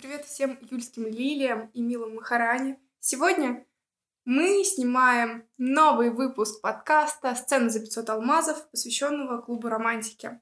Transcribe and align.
Привет 0.00 0.24
всем 0.24 0.58
юльским 0.70 1.06
лилиям 1.06 1.70
и 1.74 1.82
милым 1.82 2.14
Махаране. 2.14 2.80
Сегодня 3.00 3.66
мы 4.24 4.64
снимаем 4.64 5.46
новый 5.58 6.08
выпуск 6.08 6.62
подкаста 6.62 7.34
«Сцена 7.34 7.68
за 7.68 7.80
500 7.80 8.08
алмазов», 8.08 8.70
посвященного 8.70 9.42
клубу 9.42 9.68
романтики. 9.68 10.40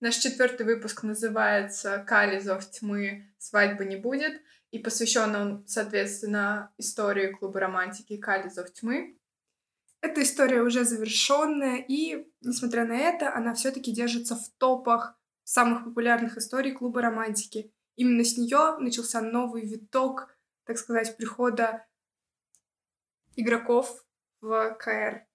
Наш 0.00 0.16
четвертый 0.16 0.66
выпуск 0.66 1.04
называется 1.04 2.04
«Кали, 2.04 2.40
зов 2.40 2.68
тьмы, 2.68 3.32
свадьбы 3.38 3.84
не 3.84 3.94
будет», 3.94 4.42
и 4.72 4.80
посвящен 4.80 5.36
он, 5.36 5.64
соответственно, 5.68 6.72
истории 6.76 7.30
клуба 7.30 7.60
романтики 7.60 8.16
«Кали, 8.16 8.48
зов 8.48 8.72
тьмы». 8.72 9.16
Эта 10.00 10.20
история 10.20 10.62
уже 10.62 10.84
завершенная, 10.84 11.76
и, 11.76 12.26
несмотря 12.40 12.84
на 12.86 12.96
это, 12.96 13.32
она 13.36 13.54
все-таки 13.54 13.92
держится 13.92 14.34
в 14.34 14.48
топах 14.58 15.16
самых 15.44 15.84
популярных 15.84 16.38
историй 16.38 16.72
клуба 16.72 17.02
романтики. 17.02 17.72
Именно 17.96 18.24
с 18.24 18.36
нее 18.36 18.76
начался 18.78 19.20
новый 19.20 19.66
виток, 19.66 20.36
так 20.64 20.78
сказать, 20.78 21.16
прихода 21.16 21.86
игроков 23.36 24.04
в 24.40 24.76
КР. 24.78 25.26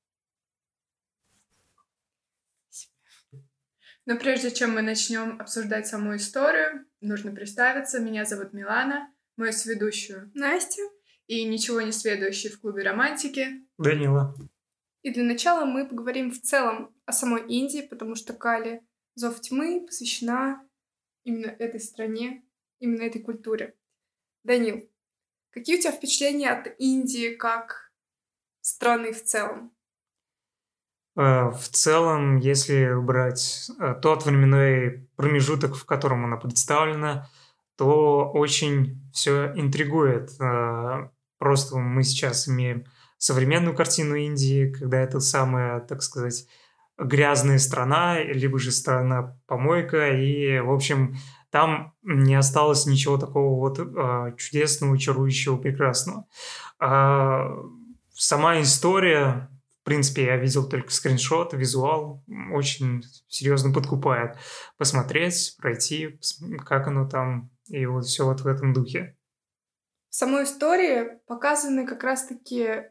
Но 4.06 4.18
прежде 4.18 4.52
чем 4.52 4.74
мы 4.74 4.82
начнем 4.82 5.40
обсуждать 5.40 5.88
саму 5.88 6.16
историю, 6.16 6.86
нужно 7.00 7.32
представиться. 7.32 8.00
Меня 8.00 8.26
зовут 8.26 8.54
Милана, 8.54 9.14
мою 9.38 9.54
сведущую 9.54 10.32
Настя 10.34 10.82
и 11.28 11.44
ничего 11.44 11.82
не 11.82 11.92
следующий 11.92 12.50
в 12.50 12.60
клубе 12.60 12.84
романтики 12.84 13.68
Данила. 13.78 14.36
И 15.04 15.14
для 15.14 15.24
начала 15.24 15.64
мы 15.66 15.88
поговорим 15.88 16.32
в 16.32 16.42
целом 16.42 16.94
о 17.06 17.12
самой 17.14 17.48
Индии, 17.48 17.88
потому 17.88 18.16
что 18.16 18.34
Кали 18.34 18.82
Зов 19.14 19.40
тьмы 19.42 19.86
посвящена 19.86 20.68
именно 21.24 21.48
этой 21.48 21.80
стране, 21.80 22.44
именно 22.80 23.04
этой 23.04 23.22
культуре. 23.22 23.76
Данил, 24.44 24.90
какие 25.52 25.78
у 25.78 25.82
тебя 25.82 25.92
впечатления 25.92 26.52
от 26.52 26.68
Индии 26.80 27.36
как 27.36 27.92
страны 28.62 29.14
в 29.14 29.24
целом? 29.24 29.72
Э, 31.16 31.50
в 31.50 31.68
целом, 31.70 32.38
если 32.38 32.94
брать 33.00 33.70
э, 33.80 33.96
тот 34.02 34.26
временной 34.26 35.10
промежуток, 35.16 35.76
в 35.76 35.86
котором 35.86 36.26
она 36.26 36.38
представлена, 36.38 37.30
то 37.78 38.30
очень 38.34 39.02
все 39.14 39.52
интригует. 39.56 40.32
Э, 40.40 41.10
просто 41.38 41.78
мы 41.78 42.04
сейчас 42.04 42.48
имеем 42.48 42.86
современную 43.18 43.76
картину 43.76 44.16
Индии, 44.16 44.72
когда 44.72 45.00
это 45.00 45.20
самая, 45.20 45.82
так 45.82 46.02
сказать, 46.02 46.48
грязная 46.98 47.60
страна, 47.60 48.22
либо 48.22 48.60
же 48.60 48.72
страна-помойка, 48.72 50.12
и, 50.12 50.60
в 50.60 50.72
общем, 50.72 51.18
там 51.52 51.94
не 52.04 52.36
осталось 52.36 52.86
ничего 52.86 53.18
такого 53.18 53.60
вот 53.60 53.80
э, 53.80 54.36
чудесного, 54.38 54.98
чарующего, 54.98 55.58
прекрасного. 55.58 56.28
А 56.80 57.56
сама 58.14 58.62
история, 58.62 59.50
в 59.82 59.86
принципе, 59.86 60.26
я 60.26 60.38
видел 60.38 60.68
только 60.68 60.92
скриншот, 60.92 61.54
визуал, 61.54 62.24
очень 62.54 63.04
серьезно 63.28 63.74
подкупает. 63.74 64.38
Посмотреть, 64.78 65.56
пройти, 65.58 66.20
как 66.66 66.88
оно 66.88 67.08
там, 67.08 67.50
и 67.68 67.86
вот 67.86 68.06
все 68.06 68.26
вот 68.26 68.42
в 68.42 68.48
этом 68.48 68.74
духе. 68.74 69.18
В 70.10 70.16
самой 70.16 70.44
истории 70.44 71.20
показаны 71.28 71.86
как 71.86 72.04
раз-таки 72.04 72.84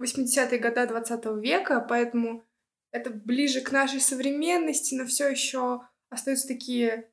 80-е 0.00 0.58
годы 0.58 0.86
20 0.86 1.24
века, 1.42 1.84
поэтому 1.86 2.44
это 2.90 3.10
ближе 3.10 3.60
к 3.60 3.72
нашей 3.72 4.00
современности, 4.00 4.94
но 4.94 5.06
все 5.06 5.28
еще 5.28 5.82
остаются 6.08 6.48
такие 6.48 7.10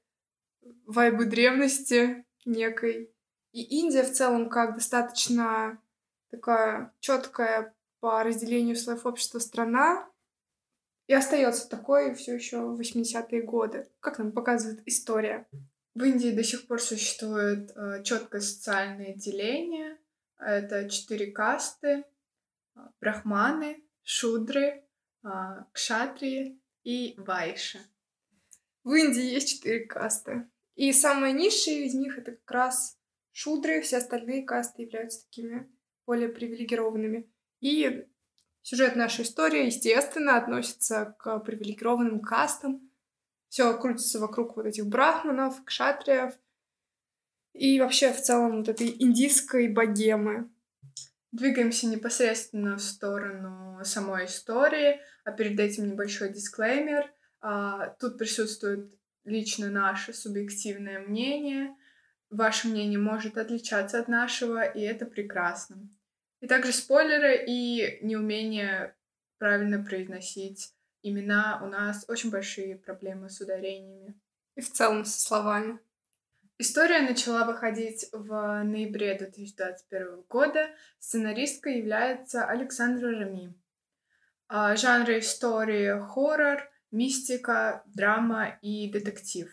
вайбы 0.85 1.25
древности 1.25 2.25
некой. 2.45 3.11
И 3.51 3.79
Индия 3.79 4.03
в 4.03 4.11
целом 4.11 4.49
как 4.49 4.75
достаточно 4.75 5.81
такая 6.29 6.93
четкая 6.99 7.73
по 7.99 8.23
разделению 8.23 8.75
слоев 8.75 9.05
общества 9.05 9.39
страна 9.39 10.09
и 11.07 11.13
остается 11.13 11.69
такой 11.69 12.13
все 12.15 12.35
еще 12.35 12.61
в 12.61 12.79
80-е 12.79 13.41
годы, 13.41 13.87
как 13.99 14.17
нам 14.19 14.31
показывает 14.31 14.81
история. 14.85 15.47
В 15.93 16.03
Индии 16.03 16.31
до 16.31 16.43
сих 16.43 16.65
пор 16.65 16.81
существует 16.81 17.71
э, 17.75 18.03
четкое 18.03 18.41
социальное 18.41 19.13
деление. 19.13 19.99
Это 20.39 20.89
четыре 20.89 21.31
касты. 21.31 22.05
Э, 22.75 22.79
брахманы, 22.99 23.83
шудры, 24.01 24.83
а, 25.23 25.65
кшатрии 25.71 26.59
и 26.83 27.15
вайши. 27.17 27.79
В 28.83 28.93
Индии 28.93 29.23
есть 29.23 29.49
четыре 29.49 29.85
касты. 29.85 30.49
И 30.75 30.91
самые 30.91 31.33
низшие 31.33 31.85
из 31.85 31.93
них 31.93 32.17
это 32.17 32.31
как 32.31 32.51
раз 32.51 32.97
шудры, 33.31 33.81
все 33.81 33.97
остальные 33.97 34.43
касты 34.43 34.83
являются 34.83 35.25
такими 35.25 35.71
более 36.05 36.29
привилегированными. 36.29 37.29
И 37.59 38.05
сюжет 38.61 38.95
нашей 38.95 39.23
истории, 39.23 39.67
естественно, 39.67 40.37
относится 40.37 41.15
к 41.19 41.39
привилегированным 41.39 42.21
кастам. 42.21 42.89
Все 43.49 43.77
крутится 43.77 44.19
вокруг 44.19 44.55
вот 44.55 44.65
этих 44.65 44.87
брахманов, 44.87 45.63
кшатриев 45.63 46.33
и 47.53 47.79
вообще 47.79 48.11
в 48.11 48.19
целом 48.21 48.57
вот 48.57 48.69
этой 48.69 48.95
индийской 48.99 49.67
богемы. 49.67 50.49
Двигаемся 51.31 51.87
непосредственно 51.87 52.77
в 52.77 52.81
сторону 52.81 53.79
самой 53.83 54.25
истории, 54.25 54.99
а 55.23 55.31
перед 55.31 55.59
этим 55.59 55.87
небольшой 55.87 56.33
дисклеймер. 56.33 57.11
А, 57.41 57.89
тут 57.99 58.17
присутствует 58.17 58.91
лично 59.25 59.69
наше 59.69 60.13
субъективное 60.13 60.99
мнение. 60.99 61.75
Ваше 62.29 62.67
мнение 62.67 62.99
может 62.99 63.37
отличаться 63.37 63.99
от 63.99 64.07
нашего, 64.07 64.63
и 64.63 64.81
это 64.81 65.05
прекрасно. 65.05 65.87
И 66.41 66.47
также 66.47 66.73
спойлеры 66.73 67.45
и 67.47 67.99
неумение 68.01 68.95
правильно 69.37 69.83
произносить 69.83 70.73
имена. 71.03 71.59
У 71.63 71.67
нас 71.67 72.05
очень 72.07 72.31
большие 72.31 72.75
проблемы 72.77 73.29
с 73.29 73.39
ударениями. 73.39 74.15
И 74.55 74.61
в 74.61 74.71
целом 74.71 75.05
со 75.05 75.19
словами. 75.19 75.79
История 76.57 77.01
начала 77.01 77.45
выходить 77.45 78.07
в 78.11 78.63
ноябре 78.63 79.17
2021 79.17 80.23
года. 80.29 80.69
Сценаристкой 80.99 81.79
является 81.79 82.45
Александра 82.45 83.11
Рами. 83.11 83.53
А, 84.47 84.75
жанры 84.75 85.19
истории 85.19 85.99
хоррор, 85.99 86.69
мистика, 86.93 87.83
драма 87.87 88.57
и 88.61 88.89
детектив. 88.89 89.49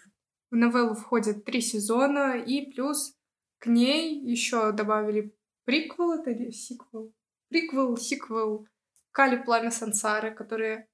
В 0.50 0.56
новеллу 0.56 0.94
входят 0.94 1.44
три 1.44 1.60
сезона, 1.60 2.38
и 2.38 2.70
плюс 2.70 3.16
к 3.58 3.66
ней 3.66 4.20
еще 4.20 4.72
добавили 4.72 5.34
приквел, 5.64 6.12
это 6.12 6.30
или 6.30 6.50
сиквел? 6.50 7.14
Приквел, 7.48 7.96
сиквел 7.96 8.66
Кали 9.12 9.42
Пламя 9.42 9.70
Сансары, 9.70 10.32
которые 10.32 10.88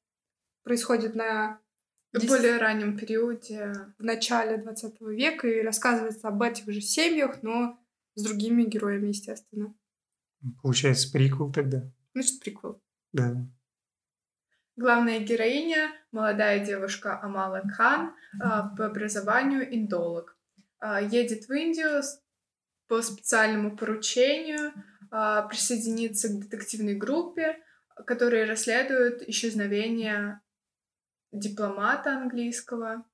происходят 0.63 1.15
на 1.15 1.61
в 2.13 2.27
более 2.27 2.57
раннем 2.59 2.97
периоде. 2.97 3.73
В 3.99 4.03
начале 4.03 4.57
20 4.57 5.01
века 5.03 5.49
и 5.49 5.63
рассказывается 5.63 6.29
об 6.29 6.41
этих 6.43 6.71
же 6.71 6.81
семьях, 6.81 7.43
но 7.43 7.79
с 8.15 8.23
другими 8.23 8.65
героями, 8.65 9.09
естественно. 9.09 9.75
Получается, 10.63 11.11
приквел 11.13 11.53
тогда? 11.53 11.91
Значит, 12.15 12.41
приквел. 12.41 12.83
Да. 13.13 13.47
Главная 14.77 15.21
героиня— 15.21 15.91
молодая 16.13 16.63
девушка 16.63 17.19
Амала 17.23 17.63
Кхан, 17.63 18.15
а, 18.39 18.69
по 18.77 18.85
образованию 18.85 19.75
индолог. 19.75 20.37
А, 20.79 21.01
едет 21.01 21.49
в 21.49 21.53
Индию 21.53 22.03
по 22.87 23.01
специальному 23.01 23.75
поручению 23.75 24.75
а, 25.11 25.49
присоединиться 25.49 26.29
к 26.29 26.41
детективной 26.41 26.95
группе, 26.95 27.57
которые 28.05 28.45
расследуют 28.45 29.23
исчезновение 29.23 30.43
дипломата 31.33 32.11
английского. 32.11 33.07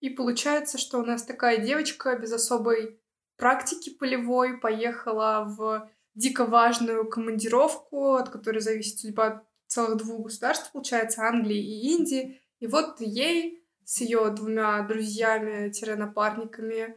И 0.00 0.10
получается, 0.10 0.76
что 0.76 0.98
у 0.98 1.06
нас 1.06 1.24
такая 1.24 1.56
девочка 1.64 2.18
без 2.18 2.32
особой 2.34 3.00
практики 3.36 3.88
полевой 3.88 4.58
поехала 4.58 5.46
в 5.46 5.90
дико 6.14 6.44
важную 6.44 7.08
командировку, 7.08 8.16
от 8.16 8.28
которой 8.28 8.58
зависит 8.58 8.98
судьба 8.98 9.45
целых 9.76 9.98
двух 9.98 10.24
государств, 10.24 10.72
получается, 10.72 11.22
Англии 11.22 11.58
и 11.58 11.92
Индии. 11.92 12.40
И 12.60 12.66
вот 12.66 13.00
ей 13.00 13.62
с 13.84 14.00
ее 14.00 14.30
двумя 14.30 14.80
друзьями-напарниками 14.82 16.96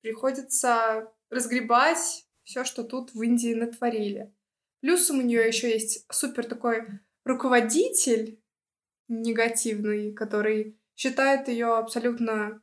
приходится 0.00 1.12
разгребать 1.28 2.24
все, 2.44 2.64
что 2.64 2.84
тут 2.84 3.12
в 3.14 3.22
Индии 3.22 3.54
натворили. 3.54 4.32
Плюсом 4.80 5.18
у 5.18 5.22
нее 5.22 5.46
еще 5.46 5.70
есть 5.70 6.06
супер 6.10 6.46
такой 6.46 6.86
руководитель, 7.24 8.40
негативный, 9.08 10.12
который 10.12 10.78
считает 10.94 11.48
ее 11.48 11.76
абсолютно 11.76 12.62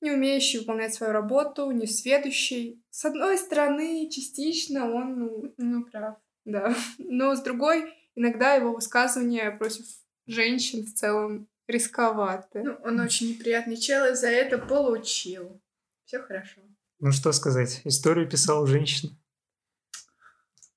не 0.00 0.12
умеющей 0.12 0.60
выполнять 0.60 0.94
свою 0.94 1.12
работу, 1.12 1.70
не 1.72 1.86
сведущей. 1.86 2.82
С 2.90 3.04
одной 3.04 3.36
стороны, 3.36 4.08
частично 4.08 4.90
он, 4.90 5.18
ну, 5.18 5.52
ну 5.58 5.84
прав, 5.84 6.16
да. 6.44 6.74
Но 6.98 7.34
с 7.34 7.42
другой, 7.42 7.92
иногда 8.14 8.54
его 8.54 8.72
высказывания 8.72 9.50
против 9.50 9.84
женщин 10.26 10.84
в 10.84 10.92
целом 10.94 11.48
рисковаты. 11.66 12.62
Ну, 12.62 12.78
он 12.84 13.00
очень 13.00 13.30
неприятный 13.30 13.76
чел 13.76 14.06
и 14.06 14.14
за 14.14 14.28
это 14.28 14.58
получил. 14.58 15.60
Все 16.04 16.20
хорошо. 16.20 16.60
Ну 16.98 17.12
что 17.12 17.32
сказать, 17.32 17.80
историю 17.84 18.28
писала 18.28 18.66
женщина. 18.66 19.12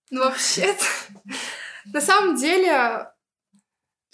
Ну, 0.10 0.22
вообще-то, 0.22 0.86
на 1.86 2.00
самом 2.00 2.36
деле, 2.36 3.12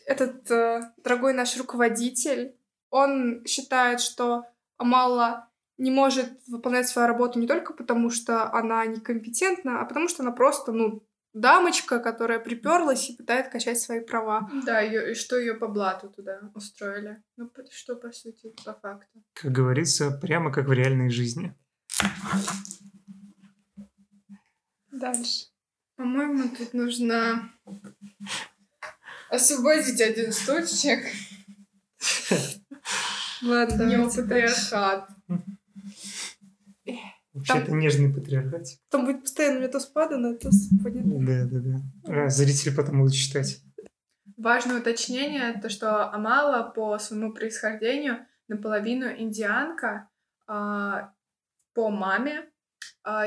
этот 0.06 0.50
э, 0.50 0.94
дорогой 1.04 1.34
наш 1.34 1.58
руководитель, 1.58 2.56
он 2.90 3.46
считает, 3.46 4.00
что 4.00 4.46
Амала 4.78 5.50
не 5.78 5.92
может 5.92 6.30
выполнять 6.48 6.88
свою 6.88 7.08
работу 7.08 7.38
не 7.38 7.48
только 7.48 7.74
потому, 7.74 8.10
что 8.10 8.52
она 8.52 8.86
некомпетентна, 8.86 9.82
а 9.82 9.86
потому 9.86 10.08
что 10.08 10.24
она 10.24 10.32
просто, 10.32 10.72
ну, 10.72 11.04
дамочка, 11.34 12.00
которая 12.00 12.40
приперлась 12.40 13.10
и 13.10 13.16
пытается 13.16 13.52
качать 13.52 13.80
свои 13.80 14.00
права. 14.00 14.50
Да, 14.66 14.80
ее, 14.80 15.12
и 15.12 15.16
что 15.16 15.38
ее 15.38 15.56
по 15.56 15.68
блату 15.68 16.10
туда 16.10 16.40
устроили. 16.54 17.22
Ну, 17.38 17.52
что, 17.72 17.96
по 17.96 18.12
сути, 18.12 18.54
по 18.66 18.74
факту. 18.74 19.24
Как 19.34 19.52
говорится, 19.52 20.12
прямо 20.12 20.52
как 20.52 20.68
в 20.68 20.72
реальной 20.72 21.10
жизни. 21.10 21.56
Дальше. 24.92 25.48
По-моему, 25.96 26.50
тут 26.58 26.74
нужно 26.74 27.52
освободить 29.30 30.02
один 30.02 30.32
стульчик. 30.32 31.06
Ладно, 33.42 33.84
Не 33.84 34.04
патриархат. 34.04 35.10
Вообще, 37.40 37.64
это 37.64 37.72
нежный 37.72 38.14
патриархат. 38.14 38.66
Там 38.90 39.06
будет 39.06 39.22
постоянно 39.22 39.60
метос 39.60 39.86
падано, 39.86 40.36
то 40.36 40.50
понятно. 40.84 41.26
Да, 41.26 41.46
да, 41.46 41.60
да. 41.60 42.24
А, 42.24 42.30
зрители 42.30 42.76
потом 42.76 43.00
будут 43.00 43.14
читать. 43.14 43.62
Важное 44.38 44.80
уточнение, 44.80 45.60
то 45.62 45.70
что 45.70 46.12
Амала 46.12 46.70
по 46.70 46.98
своему 47.00 47.34
происхождению 47.34 48.26
наполовину 48.48 49.08
индианка, 49.08 50.10
а, 50.48 51.14
по 51.74 51.90
маме. 51.90 52.46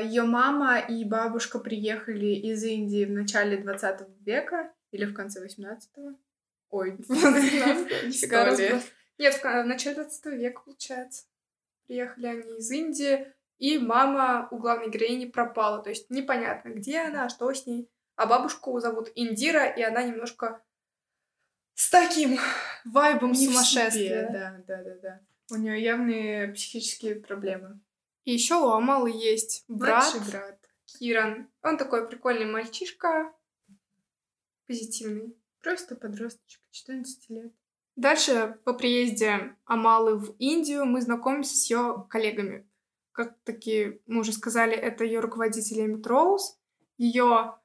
Ее 0.01 0.23
мама 0.23 0.79
и 0.79 1.03
бабушка 1.03 1.59
приехали 1.59 2.27
из 2.27 2.63
Индии 2.63 3.05
в 3.05 3.11
начале 3.11 3.57
20 3.57 4.07
века 4.21 4.71
или 4.91 5.05
в 5.05 5.13
конце 5.13 5.45
18-го. 5.45 6.15
Ой, 6.69 6.91
Нифига. 7.09 8.51
Нет, 9.17 9.33
в 9.33 9.41
в 9.41 9.65
начале 9.65 9.95
20 9.95 10.25
века, 10.25 10.61
получается. 10.63 11.25
Приехали 11.87 12.27
они 12.27 12.57
из 12.57 12.71
Индии, 12.71 13.27
и 13.63 13.77
мама 13.77 14.49
у 14.51 14.57
главной 14.57 14.89
героини 14.89 15.25
пропала. 15.25 15.81
То 15.81 15.89
есть 15.89 16.09
непонятно, 16.09 16.67
где 16.67 16.99
она, 16.99 17.29
что 17.29 17.51
с 17.53 17.65
ней. 17.65 17.89
А 18.17 18.25
бабушку 18.25 18.77
зовут 18.81 19.09
Индира, 19.15 19.65
и 19.65 19.81
она 19.81 20.03
немножко 20.03 20.61
с 21.73 21.89
таким 21.89 22.37
вайбом 22.83 23.31
Не 23.31 23.47
сумасшествия. 23.47 24.29
Да, 24.29 24.63
да, 24.67 24.83
да, 24.83 24.95
да. 25.01 25.21
У 25.49 25.55
нее 25.55 25.81
явные 25.81 26.49
психические 26.49 27.15
проблемы. 27.15 27.79
И 28.25 28.33
еще 28.33 28.55
у 28.55 28.67
Амалы 28.67 29.11
есть 29.11 29.63
брат 29.69 30.13
Младший 30.13 30.29
брат. 30.29 30.59
Киран. 30.85 31.49
Он 31.61 31.77
такой 31.77 32.09
прикольный 32.09 32.51
мальчишка, 32.51 33.31
позитивный. 34.67 35.37
Просто 35.61 35.95
подросточек, 35.95 36.59
14 36.71 37.29
лет. 37.29 37.53
Дальше 37.95 38.59
по 38.65 38.73
приезде 38.73 39.55
Амалы 39.63 40.17
в 40.17 40.35
Индию 40.37 40.83
мы 40.83 40.99
знакомимся 40.99 41.55
с 41.55 41.69
ее 41.69 42.05
коллегами. 42.09 42.67
Как 43.13 43.39
таки 43.43 44.01
мы 44.07 44.21
уже 44.21 44.33
сказали, 44.33 44.73
это 44.75 45.03
ее 45.05 45.19
руководитель 45.21 45.81
Эммит 45.85 46.05
Роуз, 46.07 46.59
ее 46.97 47.55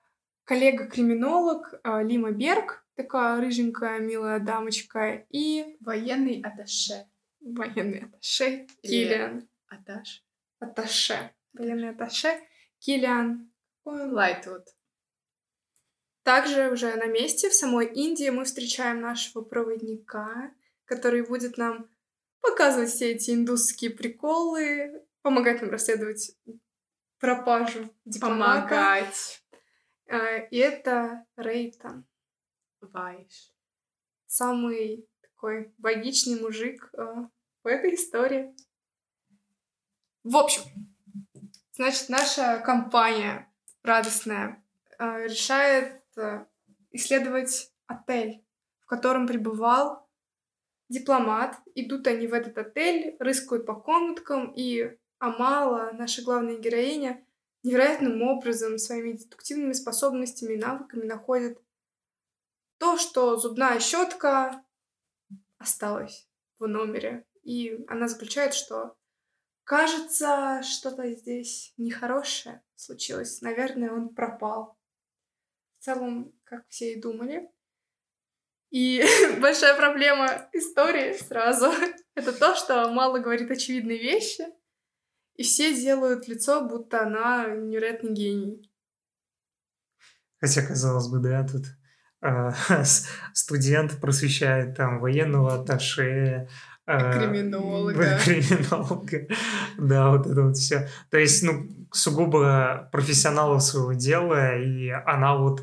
коллега-криминолог 0.44 1.74
э, 1.82 2.04
Лима 2.04 2.30
Берг, 2.32 2.84
такая 2.94 3.40
рыженькая, 3.40 3.98
милая 3.98 4.40
дамочка, 4.40 5.26
и 5.30 5.76
Военный 5.80 6.42
аташе. 6.42 7.08
военный 7.40 8.04
атташе 8.04 8.66
Или- 8.82 9.04
Киллиан. 9.08 9.48
Аташ. 9.68 10.24
Атташе. 10.60 11.32
Военный 11.54 11.90
атташе 11.90 12.40
Киллиан. 12.78 13.50
Лайтвуд. 13.84 14.64
Также 16.24 16.70
уже 16.70 16.94
на 16.96 17.06
месте 17.06 17.48
в 17.48 17.54
самой 17.54 17.86
Индии 17.86 18.28
мы 18.28 18.44
встречаем 18.44 19.00
нашего 19.00 19.40
проводника, 19.42 20.52
который 20.84 21.22
будет 21.26 21.56
нам 21.56 21.88
показывать 22.42 22.90
все 22.90 23.12
эти 23.12 23.30
индусские 23.30 23.90
приколы, 23.92 25.06
помогать 25.28 25.60
нам 25.60 25.70
расследовать 25.70 26.34
пропажу 27.18 27.94
дипломата. 28.06 28.68
Помогать. 28.68 29.44
Э, 30.06 30.48
И 30.48 30.56
это 30.56 31.26
Рейтан, 31.36 32.06
Вайш. 32.80 33.52
самый 34.24 35.06
такой 35.20 35.74
логичный 35.82 36.40
мужик 36.40 36.88
э, 36.94 37.02
в 37.62 37.66
этой 37.66 37.94
истории. 37.94 38.56
В 40.24 40.34
общем, 40.34 40.62
значит, 41.72 42.08
наша 42.08 42.60
компания 42.60 43.52
радостная 43.82 44.64
э, 44.98 45.24
решает 45.24 46.02
исследовать 46.90 47.70
отель, 47.86 48.42
в 48.80 48.86
котором 48.86 49.26
пребывал 49.26 50.08
дипломат. 50.88 51.54
Идут 51.74 52.06
они 52.06 52.26
в 52.26 52.32
этот 52.32 52.56
отель, 52.56 53.14
рыскают 53.18 53.66
по 53.66 53.74
комнаткам, 53.74 54.54
и 54.56 54.97
Амала, 55.18 55.90
наша 55.92 56.22
главная 56.22 56.58
героиня, 56.58 57.24
невероятным 57.62 58.22
образом, 58.22 58.78
своими 58.78 59.12
дедуктивными 59.12 59.72
способностями 59.72 60.54
и 60.54 60.58
навыками 60.58 61.04
находит 61.04 61.60
то, 62.78 62.96
что 62.96 63.36
зубная 63.36 63.80
щетка 63.80 64.64
осталась 65.58 66.28
в 66.58 66.66
номере. 66.66 67.26
И 67.42 67.84
она 67.88 68.08
заключает, 68.08 68.54
что 68.54 68.96
кажется, 69.64 70.62
что-то 70.62 71.12
здесь 71.14 71.72
нехорошее 71.76 72.62
случилось. 72.76 73.42
Наверное, 73.42 73.92
он 73.92 74.10
пропал. 74.10 74.78
В 75.78 75.84
целом, 75.84 76.32
как 76.44 76.66
все 76.68 76.92
и 76.92 77.00
думали. 77.00 77.50
И 78.70 79.04
большая 79.40 79.74
проблема 79.76 80.48
истории 80.52 81.14
сразу— 81.14 81.72
это 82.14 82.32
то, 82.32 82.54
что 82.54 82.88
мало 82.90 83.18
говорит 83.18 83.50
очевидные 83.50 83.98
вещи, 83.98 84.46
и 85.38 85.42
все 85.44 85.72
делают 85.74 86.28
лицо, 86.28 86.68
будто 86.68 87.06
она 87.06 87.46
невероятный 87.48 88.12
гений. 88.12 88.70
Хотя, 90.40 90.62
казалось 90.62 91.08
бы, 91.08 91.18
да, 91.20 91.46
тут 91.46 91.64
с- 92.84 93.06
студент 93.32 94.00
просвещает 94.00 94.76
там 94.76 95.00
военного 95.00 95.54
атташе, 95.54 96.48
а, 96.86 97.12
Криминолога. 97.12 98.18
криминолога. 98.24 99.26
Да, 99.78 100.10
вот 100.10 100.26
это 100.26 100.42
вот 100.42 100.56
все. 100.56 100.88
То 101.10 101.18
есть, 101.18 101.42
ну, 101.44 101.68
сугубо 101.92 102.88
профессионалов 102.92 103.62
своего 103.62 103.92
дела, 103.92 104.58
и 104.58 104.88
она 104.88 105.36
вот 105.36 105.62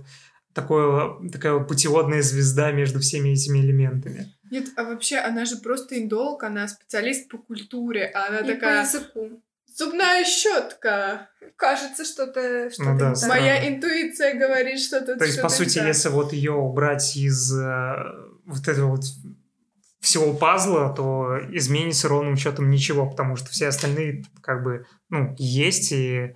такое, 0.53 1.29
такая 1.29 1.53
вот 1.53 1.67
путеводная 1.67 2.21
звезда 2.21 2.71
между 2.71 2.99
всеми 2.99 3.29
этими 3.29 3.59
элементами. 3.59 4.33
Нет, 4.51 4.67
а 4.77 4.83
вообще 4.83 5.17
она 5.17 5.43
же 5.43 5.57
просто 5.57 6.01
индолог, 6.01 6.43
она 6.43 6.67
специалист 6.67 7.27
по 7.27 7.37
культуре, 7.37 8.05
а 8.05 8.27
она 8.27 8.39
И 8.39 8.43
по 8.43 8.47
такая 8.53 8.83
языку. 8.83 9.41
Зубная 9.75 10.23
щетка. 10.23 11.29
Кажется, 11.57 12.05
что-то 12.05 12.69
что 12.71 12.83
Ну 12.83 12.97
да, 12.97 13.13
так. 13.13 13.29
Моя 13.29 13.67
интуиция 13.69 14.33
говорит, 14.33 14.79
что 14.79 15.01
тут 15.01 15.19
То 15.19 15.25
есть, 15.25 15.41
по 15.41 15.49
сути, 15.49 15.79
так. 15.79 15.87
если 15.87 16.09
вот 16.09 16.33
ее 16.33 16.53
убрать 16.53 17.15
из 17.15 17.53
э, 17.57 17.93
вот 18.45 18.67
этого 18.67 18.91
вот 18.91 19.03
всего 19.99 20.33
пазла, 20.33 20.93
то 20.95 21.39
изменится 21.51 22.07
ровным 22.07 22.37
счетом 22.37 22.69
ничего, 22.69 23.09
потому 23.09 23.35
что 23.35 23.49
все 23.49 23.67
остальные 23.67 24.23
как 24.41 24.63
бы 24.63 24.85
ну, 25.09 25.35
есть, 25.37 25.91
и 25.91 26.35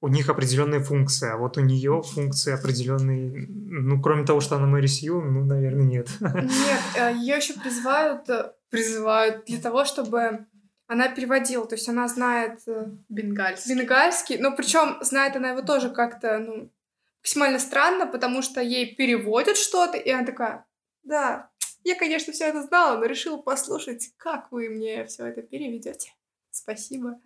у 0.00 0.08
них 0.08 0.28
определенная 0.28 0.80
функция. 0.80 1.34
А 1.34 1.36
вот 1.36 1.56
у 1.56 1.60
нее 1.60 2.02
функции 2.02 2.52
определенные, 2.52 3.46
ну, 3.48 4.00
кроме 4.00 4.24
того, 4.24 4.40
что 4.40 4.56
она 4.56 4.66
Мэри 4.66 4.86
Сью, 4.86 5.20
ну, 5.20 5.44
наверное, 5.44 5.84
нет. 5.84 6.08
Нет, 6.20 7.16
ее 7.16 7.36
еще 7.36 7.54
призывают, 7.54 8.28
э, 8.30 8.52
призывают 8.70 9.44
для 9.46 9.58
того, 9.58 9.84
чтобы 9.84 10.46
она 10.88 11.08
переводила. 11.08 11.66
То 11.66 11.76
есть 11.76 11.88
она 11.88 12.08
знает 12.08 12.60
э, 12.66 12.86
Бенгальский. 13.08 13.74
бенгальский, 13.74 14.38
но 14.38 14.56
причем 14.56 14.96
знает 15.02 15.36
она 15.36 15.50
его 15.50 15.62
тоже 15.62 15.90
как-то, 15.90 16.38
ну, 16.38 16.72
максимально 17.20 17.58
странно, 17.58 18.06
потому 18.06 18.42
что 18.42 18.60
ей 18.60 18.96
переводят 18.96 19.56
что-то, 19.56 19.98
и 19.98 20.10
она 20.10 20.24
такая, 20.24 20.66
да, 21.04 21.50
я, 21.84 21.94
конечно, 21.94 22.32
все 22.32 22.46
это 22.46 22.62
знала, 22.62 22.98
но 22.98 23.04
решила 23.04 23.36
послушать, 23.36 24.10
как 24.16 24.50
вы 24.50 24.70
мне 24.70 25.04
все 25.04 25.26
это 25.26 25.42
переведете. 25.42 26.12
Спасибо. 26.50 27.20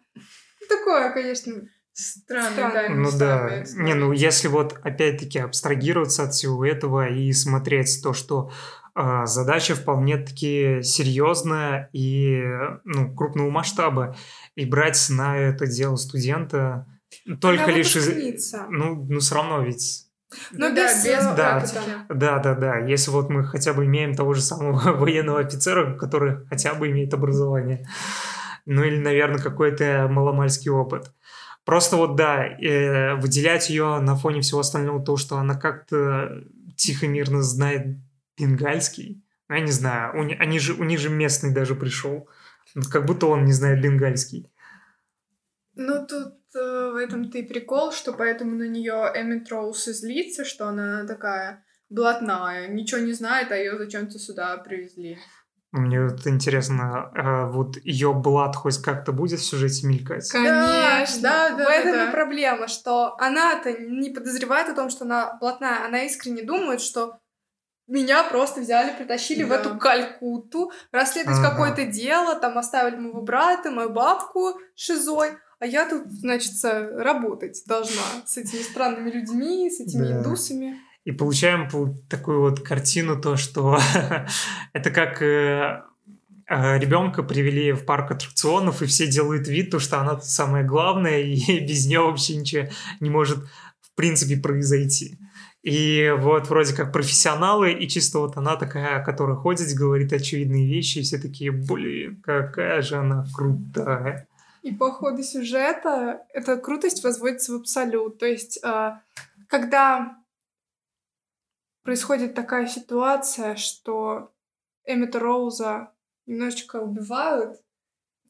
Такое, 0.69 1.11
конечно, 1.13 1.69
Странный, 1.95 2.53
Странно. 2.53 2.73
да, 2.75 2.89
Ну 2.89 3.11
да. 3.19 3.65
Не, 3.77 3.95
ну 3.95 4.13
если 4.13 4.49
вот 4.49 4.73
опять-таки 4.83 5.39
абстрагироваться 5.39 6.23
от 6.25 6.33
всего 6.33 6.65
этого 6.65 7.09
и 7.09 7.31
смотреть 7.33 8.01
то, 8.03 8.15
что 8.15 8.51
задача 8.95 9.75
вполне-таки 9.75 10.83
серьезная 10.83 11.89
и 11.93 12.43
ну, 12.85 13.15
крупного 13.15 13.51
масштаба, 13.51 14.17
и 14.55 14.65
брать 14.65 15.07
на 15.11 15.39
это 15.39 15.67
дело 15.67 15.97
студента 15.97 16.87
только 17.41 17.65
Она 17.65 17.73
лишь 17.73 17.95
из... 17.97 18.53
Ну, 18.69 19.07
ну, 19.09 19.21
все 19.21 19.35
равно 19.35 19.63
ведь... 19.63 20.07
Но 20.53 20.71
Ну 20.71 20.75
да, 20.75 20.95
без, 20.95 21.05
без 21.05 21.25
э, 21.25 21.35
Да. 21.37 21.51
практики. 21.59 21.81
Да, 22.09 22.39
да, 22.39 22.55
да. 22.55 22.79
Если 22.79 23.11
вот 23.11 23.29
мы 23.29 23.45
хотя 23.45 23.75
бы 23.75 23.85
имеем 23.85 24.15
того 24.15 24.33
же 24.33 24.41
самого 24.41 24.93
военного 24.97 25.41
офицера, 25.41 25.97
который 25.99 26.47
хотя 26.47 26.75
бы 26.75 26.91
имеет 26.91 27.13
образование. 27.13 27.87
ну 28.65 28.83
или, 28.83 28.97
наверное, 28.99 29.43
какой-то 29.43 30.09
маломальский 30.11 30.71
опыт. 30.71 31.13
Просто 31.65 31.97
вот, 31.97 32.17
да, 32.17 32.45
э, 32.47 33.15
выделять 33.17 33.69
ее 33.71 33.99
на 34.01 34.17
фоне 34.17 34.41
всего 34.41 34.61
остального, 34.61 35.05
то, 35.05 35.17
что 35.17 35.37
она 35.37 35.55
как-то 35.55 36.43
тихо-мирно 36.77 37.43
знает 37.43 37.99
бенгальский, 38.43 39.25
ну, 39.49 39.57
я 39.57 39.61
не 39.61 39.71
знаю, 39.71 40.19
у, 40.19 40.23
они 40.23 40.59
же, 40.59 40.75
у 40.75 40.85
них 40.85 40.99
же 40.99 41.11
местный 41.11 41.53
даже 41.53 41.75
пришел, 41.75 42.29
как 42.91 43.07
будто 43.07 43.27
он 43.27 43.45
не 43.45 43.53
знает 43.53 43.83
бенгальский. 43.83 44.51
Ну, 45.75 46.07
тут 46.07 46.35
э, 46.55 46.91
в 46.93 46.97
этом-то 46.97 47.39
и 47.39 47.43
прикол, 47.43 47.93
что 47.93 48.13
поэтому 48.13 48.57
на 48.57 48.69
нее 48.69 49.11
Эммит 49.15 49.49
Роуз 49.49 49.89
и 49.89 49.93
злится, 49.93 50.45
что 50.45 50.69
она 50.69 51.07
такая 51.07 51.65
блатная, 51.89 52.69
ничего 52.69 53.01
не 53.01 53.13
знает, 53.13 53.53
а 53.53 53.57
ее 53.57 53.79
зачем-то 53.79 54.19
сюда 54.19 54.57
привезли. 54.59 55.19
Мне 55.73 56.03
вот 56.03 56.27
интересно, 56.27 57.11
а 57.15 57.47
вот 57.47 57.79
ее 57.83 58.13
блат 58.13 58.57
хоть 58.57 58.83
как-то 58.83 59.13
будет 59.13 59.41
в 59.41 59.45
сюжете 59.45 59.87
мелькать? 59.87 60.31
Конечно. 60.31 61.23
Да, 61.23 61.57
да, 61.57 61.65
в 61.65 61.69
этом 61.69 61.93
да. 61.93 62.09
и 62.09 62.13
проблема, 62.13 62.69
что 62.69 63.17
она-то 63.19 63.73
не 63.73 64.11
подозревает 64.11 64.69
о 64.69 64.75
том, 64.75 64.91
что 64.91 65.05
она 65.05 65.39
блатная. 65.41 65.87
Она 65.87 66.05
искренне 66.05 66.43
думает, 66.43 66.83
что 66.83 67.22
меня 67.93 68.25
просто 68.25 68.61
взяли, 68.61 68.97
притащили 68.97 69.43
в 69.45 69.49
Да. 69.49 69.57
эту 69.57 69.77
Калькутту, 69.79 70.71
расследовать 70.93 71.39
Ага. 71.39 71.51
какое-то 71.51 71.87
дело, 71.87 72.35
там 72.35 72.59
оставили 72.59 72.97
моего 72.97 73.23
брата, 73.23 73.71
мою 73.71 73.91
бабку 73.91 74.55
шизой, 74.75 75.31
а 75.61 75.67
я 75.67 75.89
тут, 75.89 76.11
значит, 76.11 76.53
работать 76.65 77.63
должна 77.67 78.03
с 78.27 78.37
этими 78.37 78.61
странными 78.63 79.11
людьми, 79.11 79.71
с 79.71 79.81
этими 79.81 80.05
Да. 80.07 80.13
индусами. 80.19 80.77
И 81.05 81.13
получаем 81.13 81.69
пол- 81.69 81.97
такую 82.09 82.41
вот 82.41 82.61
картину, 82.61 83.21
то, 83.21 83.37
что 83.37 83.79
это 84.73 84.91
как 84.91 85.21
ребенка 86.49 87.23
привели 87.23 87.73
в 87.73 87.85
парк 87.85 88.11
аттракционов, 88.11 88.83
и 88.83 88.87
все 88.87 89.07
делают 89.07 89.49
вид, 89.49 89.71
то, 89.71 89.79
что 89.79 90.01
она 90.01 90.15
тут 90.15 90.25
самая 90.25 90.65
главная, 90.65 91.21
и 91.23 91.61
без 91.61 91.87
нее 91.87 92.01
вообще 92.01 92.37
ничего 92.37 92.69
не 93.01 93.11
может 93.11 93.39
в 93.81 93.95
принципе 93.95 94.37
произойти. 94.37 95.19
И 95.63 96.13
вот 96.19 96.49
вроде 96.49 96.75
как 96.75 96.93
профессионалы, 96.93 97.73
и 97.73 97.89
чисто 97.89 98.19
вот 98.19 98.37
она 98.37 98.57
такая, 98.57 99.03
которая 99.05 99.37
ходит, 99.37 99.77
говорит 99.77 100.13
очевидные 100.13 100.67
вещи, 100.67 100.99
и 100.99 101.03
все 101.03 101.19
такие, 101.19 101.53
блин, 101.53 102.21
какая 102.21 102.83
же 102.83 102.97
она 102.97 103.25
крутая. 103.33 104.27
И 104.63 104.73
по 104.73 104.91
ходу 104.91 105.23
сюжета 105.23 106.27
эта 106.33 106.57
крутость 106.57 107.05
возводится 107.05 107.53
в 107.53 107.57
абсолют. 107.57 108.19
То 108.19 108.27
есть, 108.27 108.63
а, 108.65 109.03
когда 109.49 110.17
происходит 111.83 112.35
такая 112.35 112.67
ситуация, 112.67 113.55
что 113.55 114.33
Эммета 114.85 115.21
Роуза 115.21 115.93
немножечко 116.27 116.77
убивают, 116.77 117.61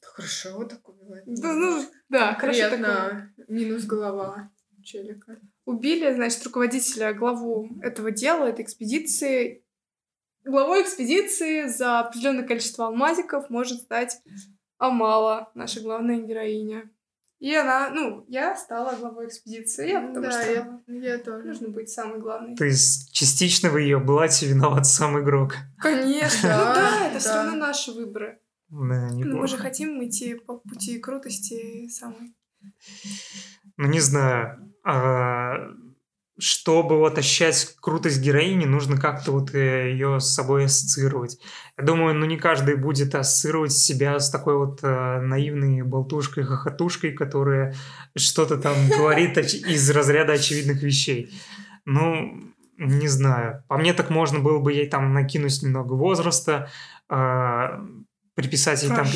Хорошо, 0.02 0.56
вот 0.56 0.70
так 0.70 0.86
убивать. 0.88 1.22
да, 1.26 1.52
ну, 1.54 1.82
да, 2.08 2.34
хорошо 2.34 2.68
такое. 2.68 2.78
Приятно. 2.78 3.34
Минус 3.48 3.84
голова 3.84 4.50
челика. 4.82 5.38
Убили, 5.64 6.12
значит, 6.12 6.44
руководителя, 6.44 7.12
главу 7.12 7.68
этого 7.82 8.10
дела, 8.10 8.46
этой 8.46 8.64
экспедиции. 8.64 9.64
Главой 10.44 10.82
экспедиции 10.82 11.68
за 11.68 12.00
определенное 12.00 12.46
количество 12.46 12.86
алмазиков 12.86 13.48
может 13.48 13.80
стать 13.80 14.20
Амала, 14.78 15.52
наша 15.54 15.80
главная 15.80 16.18
героиня. 16.18 16.90
И 17.38 17.52
она, 17.54 17.90
ну, 17.90 18.24
я 18.28 18.54
стала 18.56 18.94
главой 18.94 19.26
экспедиции, 19.26 19.90
я 19.90 20.00
потому 20.00 20.26
да, 20.26 20.30
что 20.30 20.52
я, 20.52 20.80
я 20.86 21.18
тоже. 21.18 21.48
нужно 21.48 21.68
быть 21.70 21.90
самой 21.90 22.20
главной. 22.20 22.54
То 22.54 22.64
есть 22.64 23.12
частично 23.12 23.68
в 23.68 23.78
ее 23.78 23.98
блате 23.98 24.46
виноват 24.46 24.86
сам 24.86 25.20
игрок. 25.20 25.56
Конечно, 25.78 26.48
ну 26.48 26.74
да, 26.74 27.08
это 27.08 27.18
все 27.18 27.34
равно 27.34 27.56
наши 27.56 27.90
выборы. 27.90 28.40
Да, 28.68 29.10
Мы 29.12 29.48
же 29.48 29.56
хотим 29.56 30.04
идти 30.04 30.34
по 30.34 30.58
пути 30.58 31.00
крутости 31.00 31.88
самой. 31.88 32.32
ну 33.76 33.88
не 33.88 33.98
знаю, 33.98 34.71
чтобы 36.38 36.98
вот 36.98 37.18
ощущать 37.18 37.76
крутость 37.80 38.20
героини, 38.20 38.64
нужно 38.64 38.96
как-то 38.96 39.32
вот 39.32 39.54
ее 39.54 40.18
с 40.18 40.34
собой 40.34 40.64
ассоциировать. 40.64 41.38
Я 41.78 41.84
думаю, 41.84 42.14
ну 42.14 42.26
не 42.26 42.36
каждый 42.36 42.76
будет 42.76 43.14
ассоциировать 43.14 43.72
себя 43.72 44.18
с 44.18 44.30
такой 44.30 44.56
вот 44.56 44.80
э, 44.82 45.20
наивной 45.20 45.82
болтушкой, 45.82 46.44
хохотушкой, 46.44 47.12
которая 47.12 47.74
что-то 48.16 48.56
там 48.56 48.74
говорит 48.88 49.38
из 49.38 49.90
разряда 49.90 50.32
очевидных 50.32 50.82
вещей. 50.82 51.30
Ну, 51.84 52.42
не 52.78 53.08
знаю. 53.08 53.62
По 53.68 53.76
мне 53.76 53.92
так 53.92 54.10
можно 54.10 54.38
было 54.38 54.58
бы 54.58 54.72
ей 54.72 54.88
там 54.88 55.12
накинуть 55.12 55.62
немного 55.62 55.92
возраста, 55.92 56.70
а, 57.08 57.84
приписать 58.34 58.82
ей 58.82 58.88
там... 58.88 59.06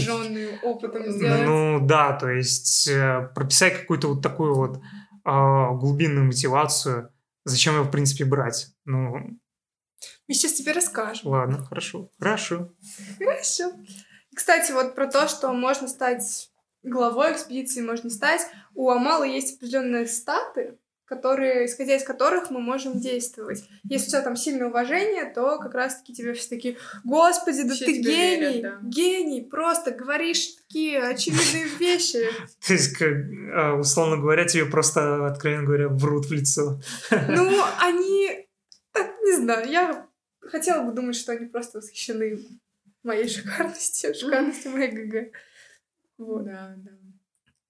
опытом 0.63 1.11
сделать. 1.11 1.45
ну 1.45 1.81
да, 1.81 2.13
то 2.13 2.31
есть 2.31 2.87
э, 2.89 3.31
прописать 3.35 3.81
какую-то 3.81 4.09
вот 4.09 4.23
такую 4.23 4.55
вот 4.55 4.77
а, 4.77 4.81
глубинную 5.27 6.27
мотивацию, 6.27 7.13
зачем 7.45 7.75
ее 7.77 7.83
в 7.83 7.91
принципе 7.91 8.25
брать. 8.25 8.69
Ну, 8.85 9.39
Мы 10.29 10.35
сейчас 10.35 10.53
тебе 10.55 10.73
расскажем. 10.73 11.29
ладно, 11.31 11.65
хорошо, 11.65 12.11
хорошо. 12.19 12.73
Хорошо. 13.19 13.73
Кстати, 14.35 14.73
вот 14.73 14.95
про 14.95 15.07
то, 15.07 15.29
что 15.29 15.53
можно 15.53 15.89
стать 15.89 16.51
главой 16.83 17.33
экспедиции, 17.33 17.81
можно 17.81 18.11
стать. 18.11 18.43
У 18.75 18.91
Амала 18.91 19.25
есть 19.25 19.57
определенные 19.57 20.07
статы, 20.07 20.79
которые, 21.07 21.67
исходя 21.67 21.97
из 21.97 22.03
которых 22.03 22.51
мы 22.51 22.61
можем 22.61 22.99
действовать. 22.99 23.65
Если 23.85 24.09
у 24.09 24.11
тебя 24.11 24.23
там 24.23 24.35
сильное 24.35 24.69
уважение, 24.69 25.25
то 25.25 25.59
как 25.59 25.73
раз-таки 25.75 26.13
тебе 26.13 26.35
все 26.35 26.49
такие, 26.49 26.77
господи, 27.05 27.63
да 27.63 27.75
Все 27.75 27.87
ты 27.87 27.93
гений, 27.93 28.57
верят, 28.57 28.63
да». 28.63 28.79
гений, 28.83 29.43
просто 29.43 29.93
говоришь 29.93 30.57
такие 30.67 31.01
очевидные 31.01 31.67
вещи. 31.79 32.29
То 32.67 32.73
есть, 32.73 32.97
как, 32.97 33.15
а, 33.55 33.75
условно 33.75 34.17
говоря, 34.17 34.45
тебе 34.47 34.67
просто, 34.67 35.27
откровенно 35.27 35.65
говоря, 35.65 35.89
врут 35.89 36.27
в 36.27 36.33
лицо. 36.33 36.81
Ну, 37.29 37.63
они, 37.81 38.49
так, 38.93 39.15
не 39.23 39.33
знаю, 39.33 39.71
я 39.71 40.09
хотела 40.41 40.83
бы 40.83 40.93
думать, 40.93 41.15
что 41.15 41.33
они 41.33 41.47
просто 41.47 41.79
восхищены 41.79 42.41
моей 43.05 43.29
шикарностью, 43.29 44.13
шикарностью 44.13 44.73
моей 44.73 44.91
ГГ. 44.91 45.33
Вот. 46.19 46.45
Да, 46.47 46.75
да. 46.77 46.91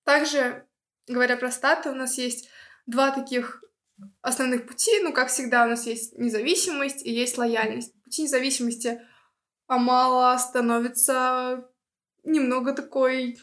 Также, 0.04 0.64
говоря 1.06 1.36
про 1.36 1.50
статы, 1.50 1.90
у 1.90 1.94
нас 1.94 2.16
есть 2.16 2.48
два 2.86 3.10
таких 3.10 3.62
основных 4.22 4.66
пути. 4.66 4.90
Ну, 5.02 5.12
как 5.12 5.28
всегда, 5.28 5.64
у 5.64 5.68
нас 5.68 5.86
есть 5.86 6.16
независимость 6.18 7.04
и 7.04 7.12
есть 7.12 7.38
лояльность. 7.38 7.92
Пути 8.02 8.22
независимости 8.22 9.00
Амала 9.66 10.36
становится 10.38 11.68
немного 12.24 12.72
такой 12.72 13.38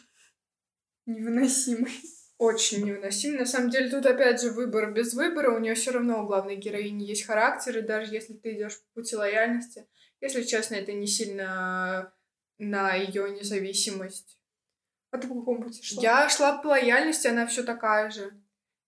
невыносимой. 1.06 1.92
Очень 2.38 2.84
невыносимо. 2.84 3.38
На 3.38 3.46
самом 3.46 3.70
деле, 3.70 3.88
тут 3.88 4.06
опять 4.06 4.40
же 4.40 4.50
выбор 4.50 4.92
без 4.92 5.14
выбора. 5.14 5.54
У 5.54 5.60
нее 5.60 5.74
все 5.74 5.92
равно 5.92 6.22
у 6.22 6.26
главной 6.26 6.56
героини 6.56 7.04
есть 7.04 7.26
характер, 7.26 7.78
и 7.78 7.82
даже 7.82 8.12
если 8.12 8.34
ты 8.34 8.54
идешь 8.54 8.80
по 8.80 9.00
пути 9.00 9.14
лояльности, 9.14 9.86
если 10.20 10.42
честно, 10.42 10.74
это 10.74 10.92
не 10.92 11.06
сильно 11.06 12.12
на 12.58 12.94
ее 12.94 13.30
независимость. 13.30 14.38
А 15.10 15.18
ты 15.18 15.28
по 15.28 15.34
какому 15.34 15.62
пути 15.62 15.82
шла? 15.82 16.02
Я 16.02 16.28
шла 16.28 16.58
по 16.58 16.68
лояльности, 16.68 17.28
она 17.28 17.46
все 17.46 17.62
такая 17.62 18.10
же. 18.10 18.32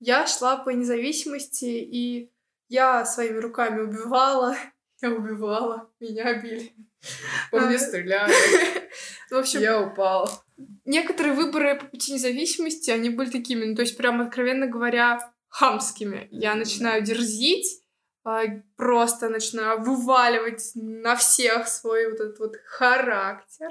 Я 0.01 0.27
шла 0.27 0.57
по 0.59 0.71
независимости, 0.71 1.65
и 1.65 2.33
я 2.69 3.05
своими 3.05 3.39
руками 3.39 3.81
убивала. 3.83 4.57
Я 5.03 5.11
убивала, 5.11 5.91
меня 6.01 6.41
били. 6.41 6.73
По 7.51 7.59
мне 7.61 7.77
Ага. 7.77 7.79
стреляли, 7.79 8.33
В 9.31 9.35
общем, 9.35 9.61
я 9.61 9.79
упала. 9.83 10.31
некоторые 10.87 11.35
выборы 11.35 11.79
по 11.79 11.85
пути 11.85 12.15
независимости, 12.15 12.91
они 12.91 13.11
были 13.11 13.29
такими, 13.31 13.67
ну, 13.67 13.75
то 13.75 13.83
есть, 13.83 13.97
прям, 13.99 14.23
откровенно 14.23 14.67
говоря, 14.67 15.19
хамскими. 15.49 16.29
Я 16.31 16.55
начинаю 16.55 17.03
дерзить, 17.03 17.83
а, 18.25 18.45
просто 18.77 19.29
начинаю 19.29 19.83
вываливать 19.83 20.71
на 20.75 21.15
всех 21.15 21.69
свой 21.69 22.11
вот 22.11 22.19
этот 22.21 22.39
вот 22.39 22.57
характер. 22.67 23.69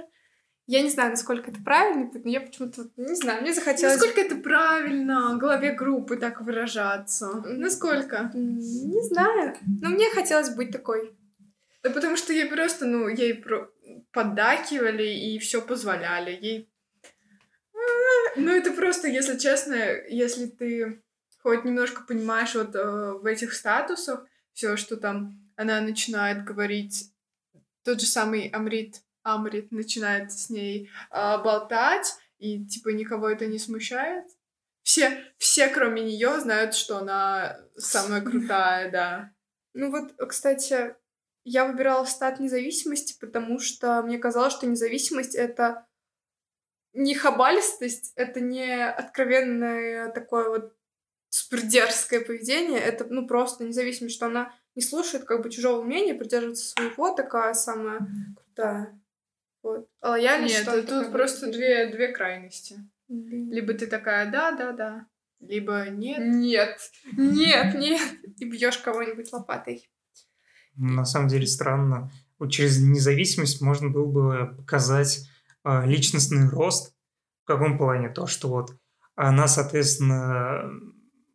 Я 0.68 0.82
не 0.82 0.90
знаю, 0.90 1.12
насколько 1.12 1.52
это 1.52 1.62
правильно, 1.62 2.10
но 2.12 2.30
я 2.30 2.42
почему-то, 2.42 2.90
не 2.98 3.16
знаю, 3.16 3.42
мне 3.42 3.54
захотелось... 3.54 3.96
Насколько 3.98 4.22
это 4.22 4.36
правильно 4.38 5.38
главе 5.38 5.74
группы 5.74 6.18
так 6.18 6.42
выражаться? 6.42 7.28
Насколько? 7.46 8.32
Не 8.34 9.02
знаю, 9.08 9.56
но 9.82 9.90
мне 9.90 10.10
хотелось 10.10 10.50
быть 10.56 10.72
такой. 10.72 11.16
Да 11.84 11.92
потому 11.92 12.18
что 12.18 12.34
ей 12.34 12.48
просто, 12.48 12.88
ну, 12.88 13.08
ей 13.08 13.36
про- 13.36 13.70
поддакивали 14.12 15.08
и 15.08 15.38
все 15.38 15.62
позволяли. 15.62 16.32
Ей... 16.32 16.70
А, 17.76 18.40
Ну, 18.40 18.50
это 18.52 18.72
просто, 18.72 19.08
если 19.08 19.38
честно, 19.38 19.76
если 20.10 20.48
ты 20.48 21.04
хоть 21.44 21.64
немножко 21.64 22.02
понимаешь 22.02 22.56
вот 22.56 22.74
э, 22.74 23.12
в 23.22 23.26
этих 23.26 23.54
статусах 23.54 24.26
все, 24.54 24.78
что 24.78 24.98
там 24.98 25.40
она 25.56 25.80
начинает 25.80 26.44
говорить, 26.44 27.12
тот 27.84 28.02
же 28.02 28.08
самый 28.08 28.48
Амрит, 28.48 29.02
Амрит 29.26 29.72
начинает 29.72 30.32
с 30.32 30.50
ней 30.52 30.90
а, 31.10 31.40
болтать, 31.40 32.16
и 32.38 32.64
типа 32.64 32.90
никого 32.90 33.28
это 33.28 33.48
не 33.48 33.58
смущает. 33.58 34.26
Все, 34.84 35.18
все, 35.40 35.68
кроме 35.68 36.04
нее, 36.04 36.40
знают, 36.40 36.76
что 36.76 37.00
она 37.00 37.60
самая 37.76 38.22
крутая, 38.22 38.92
да. 38.92 39.32
Ну 39.74 39.90
вот, 39.90 40.14
кстати, 40.30 40.96
я 41.44 41.66
выбирала 41.66 42.06
стат 42.06 42.40
независимости, 42.40 43.18
потому 43.20 43.60
что 43.60 44.04
мне 44.04 44.20
казалось, 44.20 44.54
что 44.54 44.68
независимость— 44.68 45.34
это 45.36 45.88
не 46.94 47.16
хабалистость, 47.16 48.14
это 48.16 48.40
не 48.42 48.88
откровенное 48.88 50.12
такое 50.12 50.50
вот 50.50 50.76
супердерзкое 51.30 52.22
поведение, 52.22 52.80
это, 52.80 53.06
ну, 53.10 53.28
просто 53.28 53.64
независимо, 53.64 54.10
что 54.10 54.28
она 54.28 54.54
не 54.76 54.84
слушает 54.84 55.26
как 55.26 55.42
бы 55.42 55.50
чужого 55.50 55.82
мнения, 55.82 56.14
придерживается 56.14 56.70
своего, 56.70 57.14
такая 57.14 57.56
самая 57.56 58.08
крутая. 58.36 59.00
Вот. 59.66 59.90
А 60.00 60.12
лояльность, 60.12 60.64
Нет, 60.64 60.88
тут 60.88 61.12
просто 61.12 61.52
две, 61.52 61.88
две 61.88 62.10
крайности. 62.10 62.76
Либо 63.08 63.74
ты 63.74 63.88
такая 63.88 64.32
да, 64.32 64.52
да, 64.52 64.74
да, 64.74 65.08
либо 65.40 65.90
нет. 65.90 66.22
Нет, 66.24 66.78
нет, 67.18 67.74
нет. 67.74 68.02
И 68.38 68.46
бьешь 68.46 68.78
кого-нибудь 68.78 69.34
лопатой. 69.34 69.90
На 70.76 71.04
самом 71.04 71.30
деле 71.30 71.48
странно. 71.48 72.12
Вот 72.38 72.52
через 72.52 72.80
независимость 72.80 73.60
можно 73.60 73.90
было 73.90 74.06
бы 74.06 74.56
показать 74.56 75.28
э, 75.64 75.88
личностный 75.88 76.48
рост. 76.48 76.94
В 77.44 77.48
каком 77.48 77.80
плане? 77.80 78.10
То, 78.10 78.28
что 78.28 78.50
вот 78.50 78.78
она, 79.16 79.48
соответственно, 79.48 80.70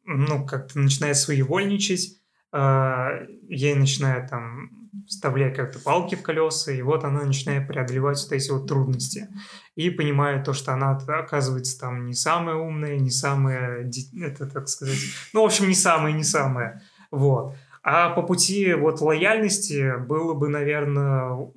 ну, 0.04 0.46
как-то 0.46 0.78
начинает 0.78 1.16
своевольничать, 1.16 2.20
э, 2.52 3.26
ей 3.49 3.75
начинает 3.75 4.30
там 4.30 4.79
вставлять 5.07 5.57
как-то 5.57 5.78
палки 5.78 6.14
в 6.14 6.23
колеса, 6.23 6.73
и 6.73 6.83
вот 6.83 7.04
она 7.04 7.25
начинает 7.25 7.66
преодолевать 7.66 8.23
вот 8.23 8.33
эти 8.33 8.50
вот 8.50 8.66
трудности. 8.66 9.28
И 9.76 9.90
понимает 9.90 10.45
то, 10.45 10.52
что 10.52 10.73
она, 10.73 10.97
оказывается, 10.97 11.78
там 11.78 12.07
не 12.07 12.14
самая 12.14 12.57
умная, 12.57 12.99
не 12.99 13.11
самая, 13.11 13.90
это 14.21 14.47
так 14.47 14.69
сказать, 14.69 14.99
ну, 15.33 15.42
в 15.42 15.47
общем, 15.47 15.69
не 15.69 15.75
самая, 15.75 16.12
не 16.12 16.25
самая. 16.25 16.83
Вот. 17.11 17.54
А 17.83 18.11
по 18.11 18.23
пути 18.23 18.75
вот 18.75 19.00
лояльности 19.00 19.99
было 19.99 20.35
бы, 20.35 20.49
наверное, 20.49 21.50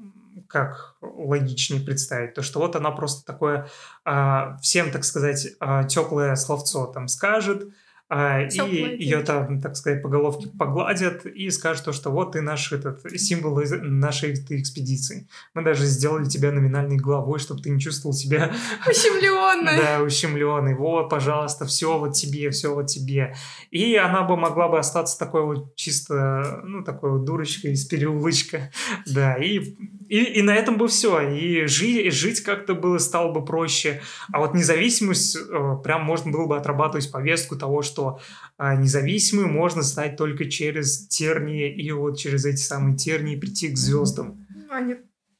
как 0.47 0.95
логичнее 1.01 1.81
представить, 1.81 2.33
то 2.33 2.41
что 2.41 2.59
вот 2.59 2.75
она 2.75 2.91
просто 2.91 3.25
такое 3.25 3.67
а, 4.05 4.57
всем, 4.57 4.91
так 4.91 5.03
сказать, 5.03 5.47
а, 5.59 5.83
теплое 5.83 6.35
словцо 6.35 6.85
там 6.85 7.07
скажет, 7.07 7.67
а, 8.09 8.41
и 8.41 9.03
ее 9.03 9.21
там, 9.21 9.59
так 9.59 9.75
сказать, 9.75 10.03
по 10.03 10.09
головке 10.09 10.47
погладят 10.47 11.25
и 11.25 11.49
скажут 11.49 11.85
то, 11.85 11.93
что 11.93 12.11
вот 12.11 12.33
ты 12.33 12.41
наш 12.41 12.71
этот 12.71 13.01
символ 13.19 13.59
нашей 13.81 14.33
экспедиции. 14.33 15.27
Мы 15.55 15.63
даже 15.63 15.85
сделали 15.85 16.25
тебя 16.25 16.51
номинальной 16.51 16.97
главой, 16.97 17.39
чтобы 17.39 17.61
ты 17.61 17.71
не 17.71 17.79
чувствовал 17.79 18.13
себя... 18.13 18.53
Ущемленной. 18.87 19.77
Да, 19.81 20.03
ущемленной. 20.03 20.75
Вот, 20.75 21.09
пожалуйста, 21.09 21.65
все 21.65 21.97
вот 21.97 22.13
тебе, 22.13 22.51
все 22.51 22.75
вот 22.75 22.87
тебе. 22.87 23.35
И 23.71 23.95
она 23.95 24.21
бы 24.21 24.37
могла 24.37 24.67
бы 24.67 24.77
остаться 24.77 25.17
такой 25.17 25.43
вот 25.43 25.75
чисто, 25.75 26.61
ну, 26.63 26.83
такой 26.83 27.13
вот 27.13 27.25
дурочкой 27.25 27.71
из 27.71 27.85
переулочка. 27.85 28.71
Да, 29.05 29.35
и, 29.35 29.59
и, 30.07 30.39
и 30.39 30.41
на 30.41 30.55
этом 30.55 30.77
бы 30.77 30.87
все. 30.87 31.21
И 31.29 31.65
жить, 31.65 32.13
жить 32.13 32.41
как-то 32.41 32.73
было, 32.73 32.97
стало 32.97 33.31
бы 33.31 33.43
проще. 33.43 34.01
А 34.31 34.39
вот 34.39 34.53
независимость 34.53 35.35
э, 35.35 35.75
прям 35.83 36.03
можно 36.03 36.31
было 36.31 36.45
бы 36.45 36.57
отрабатывать 36.57 37.11
повестку 37.11 37.55
того, 37.55 37.81
что 37.81 37.92
что 37.93 38.19
а, 38.57 38.75
независимым 38.75 39.53
можно 39.53 39.83
стать 39.83 40.17
только 40.17 40.49
через 40.49 41.07
тернии, 41.07 41.71
и 41.71 41.91
вот 41.91 42.17
через 42.17 42.45
эти 42.45 42.57
самые 42.57 42.97
тернии 42.97 43.39
прийти 43.39 43.69
к 43.69 43.77
звездам. 43.77 44.45
А 44.69 44.81
не 44.81 44.97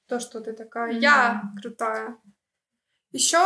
то, 0.08 0.20
что 0.20 0.40
ты 0.42 0.54
такая, 0.54 1.00
я 1.00 1.44
крутая. 1.60 2.18
Еще 3.12 3.40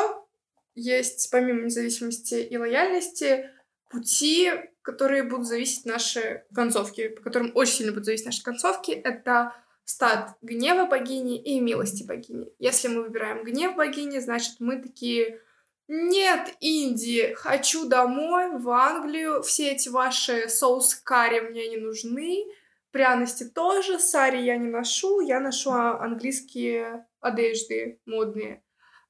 есть, 0.75 1.29
помимо 1.31 1.61
независимости 1.61 2.35
и 2.35 2.57
лояльности, 2.57 3.49
пути, 3.89 4.51
которые 4.81 5.23
будут 5.23 5.47
зависеть 5.47 5.85
наши 5.85 6.43
концовки, 6.53 7.07
по 7.07 7.21
которым 7.21 7.51
очень 7.55 7.73
сильно 7.73 7.91
будут 7.91 8.05
зависеть 8.05 8.25
наши 8.25 8.43
концовки. 8.43 8.91
Это 8.91 9.55
стат 9.85 10.35
гнева 10.41 10.85
богини 10.85 11.41
и 11.41 11.59
милости 11.61 12.03
богини. 12.03 12.49
Если 12.59 12.89
мы 12.89 13.03
выбираем 13.03 13.43
гнев 13.43 13.75
богини, 13.75 14.19
значит, 14.19 14.55
мы 14.59 14.81
такие 14.81 15.39
нет, 15.87 16.53
Индии, 16.59 17.33
хочу 17.33 17.87
домой, 17.87 18.57
в 18.57 18.69
Англию. 18.69 19.41
Все 19.41 19.71
эти 19.71 19.87
ваши 19.87 20.49
соусы 20.49 21.01
карри 21.03 21.39
мне 21.39 21.69
не 21.69 21.77
нужны. 21.77 22.45
Пряности 22.91 23.43
тоже, 23.43 23.99
сари 23.99 24.41
я 24.41 24.57
не 24.57 24.69
ношу, 24.69 25.21
я 25.21 25.39
ношу 25.39 25.71
а, 25.71 26.03
английские 26.03 27.05
одежды 27.19 27.99
модные. 28.05 28.63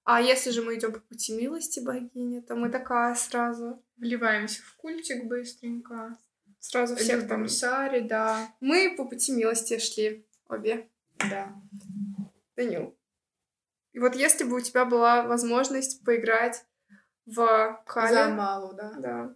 А 0.03 0.21
если 0.21 0.51
же 0.51 0.61
мы 0.61 0.75
идем 0.75 0.93
по 0.93 0.99
пути 0.99 1.33
милости 1.33 1.79
богини, 1.79 2.41
то 2.41 2.55
мы 2.55 2.69
такая 2.69 3.15
сразу... 3.15 3.83
Вливаемся 3.97 4.61
в 4.61 4.75
культик 4.75 5.25
быстренько. 5.25 6.17
Сразу 6.59 6.95
всех 6.95 7.23
Любим 7.23 7.27
там... 7.27 7.47
Сари, 7.47 8.01
да. 8.01 8.49
Мы 8.59 8.93
по 8.95 9.05
пути 9.05 9.31
милости 9.31 9.79
шли 9.79 10.25
обе. 10.47 10.89
Да. 11.19 11.53
Данил, 12.55 12.95
и 13.97 13.99
вот 13.99 14.15
если 14.15 14.43
бы 14.43 14.57
у 14.57 14.59
тебя 14.59 14.85
была 14.85 15.23
возможность 15.23 16.03
поиграть 16.05 16.63
в 17.25 17.81
Кали... 17.87 18.13
За 18.13 18.29
Малу, 18.29 18.75
да. 18.75 18.93
Да. 18.99 19.33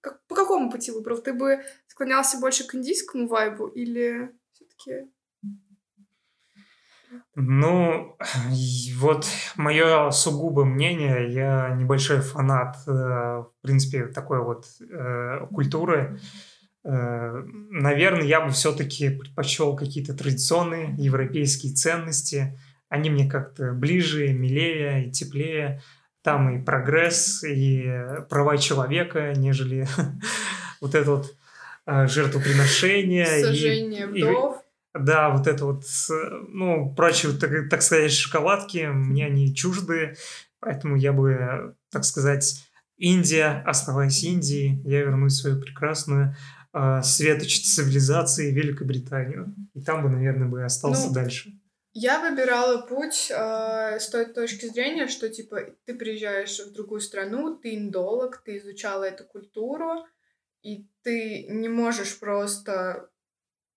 Как, 0.00 0.24
по 0.28 0.36
какому 0.36 0.70
пути 0.70 0.92
выбрал? 0.92 1.18
Ты 1.18 1.34
бы 1.34 1.64
склонялся 1.88 2.38
больше 2.38 2.64
к 2.64 2.76
индийскому 2.76 3.26
вайбу 3.26 3.66
или 3.66 4.30
все-таки... 4.52 5.10
Ну, 7.34 8.16
вот 8.98 9.26
мое 9.56 10.12
сугубо 10.12 10.64
мнение, 10.64 11.32
я 11.32 11.70
небольшой 11.70 12.20
фанат, 12.20 12.76
э, 12.86 12.90
в 12.90 13.52
принципе, 13.62 14.06
такой 14.06 14.44
вот 14.44 14.66
э, 14.80 15.44
культуры. 15.52 16.20
Э, 16.84 17.42
наверное, 17.70 18.26
я 18.26 18.42
бы 18.42 18.52
все-таки 18.52 19.10
предпочел 19.10 19.74
какие-то 19.74 20.16
традиционные 20.16 20.94
европейские 20.98 21.74
ценности, 21.74 22.56
они 22.88 23.10
мне 23.10 23.28
как-то 23.28 23.72
ближе, 23.72 24.32
милее 24.32 25.06
и 25.06 25.10
теплее. 25.10 25.82
Там 26.22 26.50
и 26.50 26.64
прогресс, 26.64 27.44
и 27.44 27.90
права 28.28 28.58
человека, 28.58 29.32
нежели 29.36 29.86
вот 30.80 30.94
это 30.94 31.10
вот 31.10 31.34
а, 31.86 32.06
жертвоприношение. 32.06 33.26
Сожжение 33.26 34.02
и, 34.12 34.22
вдов. 34.22 34.62
Да, 34.94 35.30
вот 35.30 35.46
это 35.46 35.64
вот, 35.64 35.84
ну, 36.48 36.94
прочие, 36.94 37.32
так, 37.32 37.68
так 37.70 37.82
сказать, 37.82 38.10
шоколадки, 38.10 38.88
мне 38.92 39.26
они 39.26 39.54
чужды, 39.54 40.16
поэтому 40.60 40.96
я 40.96 41.12
бы, 41.12 41.74
так 41.90 42.04
сказать, 42.04 42.68
Индия, 42.96 43.62
оставаясь 43.64 44.24
Индией, 44.24 44.82
я 44.84 45.00
вернусь 45.00 45.34
в 45.34 45.42
свою 45.42 45.60
прекрасную 45.60 46.34
э, 46.74 47.00
светоч 47.04 47.62
цивилизации 47.62 48.50
Великобританию. 48.50 49.54
И 49.74 49.80
там 49.80 50.02
бы, 50.02 50.08
наверное, 50.08 50.48
бы 50.48 50.64
остался 50.64 51.08
ну, 51.08 51.14
дальше. 51.14 51.57
Я 52.00 52.20
выбирала 52.20 52.82
путь 52.82 53.28
э, 53.28 53.98
с 53.98 54.08
той 54.08 54.26
точки 54.26 54.66
зрения, 54.66 55.08
что 55.08 55.28
типа 55.28 55.74
ты 55.84 55.94
приезжаешь 55.94 56.60
в 56.60 56.72
другую 56.72 57.00
страну, 57.00 57.56
ты 57.56 57.74
индолог, 57.74 58.36
ты 58.44 58.58
изучала 58.58 59.02
эту 59.02 59.24
культуру, 59.24 60.06
и 60.62 60.86
ты 61.02 61.46
не 61.48 61.68
можешь 61.68 62.20
просто, 62.20 63.10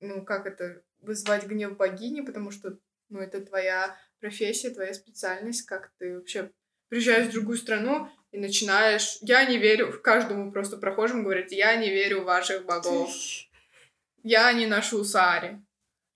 ну 0.02 0.24
как 0.24 0.46
это, 0.46 0.84
вызвать 1.00 1.48
гнев 1.48 1.76
богини, 1.76 2.22
потому 2.22 2.52
что, 2.52 2.78
ну 3.10 3.20
это 3.20 3.42
твоя 3.42 3.98
профессия, 4.20 4.70
твоя 4.70 4.94
специальность, 4.94 5.64
как 5.64 5.92
ты 5.98 6.16
вообще 6.16 6.52
приезжаешь 6.90 7.30
в 7.30 7.34
другую 7.34 7.58
страну 7.58 8.08
и 8.32 8.38
начинаешь... 8.38 9.18
Я 9.22 9.46
не 9.46 9.58
верю, 9.58 9.92
в 9.92 10.00
каждому 10.04 10.52
просто 10.52 10.78
прохожему 10.78 11.24
говорить, 11.24 11.52
я 11.52 11.76
не 11.76 11.90
верю 11.90 12.22
в 12.22 12.26
ваших 12.26 12.66
богов. 12.66 13.10
Я 14.22 14.54
не 14.54 14.68
ношу 14.68 15.04
сари. 15.04 15.60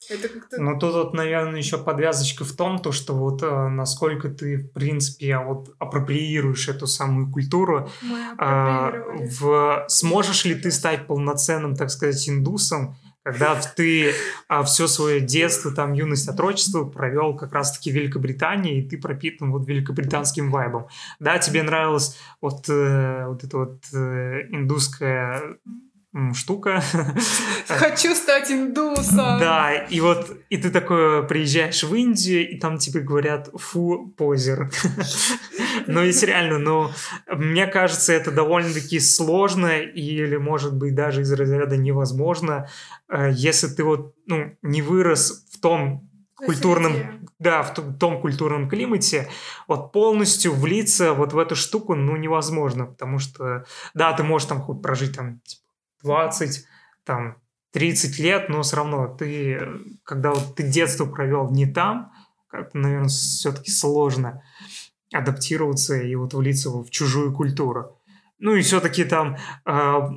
Это 0.10 0.30
как-то... 0.30 0.62
Ну, 0.62 0.80
тут 0.80 0.94
вот, 0.94 1.13
наверное, 1.13 1.60
еще 1.60 1.78
подвязочка 1.78 2.44
в 2.44 2.54
том, 2.54 2.80
то, 2.80 2.91
что 2.91 3.13
вот 3.13 3.41
э, 3.44 3.68
насколько 3.70 4.30
ты, 4.30 4.58
в 4.58 4.72
принципе, 4.72 5.38
вот 5.38 5.76
апроприируешь 5.80 6.68
эту 6.68 6.88
самую 6.88 7.32
культуру. 7.32 7.89
А, 8.38 8.91
в... 9.39 9.86
Сможешь 9.88 10.46
ли 10.46 10.56
ты 10.56 10.72
стать 10.72 11.08
полноценным, 11.08 11.76
так 11.76 11.89
сказать, 11.89 12.28
индусом, 12.30 12.96
когда 13.26 13.56
ты 13.56 14.13
а, 14.48 14.62
все 14.62 14.86
свое 14.86 15.20
детство, 15.20 15.72
там, 15.72 15.94
юность, 15.94 16.30
отрочество 16.30 16.86
провел 16.86 17.36
как 17.36 17.54
раз-таки 17.54 17.89
в 17.89 17.96
Великобритании, 17.96 18.80
и 18.80 18.88
ты 18.88 19.00
пропитан 19.00 19.52
вот 19.52 19.68
великобританским 19.68 20.52
вайбом. 20.52 20.88
Да, 21.20 21.39
тебе 21.39 21.63
нравилась 21.63 22.20
вот, 22.39 22.70
э, 22.70 23.26
вот 23.28 23.44
эта 23.44 23.58
вот 23.58 23.82
э, 23.94 24.48
индусская 24.52 25.58
штука. 26.34 26.82
Хочу 27.67 28.15
стать 28.15 28.51
индусом. 28.51 29.39
Да, 29.39 29.73
и 29.73 29.99
вот, 29.99 30.32
и 30.49 30.58
ты 30.58 30.69
такой 30.69 31.28
приезжаешь 31.28 31.84
в 31.84 31.93
Индию, 31.93 32.49
и 32.49 32.58
там 32.58 32.78
тебе 32.78 33.01
говорят, 33.01 33.49
фу, 33.56 34.13
позер. 34.17 34.71
Ну, 35.88 36.01
если 36.01 36.28
реально, 36.28 36.58
но 36.58 36.91
мне 37.28 37.67
кажется, 37.67 38.13
это 38.13 38.32
довольно-таки 38.32 38.99
сложно, 38.99 39.78
или, 39.78 40.36
может 40.38 40.75
быть, 40.75 40.95
даже 40.95 41.21
из 41.21 41.32
разряда 41.32 41.78
невозможно, 41.78 42.67
э, 43.08 43.32
если 43.34 43.67
ты 43.67 43.84
вот, 43.84 44.15
ну, 44.25 44.56
не 44.63 44.82
вырос 44.82 45.45
в 45.51 45.60
том 45.60 46.10
культурном, 46.36 47.28
да, 47.39 47.62
в 47.62 47.73
том 47.97 48.21
культурном 48.21 48.67
климате, 48.67 49.30
вот 49.67 49.91
полностью 49.91 50.54
влиться 50.54 51.13
вот 51.13 51.34
в 51.34 51.38
эту 51.38 51.56
штуку, 51.56 51.93
ну, 51.93 52.15
невозможно, 52.15 52.86
потому 52.86 53.19
что, 53.19 53.65
да, 53.93 54.13
ты 54.13 54.23
можешь 54.23 54.47
там 54.47 54.62
хоть 54.62 54.82
прожить 54.82 55.15
там, 55.15 55.39
типа, 55.41 55.64
20, 56.06 56.65
там, 57.04 57.41
30 57.74 58.20
лет, 58.20 58.48
но 58.48 58.62
все 58.62 58.78
равно 58.78 59.08
ты, 59.08 59.60
когда 60.04 60.32
вот 60.32 60.56
ты 60.56 60.63
детство 60.63 61.06
провел 61.06 61.52
не 61.52 61.65
там, 61.65 62.13
как-то, 62.48 62.78
наверное, 62.78 63.10
все-таки 63.10 63.72
сложно. 63.72 64.41
адаптироваться 65.13 65.96
и 65.96 66.15
вот 66.15 66.34
влиться 66.34 66.70
в 66.70 66.89
чужую 66.89 67.34
культуру. 67.34 68.00
Ну 68.39 68.56
и 68.56 68.62
все-таки 68.62 69.06
там 69.06 69.38
а, 69.65 70.10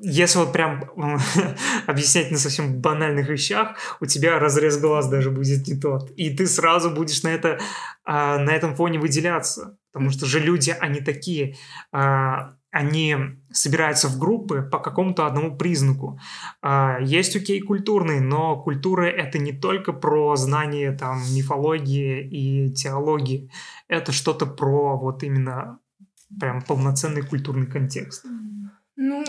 если 0.00 0.38
вот 0.38 0.52
прям 0.52 0.90
объяснять 1.86 2.30
на 2.30 2.38
совсем 2.38 2.80
банальных 2.80 3.28
вещах, 3.28 3.76
у 4.00 4.06
тебя 4.06 4.38
разрез 4.38 4.78
глаз 4.78 5.08
даже 5.08 5.30
будет 5.30 5.66
не 5.66 5.78
тот. 5.78 6.10
И 6.12 6.34
ты 6.34 6.46
сразу 6.46 6.90
будешь 6.90 7.22
на, 7.22 7.28
это, 7.28 7.60
а, 8.04 8.38
на 8.38 8.50
этом 8.50 8.74
фоне 8.74 8.98
выделяться. 8.98 9.76
Потому 9.92 10.10
что 10.10 10.24
же 10.24 10.40
люди, 10.40 10.70
они 10.70 11.00
такие, 11.00 11.56
а, 11.92 12.54
они 12.70 13.16
собираются 13.52 14.08
в 14.08 14.18
группы 14.18 14.62
по 14.62 14.78
какому-то 14.78 15.26
одному 15.26 15.56
признаку. 15.56 16.20
А, 16.62 16.98
есть 17.00 17.34
окей 17.34 17.60
культурный, 17.60 18.20
но 18.20 18.60
культура 18.62 19.06
это 19.06 19.38
не 19.38 19.52
только 19.52 19.92
про 19.92 20.36
знание 20.36 20.92
там 20.92 21.18
мифологии 21.34 22.22
и 22.28 22.72
теологии. 22.72 23.50
Это 23.88 24.12
что-то 24.12 24.46
про 24.46 24.96
вот 24.96 25.22
именно 25.24 25.80
прям 26.38 26.62
полноценный 26.62 27.22
культурный 27.22 27.66
контекст. 27.66 28.24
Ну, 28.94 29.24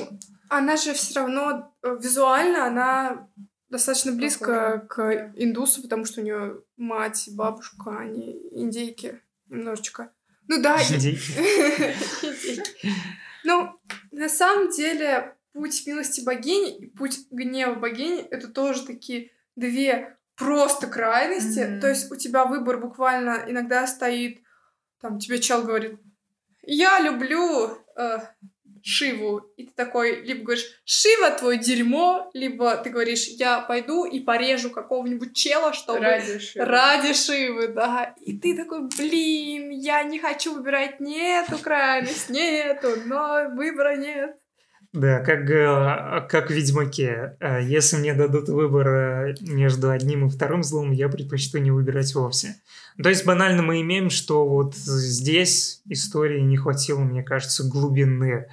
она 0.49 0.77
же 0.77 0.93
все 0.93 1.21
равно 1.21 1.73
э, 1.81 1.97
визуально, 1.99 2.67
она 2.67 3.27
достаточно 3.69 4.11
близко 4.11 4.85
к 4.87 5.31
индусу, 5.35 5.81
потому 5.81 6.05
что 6.05 6.21
у 6.21 6.23
нее 6.23 6.61
мать, 6.77 7.29
бабушка, 7.31 7.97
они 7.97 8.39
индейки 8.51 9.19
немножечко. 9.47 10.11
Ну 10.47 10.61
да. 10.61 10.77
Индейки. 10.77 11.31
Ну, 13.43 13.79
на 14.11 14.29
самом 14.29 14.69
деле, 14.69 15.35
путь 15.53 15.85
милости 15.85 16.21
богини 16.21 16.77
и 16.77 16.85
путь 16.87 17.27
гнева 17.31 17.75
богини— 17.75 18.21
это 18.31 18.47
тоже 18.47 18.85
такие 18.85 19.31
две 19.55 20.17
просто 20.35 20.87
крайности. 20.87 21.79
То 21.79 21.87
есть 21.87 22.11
у 22.11 22.15
тебя 22.15 22.45
выбор 22.45 22.79
буквально 22.79 23.43
иногда 23.47 23.85
стоит, 23.87 24.41
там 24.99 25.19
тебе 25.19 25.39
чел 25.39 25.63
говорит, 25.63 25.99
я 26.63 26.99
люблю 26.99 27.77
э, 27.95 28.19
Шиву. 28.83 29.39
И 29.57 29.65
ты 29.65 29.71
такой 29.75 30.21
либо 30.21 30.43
говоришь, 30.43 30.65
Шива 30.85 31.31
твое 31.31 31.59
дерьмо, 31.59 32.29
либо 32.33 32.75
ты 32.77 32.89
говоришь, 32.89 33.27
я 33.27 33.61
пойду 33.61 34.05
и 34.05 34.19
порежу 34.19 34.69
какого-нибудь 34.69 35.35
чела, 35.35 35.73
чтобы... 35.73 35.99
Ради 35.99 36.39
Шивы. 36.39 36.65
Ради 36.65 37.13
Шивы, 37.13 37.67
да. 37.69 38.15
И 38.21 38.37
ты 38.37 38.55
такой, 38.55 38.87
блин, 38.87 39.69
я 39.71 40.03
не 40.03 40.19
хочу 40.19 40.55
выбирать 40.55 40.99
не 40.99 41.41
эту 41.41 41.57
крайность, 41.57 42.29
не 42.29 42.59
эту, 42.59 42.95
но 43.05 43.49
выбора 43.55 43.95
нет. 43.95 44.35
Да, 44.93 45.19
как, 45.19 45.49
э, 45.49 46.27
как 46.27 46.49
в 46.49 46.53
Ведьмаке. 46.53 47.37
Э, 47.39 47.63
если 47.63 47.95
мне 47.95 48.13
дадут 48.13 48.49
выбор 48.49 48.87
э, 48.89 49.35
между 49.39 49.89
одним 49.89 50.27
и 50.27 50.29
вторым 50.29 50.63
злом, 50.63 50.91
я 50.91 51.07
предпочту 51.07 51.59
не 51.59 51.71
выбирать 51.71 52.13
вовсе. 52.13 52.57
То 53.01 53.07
есть 53.07 53.25
банально 53.25 53.61
мы 53.61 53.81
имеем, 53.81 54.09
что 54.09 54.45
вот 54.45 54.75
здесь 54.75 55.81
истории 55.87 56.41
не 56.41 56.57
хватило, 56.57 56.99
мне 56.99 57.23
кажется, 57.23 57.63
глубины. 57.63 58.49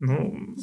Ну, 0.00 0.56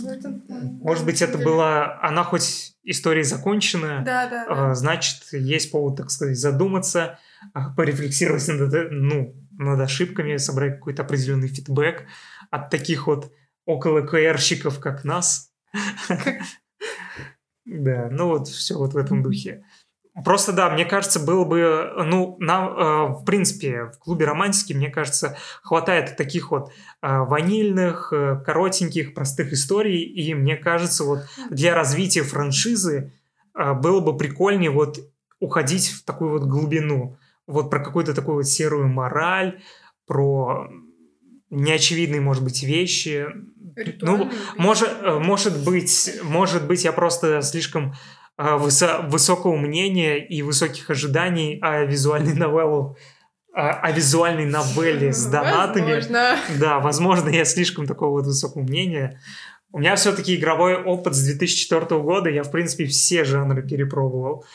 может 0.82 1.06
быть, 1.06 1.21
это 1.21 1.38
была... 1.38 2.00
Она 2.02 2.23
хоть 2.23 2.76
история 2.84 3.23
закончена, 3.23 4.02
да, 4.04 4.28
да, 4.28 4.45
да. 4.47 4.73
значит, 4.73 5.32
есть 5.32 5.71
повод, 5.71 5.97
так 5.97 6.10
сказать, 6.10 6.38
задуматься, 6.39 7.19
а, 7.54 7.69
порефлексировать 7.69 8.47
над, 8.47 8.91
ну, 8.91 9.36
над 9.52 9.80
ошибками, 9.80 10.38
собрать 10.38 10.76
какой-то 10.76 11.04
определенный 11.04 11.50
фидбэк 11.50 12.06
от 12.50 12.69
таких 12.71 13.06
вот 13.06 13.32
около 13.65 14.02
КРщиков, 14.02 14.80
как 14.80 15.04
нас. 15.04 15.52
Да, 17.69 18.08
ну 18.10 18.30
вот 18.30 18.47
все 18.47 18.78
вот 18.78 18.93
в 18.93 18.97
этом 18.97 19.21
духе. 19.21 19.65
Просто 20.23 20.51
да, 20.51 20.69
мне 20.69 20.86
кажется, 20.86 21.19
было 21.19 21.45
бы, 21.45 21.91
ну, 22.06 22.38
нам, 22.39 22.69
э, 22.69 23.06
в 23.19 23.23
принципе, 23.23 23.86
в 23.86 23.99
клубе 23.99 24.25
романтики, 24.25 24.73
мне 24.73 24.89
кажется, 24.89 25.38
хватает 25.62 26.17
таких 26.17 26.49
вот 26.49 26.69
э, 26.69 26.71
ванильных, 27.01 28.12
э, 28.12 28.41
коротеньких, 28.43 29.13
простых 29.13 29.53
историй, 29.53 30.01
и 30.01 30.34
мне 30.34 30.56
кажется, 30.56 31.03
вот 31.03 31.19
для 31.49 31.75
развития 31.75 32.23
франшизы 32.23 33.13
э, 33.53 33.73
было 33.73 33.99
бы 33.99 34.17
прикольнее 34.17 34.71
вот 34.71 34.99
уходить 35.39 35.89
в 35.89 36.03
такую 36.03 36.32
вот 36.32 36.43
глубину, 36.43 37.17
вот 37.45 37.69
про 37.69 37.80
какую-то 37.80 38.15
такую 38.15 38.38
вот 38.38 38.47
серую 38.47 38.88
мораль, 38.88 39.62
про 40.08 40.67
неочевидные, 41.49 42.21
может 42.21 42.43
быть, 42.43 42.63
вещи. 42.63 43.27
ну, 44.01 44.32
может, 44.58 44.89
э, 45.01 45.19
может 45.19 45.63
быть, 45.63 46.19
может 46.23 46.65
быть, 46.65 46.84
я 46.84 46.91
просто 46.91 47.41
слишком 47.41 47.93
высокого 48.38 49.56
мнения 49.58 50.17
и 50.17 50.41
высоких 50.41 50.89
ожиданий 50.89 51.60
о 51.62 51.86
визуальной 51.86 52.34
новелле 52.34 52.95
о, 53.58 53.71
о 53.71 53.91
визуальной 53.91 54.45
новелле 54.45 55.12
с 55.12 55.26
донатами. 55.26 55.95
Возможно. 55.95 56.38
Да, 56.60 56.80
возможно, 56.80 57.30
я 57.30 57.43
слишком 57.43 57.88
такого 57.88 58.12
вот 58.12 58.28
высокого 58.28 58.62
мнения. 58.62 59.19
У 59.71 59.80
меня 59.80 59.95
все-таки 59.95 60.36
игровой 60.36 60.76
опыт 60.76 61.15
с 61.15 61.23
2004 61.23 62.00
года, 62.02 62.30
я, 62.30 62.43
в 62.43 62.52
принципе, 62.52 62.86
все 62.86 63.23
жанры 63.23 63.67
перепробовал. 63.67 64.45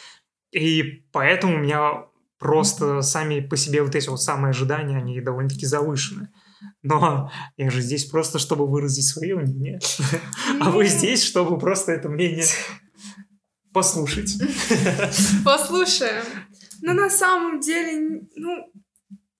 И 0.52 1.04
поэтому 1.10 1.56
у 1.56 1.58
меня 1.58 2.04
просто 2.38 3.02
сами 3.02 3.40
по 3.40 3.56
себе 3.56 3.82
вот 3.82 3.96
эти 3.96 4.08
вот 4.08 4.22
самые 4.22 4.50
ожидания, 4.50 4.98
они 4.98 5.20
довольно-таки 5.20 5.66
завышены. 5.66 6.28
Но 6.82 7.30
я 7.56 7.70
же 7.70 7.80
здесь 7.80 8.04
просто, 8.04 8.38
чтобы 8.38 8.68
выразить 8.68 9.06
свое 9.06 9.34
мнение. 9.34 9.80
А 10.60 10.70
вы 10.70 10.86
здесь, 10.86 11.24
чтобы 11.24 11.58
просто 11.58 11.90
это 11.90 12.08
мнение 12.08 12.44
послушать. 13.72 14.32
Послушаем. 15.44 16.24
Но 16.82 16.92
на 16.92 17.10
самом 17.10 17.60
деле, 17.60 18.22
ну, 18.36 18.72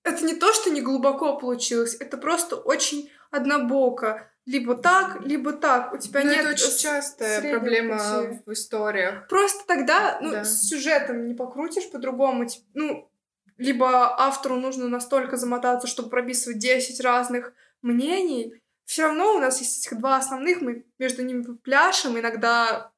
это 0.03 0.25
не 0.25 0.35
то, 0.35 0.53
что 0.53 0.69
не 0.69 0.81
глубоко 0.81 1.37
получилось, 1.37 1.95
это 1.99 2.17
просто 2.17 2.55
очень 2.55 3.09
однобоко. 3.31 4.29
Либо 4.45 4.75
так, 4.75 5.21
либо 5.21 5.53
так. 5.53 5.93
У 5.93 5.97
тебя 5.97 6.21
Но 6.21 6.29
нет... 6.29 6.39
это 6.41 6.49
очень 6.49 6.77
частая 6.77 7.41
проблема 7.49 7.97
пути. 7.97 8.41
в 8.45 8.51
историях. 8.51 9.27
Просто 9.29 9.65
тогда, 9.65 10.19
ну, 10.21 10.31
да. 10.31 10.43
с 10.43 10.67
сюжетом 10.67 11.25
не 11.25 11.33
покрутишь 11.33 11.89
по-другому. 11.89 12.45
Ну, 12.73 13.09
либо 13.57 14.19
автору 14.19 14.55
нужно 14.55 14.89
настолько 14.89 15.37
замотаться, 15.37 15.87
чтобы 15.87 16.09
прописывать 16.09 16.59
10 16.59 16.99
разных 16.99 17.53
мнений. 17.81 18.53
Все 18.83 19.03
равно 19.03 19.35
у 19.35 19.39
нас 19.39 19.61
есть 19.61 19.85
этих 19.85 19.97
два 19.97 20.17
основных, 20.17 20.59
мы 20.59 20.85
между 20.99 21.23
ними 21.23 21.43
пляшем, 21.63 22.19
иногда 22.19 22.91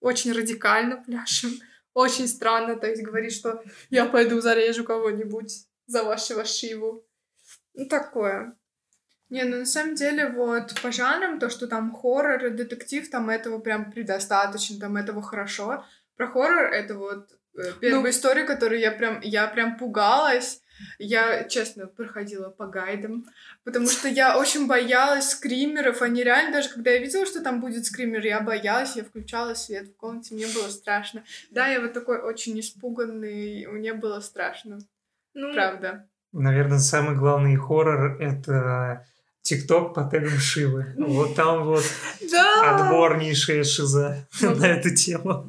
очень 0.00 0.32
радикально 0.32 0.96
пляшем. 0.96 1.52
Очень 1.92 2.28
странно, 2.28 2.76
то 2.76 2.86
есть 2.86 3.02
говорит, 3.02 3.32
что 3.32 3.62
я 3.90 4.06
пойду 4.06 4.40
зарежу 4.40 4.84
кого-нибудь 4.84 5.66
за 5.86 6.04
вашего 6.04 6.44
Шиву. 6.44 7.04
Ну, 7.74 7.86
такое. 7.86 8.56
Не, 9.28 9.44
ну 9.44 9.58
на 9.58 9.66
самом 9.66 9.94
деле 9.94 10.28
вот 10.28 10.80
по 10.82 10.90
жанрам, 10.90 11.38
то, 11.38 11.50
что 11.50 11.66
там 11.68 11.94
хоррор 11.94 12.50
детектив, 12.50 13.08
там 13.10 13.30
этого 13.30 13.58
прям 13.58 13.90
предостаточно, 13.92 14.78
там 14.80 14.96
этого 14.96 15.22
хорошо. 15.22 15.84
Про 16.16 16.28
хоррор 16.28 16.72
это 16.72 16.94
вот 16.94 17.30
э, 17.56 17.72
первая 17.80 18.02
ну, 18.02 18.10
история, 18.10 18.44
которую 18.44 18.80
я 18.80 18.90
прям, 18.90 19.20
я 19.20 19.46
прям 19.46 19.78
пугалась. 19.78 20.59
Я, 20.98 21.44
честно, 21.44 21.86
проходила 21.86 22.50
по 22.50 22.66
гайдам, 22.66 23.26
потому 23.64 23.86
что 23.86 24.08
я 24.08 24.38
очень 24.38 24.66
боялась 24.66 25.30
скримеров. 25.30 26.02
Они 26.02 26.22
реально, 26.22 26.52
даже 26.52 26.68
когда 26.70 26.90
я 26.90 26.98
видела, 26.98 27.26
что 27.26 27.42
там 27.42 27.60
будет 27.60 27.86
скример, 27.86 28.24
я 28.24 28.40
боялась, 28.40 28.96
я 28.96 29.04
включала 29.04 29.54
свет 29.54 29.88
в 29.88 29.96
комнате, 29.96 30.34
мне 30.34 30.46
было 30.46 30.68
страшно. 30.68 31.24
Да, 31.50 31.68
я 31.68 31.80
вот 31.80 31.92
такой 31.92 32.20
очень 32.20 32.58
испуганный, 32.60 33.66
мне 33.66 33.94
было 33.94 34.20
страшно. 34.20 34.78
Ну, 35.34 35.52
Правда. 35.52 36.06
Наверное, 36.32 36.78
самый 36.78 37.16
главный 37.16 37.56
хоррор— 37.56 38.16
это 38.20 39.04
ТикТок 39.42 39.94
по 39.94 40.04
тегам 40.04 40.38
Шивы. 40.38 40.94
Вот 40.96 41.34
там 41.34 41.64
вот 41.64 41.84
отборнейшая 42.62 43.64
шиза 43.64 44.28
на 44.40 44.66
эту 44.66 44.94
тему. 44.94 45.48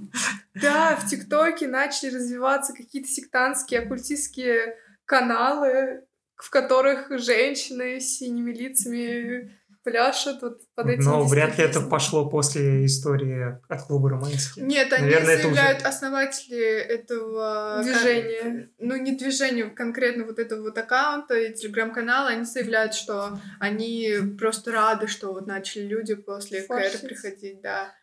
Да, 0.55 0.95
в 0.95 1.07
ТикТоке 1.07 1.67
начали 1.67 2.15
развиваться 2.15 2.73
какие-то 2.73 3.07
сектантские, 3.07 3.81
оккультистские 3.81 4.75
каналы, 5.11 6.05
в 6.37 6.49
которых 6.49 7.11
женщины 7.19 7.99
с 7.99 8.17
синими 8.17 8.53
лицами 8.53 9.51
пляшут 9.83 10.41
вот 10.41 10.61
под 10.73 10.87
этим. 10.87 11.03
Но 11.03 11.25
вряд 11.25 11.57
ли 11.57 11.65
это 11.65 11.81
пошло 11.81 12.29
после 12.29 12.85
истории 12.85 13.59
от 13.67 13.81
клуба 13.87 14.11
романтики. 14.11 14.59
Нет, 14.59 14.93
они 14.93 15.05
Наверное, 15.05 15.37
заявляют 15.37 15.79
уже... 15.79 15.87
основатели 15.87 16.63
этого 16.97 17.81
движения. 17.83 18.41
Кон... 18.41 18.69
Ну, 18.87 18.95
не 18.95 19.17
движения, 19.17 19.65
конкретно 19.65 20.23
вот 20.23 20.39
этого 20.39 20.61
вот 20.61 20.77
аккаунта 20.77 21.37
и 21.37 21.53
телеграм-канала, 21.53 22.29
они 22.29 22.45
заявляют, 22.45 22.93
что 22.93 23.37
они 23.59 24.13
просто 24.39 24.71
рады, 24.71 25.07
что 25.07 25.33
вот 25.33 25.45
начали 25.45 25.87
люди 25.87 26.15
после 26.15 26.61
КР 26.61 26.99
приходить, 27.03 27.59
да, 27.61 27.93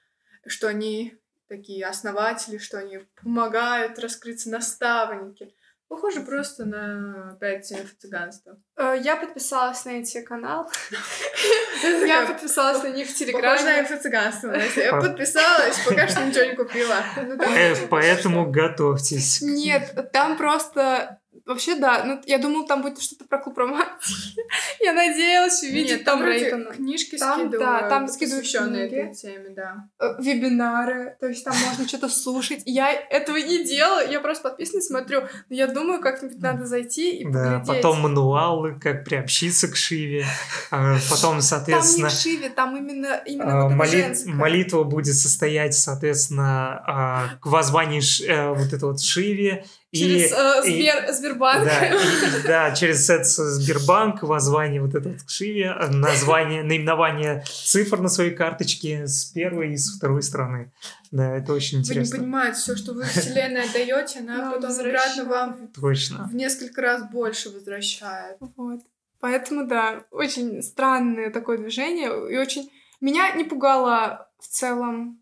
что 0.46 0.68
они 0.68 1.14
такие 1.48 1.86
основатели, 1.86 2.58
что 2.58 2.78
они 2.78 2.98
помогают 3.22 3.98
раскрыться 3.98 4.50
наставники. 4.50 5.54
Похоже 5.88 6.20
просто 6.20 6.66
на 6.66 7.30
опять 7.30 7.72
инфо-цыганство. 7.72 8.58
Э, 8.76 8.94
я 9.00 9.16
подписалась 9.16 9.84
на 9.86 9.90
эти 9.90 10.20
каналы. 10.20 10.68
Я 12.06 12.26
подписалась 12.26 12.82
на 12.82 12.88
них 12.88 13.08
в 13.08 13.14
Телеграме. 13.14 13.56
Похоже 13.56 13.64
на 13.64 13.80
инфо-цыганство. 13.80 14.54
Я 14.76 15.00
подписалась, 15.00 15.78
пока 15.86 16.06
что 16.08 16.24
ничего 16.26 16.44
не 16.44 16.56
купила. 16.56 16.96
Ну, 17.16 17.42
э, 17.42 17.74
поэтому 17.88 18.50
готовьтесь. 18.50 19.40
Нет, 19.40 20.10
там 20.12 20.36
просто 20.36 21.20
Вообще, 21.46 21.76
да. 21.76 22.04
Ну, 22.04 22.20
я 22.26 22.38
думала, 22.38 22.66
там 22.66 22.82
будет 22.82 23.00
что-то 23.00 23.24
про 23.24 23.38
клуб 23.38 23.56
романтики. 23.58 24.40
я 24.80 24.92
надеялась 24.92 25.62
увидеть 25.62 25.90
Нет, 25.98 26.04
там 26.04 26.20
вроде 26.20 26.38
Рейтона. 26.44 26.70
книжки 26.74 27.16
Там, 27.16 27.40
скидывают, 27.40 27.80
да, 27.80 27.88
там 27.88 28.08
скидывают 28.08 28.46
книги. 28.46 28.80
этой 28.96 29.14
теме, 29.14 29.48
да. 29.50 29.88
Э, 30.00 30.14
Вебинары, 30.20 31.16
то 31.20 31.26
есть 31.26 31.44
там 31.44 31.54
можно 31.66 31.86
что-то 31.88 32.08
слушать. 32.08 32.62
Я 32.66 32.90
этого 32.92 33.36
не 33.36 33.64
делаю, 33.64 34.10
я 34.10 34.20
просто 34.20 34.48
подписана 34.48 34.80
смотрю. 34.82 35.22
Но 35.48 35.56
я 35.56 35.66
думаю, 35.66 36.00
как-нибудь 36.00 36.38
надо 36.40 36.66
зайти 36.66 37.18
и 37.18 37.24
Да, 37.24 37.30
поглядеть. 37.60 37.66
потом 37.68 38.00
мануалы, 38.00 38.78
как 38.80 39.04
приобщиться 39.04 39.68
к 39.68 39.76
Шиве. 39.76 40.24
а, 40.70 40.96
Потом, 41.10 41.28
Там 41.30 41.36
не 41.36 41.42
соответственно, 41.42 42.10
Шиве, 42.10 42.48
там 42.50 42.76
именно, 42.76 43.20
именно 43.26 43.60
а, 43.60 43.68
вот 43.68 43.72
моли- 43.74 44.14
молитва 44.26 44.84
будет 44.84 45.14
состоять, 45.16 45.74
соответственно, 45.74 46.82
а, 46.86 47.28
к 47.40 47.46
воззванию 47.46 48.02
Ш- 48.02 48.24
э, 48.24 48.48
вот 48.54 48.72
это 48.72 48.86
вот 48.86 49.00
Шиве. 49.00 49.64
Через 49.90 50.30
и, 50.30 50.34
э, 50.34 50.62
и- 50.66 50.70
Сбер, 50.74 51.12
Сбербанк. 51.14 51.64
Да, 51.64 51.86
и- 51.86 51.94
и- 51.94 52.46
да, 52.46 52.74
через 52.74 53.08
этот 53.08 53.26
Сбербанк, 53.26 54.22
воззвание 54.22 54.82
вот 54.82 54.94
это 54.94 55.08
вот 55.08 55.22
к 55.22 55.30
Шиве, 55.30 55.70
а, 55.70 55.88
название, 55.88 56.62
наименование 56.62 57.42
цифр 57.64 57.98
на 58.00 58.08
своей 58.10 58.32
карточке 58.32 59.06
с 59.06 59.24
первой 59.26 59.72
и 59.72 59.76
с 59.78 59.96
второй 59.96 60.22
стороны. 60.22 60.72
Да, 61.10 61.36
это 61.36 61.54
очень 61.54 61.78
Вы 61.78 61.82
не 61.84 61.88
интересно. 61.88 62.18
понимаете, 62.18 62.58
все, 62.58 62.76
что 62.76 62.92
вы 62.92 63.04
вселенной 63.04 63.64
отдаете, 63.64 64.18
она 64.18 64.50
потом 64.52 64.78
обратно 64.78 65.24
вам 65.24 65.68
Точно. 65.68 66.28
в 66.30 66.34
несколько 66.34 66.82
раз 66.82 67.02
больше 67.10 67.48
возвращает. 67.48 68.36
Вот. 68.56 68.80
Поэтому, 69.20 69.66
да, 69.66 70.04
очень 70.10 70.62
странное 70.62 71.30
такое 71.30 71.56
движение. 71.58 72.08
И 72.30 72.36
очень... 72.36 72.70
Меня 73.00 73.32
не 73.32 73.44
пугало 73.44 74.28
в 74.40 74.46
целом 74.48 75.20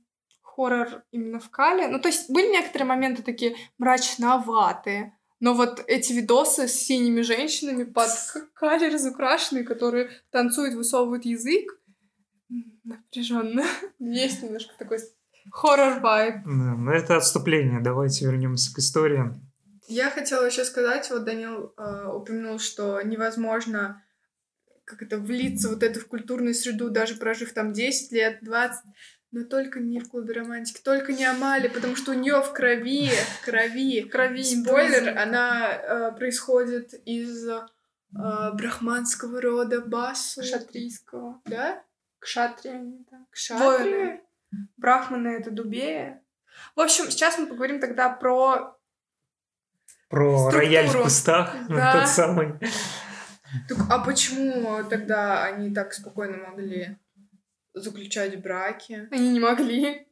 хоррор 0.56 1.02
именно 1.12 1.38
в 1.38 1.50
Кале. 1.50 1.88
Ну, 1.88 2.00
то 2.00 2.08
есть 2.08 2.30
были 2.30 2.50
некоторые 2.50 2.88
моменты 2.88 3.22
такие 3.22 3.56
мрачноватые. 3.78 5.12
Но 5.38 5.52
вот 5.52 5.84
эти 5.86 6.14
видосы 6.14 6.66
с 6.66 6.72
синими 6.72 7.20
женщинами 7.20 7.84
под 7.84 8.08
к- 8.08 8.52
Кали 8.54 8.90
разукрашенные, 8.90 9.64
которые 9.64 10.08
танцуют, 10.30 10.74
высовывают 10.74 11.26
язык, 11.26 11.78
напряженно. 12.84 13.64
Есть 13.98 14.42
немножко 14.42 14.72
такой 14.78 14.98
хоррор-вайб. 15.50 16.42
Да, 16.44 16.74
но 16.74 16.92
это 16.92 17.16
отступление. 17.16 17.80
Давайте 17.82 18.24
вернемся 18.24 18.74
к 18.74 18.78
истории. 18.78 19.34
Я 19.88 20.10
хотела 20.10 20.46
еще 20.46 20.64
сказать, 20.64 21.08
вот 21.10 21.24
Данил 21.24 21.74
э, 21.76 22.06
упомянул, 22.08 22.58
что 22.58 23.00
невозможно 23.02 24.02
как 24.84 25.02
это 25.02 25.18
влиться 25.18 25.68
вот 25.68 25.82
эту 25.82 25.98
в 26.00 26.06
культурную 26.06 26.54
среду, 26.54 26.90
даже 26.90 27.16
прожив 27.16 27.52
там 27.52 27.72
10 27.72 28.12
лет, 28.12 28.38
20, 28.42 28.84
но 29.36 29.44
только 29.44 29.80
не 29.80 30.00
в 30.00 30.08
клубе 30.08 30.32
романтики, 30.32 30.80
только 30.82 31.12
не 31.12 31.26
Амали, 31.26 31.68
потому 31.68 31.94
что 31.94 32.12
у 32.12 32.14
нее 32.14 32.40
в 32.40 32.54
крови, 32.54 33.10
в 33.10 33.44
крови, 33.44 34.00
Крови 34.00 34.42
спойлер, 34.42 35.18
она 35.18 35.72
э, 35.72 36.12
происходит 36.12 36.94
из 37.04 37.46
э, 37.46 37.60
брахманского 38.12 39.42
рода 39.42 39.82
Басу, 39.82 40.40
Кшатрийского. 40.40 41.42
да? 41.44 41.82
Кшатрия, 42.18 42.76
они 42.76 43.04
там. 43.10 43.26
Кшатрия? 43.30 43.68
Воины. 43.68 44.20
Брахманы— 44.78 45.28
это 45.38 45.50
дубея. 45.50 46.22
В 46.74 46.80
общем, 46.80 47.10
сейчас 47.10 47.36
мы 47.36 47.46
поговорим 47.46 47.78
тогда 47.78 48.08
про... 48.08 48.74
Про 50.08 50.38
Структуру. 50.38 50.64
рояль 50.64 50.86
в 50.86 51.02
кустах. 51.02 51.54
Да. 51.68 51.92
Тот 51.92 52.08
самый. 52.08 52.54
Так, 53.68 53.78
а 53.90 53.98
почему 53.98 54.82
тогда 54.88 55.44
они 55.44 55.74
так 55.74 55.92
спокойно 55.92 56.38
могли 56.38 56.96
заключать 57.76 58.42
браки? 58.42 59.08
Они 59.10 59.30
не 59.30 59.40
могли. 59.40 60.08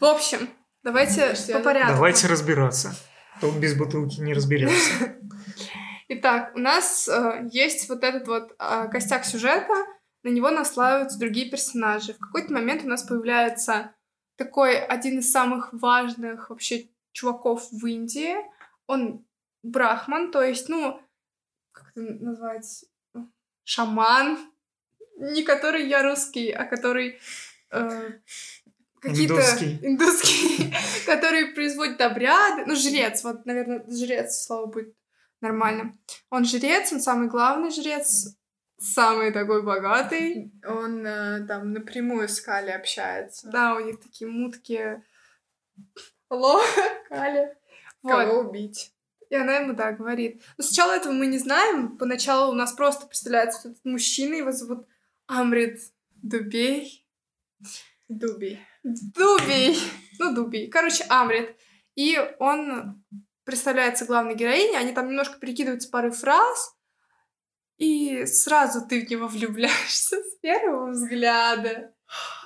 В 0.00 0.04
общем, 0.04 0.48
давайте 0.82 1.34
по 1.52 1.60
порядку. 1.60 1.94
Давайте 1.94 2.26
разбираться. 2.26 2.94
Тут 3.40 3.56
без 3.56 3.74
бутылки 3.74 4.20
не 4.20 4.34
разберемся. 4.34 5.16
Итак, 6.08 6.52
у 6.54 6.58
нас 6.58 7.08
э, 7.08 7.48
есть 7.50 7.88
вот 7.88 8.04
этот 8.04 8.28
вот 8.28 8.54
э, 8.58 8.88
костяк 8.90 9.24
сюжета, 9.24 9.72
на 10.22 10.28
него 10.28 10.50
наслаиваются 10.50 11.18
другие 11.18 11.50
персонажи. 11.50 12.12
В 12.12 12.18
какой-то 12.18 12.52
момент 12.52 12.84
у 12.84 12.88
нас 12.88 13.02
появляется 13.02 13.94
такой 14.36 14.78
один 14.78 15.20
из 15.20 15.30
самых 15.30 15.72
важных 15.72 16.50
вообще 16.50 16.88
чуваков 17.12 17.66
в 17.70 17.86
Индии. 17.86 18.34
Он 18.86 19.24
брахман, 19.62 20.30
то 20.30 20.42
есть, 20.42 20.68
ну, 20.68 21.00
как 21.72 21.92
это 21.94 22.00
назвать? 22.00 22.84
Шаман. 23.64 24.38
Не 25.22 25.44
который 25.44 25.86
я 25.86 26.02
русский, 26.02 26.50
а 26.50 26.64
который 26.64 27.20
э, 27.70 28.10
какие-то 29.00 29.34
Индусский. 29.34 29.78
индусские, 29.82 30.74
который 31.06 31.54
производит 31.54 32.00
обряды. 32.00 32.64
Ну, 32.66 32.74
жрец, 32.74 33.22
вот, 33.22 33.46
наверное, 33.46 33.84
жрец 33.88 34.44
слово 34.44 34.66
будет 34.66 34.96
нормально. 35.40 35.96
Он 36.30 36.44
жрец, 36.44 36.92
он 36.92 37.00
самый 37.00 37.28
главный 37.28 37.70
жрец, 37.70 38.36
самый 38.78 39.30
такой 39.30 39.62
богатый. 39.62 40.52
Он 40.66 41.06
э, 41.06 41.46
там 41.46 41.72
напрямую 41.72 42.28
с 42.28 42.40
Кали 42.40 42.70
общается. 42.70 43.48
Да, 43.48 43.76
у 43.76 43.80
них 43.80 44.00
такие 44.00 44.28
мутки. 44.28 45.02
Алло, 46.28 46.60
Каля. 47.08 47.56
Вот. 48.02 48.10
Кого 48.10 48.40
убить? 48.40 48.92
И 49.30 49.34
она 49.34 49.56
ему, 49.56 49.72
да, 49.72 49.92
говорит. 49.92 50.42
Но 50.58 50.64
сначала 50.64 50.92
этого 50.92 51.12
мы 51.12 51.26
не 51.26 51.38
знаем. 51.38 51.96
Поначалу 51.96 52.50
у 52.52 52.54
нас 52.54 52.72
просто 52.72 53.06
представляется 53.06 53.60
что 53.60 53.68
этот 53.70 53.84
мужчина, 53.84 54.34
его 54.34 54.52
зовут 54.52 54.86
Амрит 55.32 55.80
Дубей. 56.22 57.06
Дуби. 58.08 58.60
Дубей. 58.82 59.78
Ну, 60.18 60.34
Дубей. 60.34 60.68
Короче, 60.68 61.04
Амрит. 61.08 61.56
И 61.94 62.18
он 62.38 63.02
представляется 63.44 64.04
главной 64.04 64.34
героиней. 64.34 64.78
Они 64.78 64.92
там 64.92 65.08
немножко 65.08 65.38
перекидываются 65.38 65.88
парой 65.90 66.10
фраз. 66.10 66.76
И 67.78 68.26
сразу 68.26 68.86
ты 68.86 69.04
в 69.04 69.10
него 69.10 69.26
влюбляешься 69.26 70.16
с 70.22 70.36
первого 70.40 70.90
взгляда. 70.90 71.94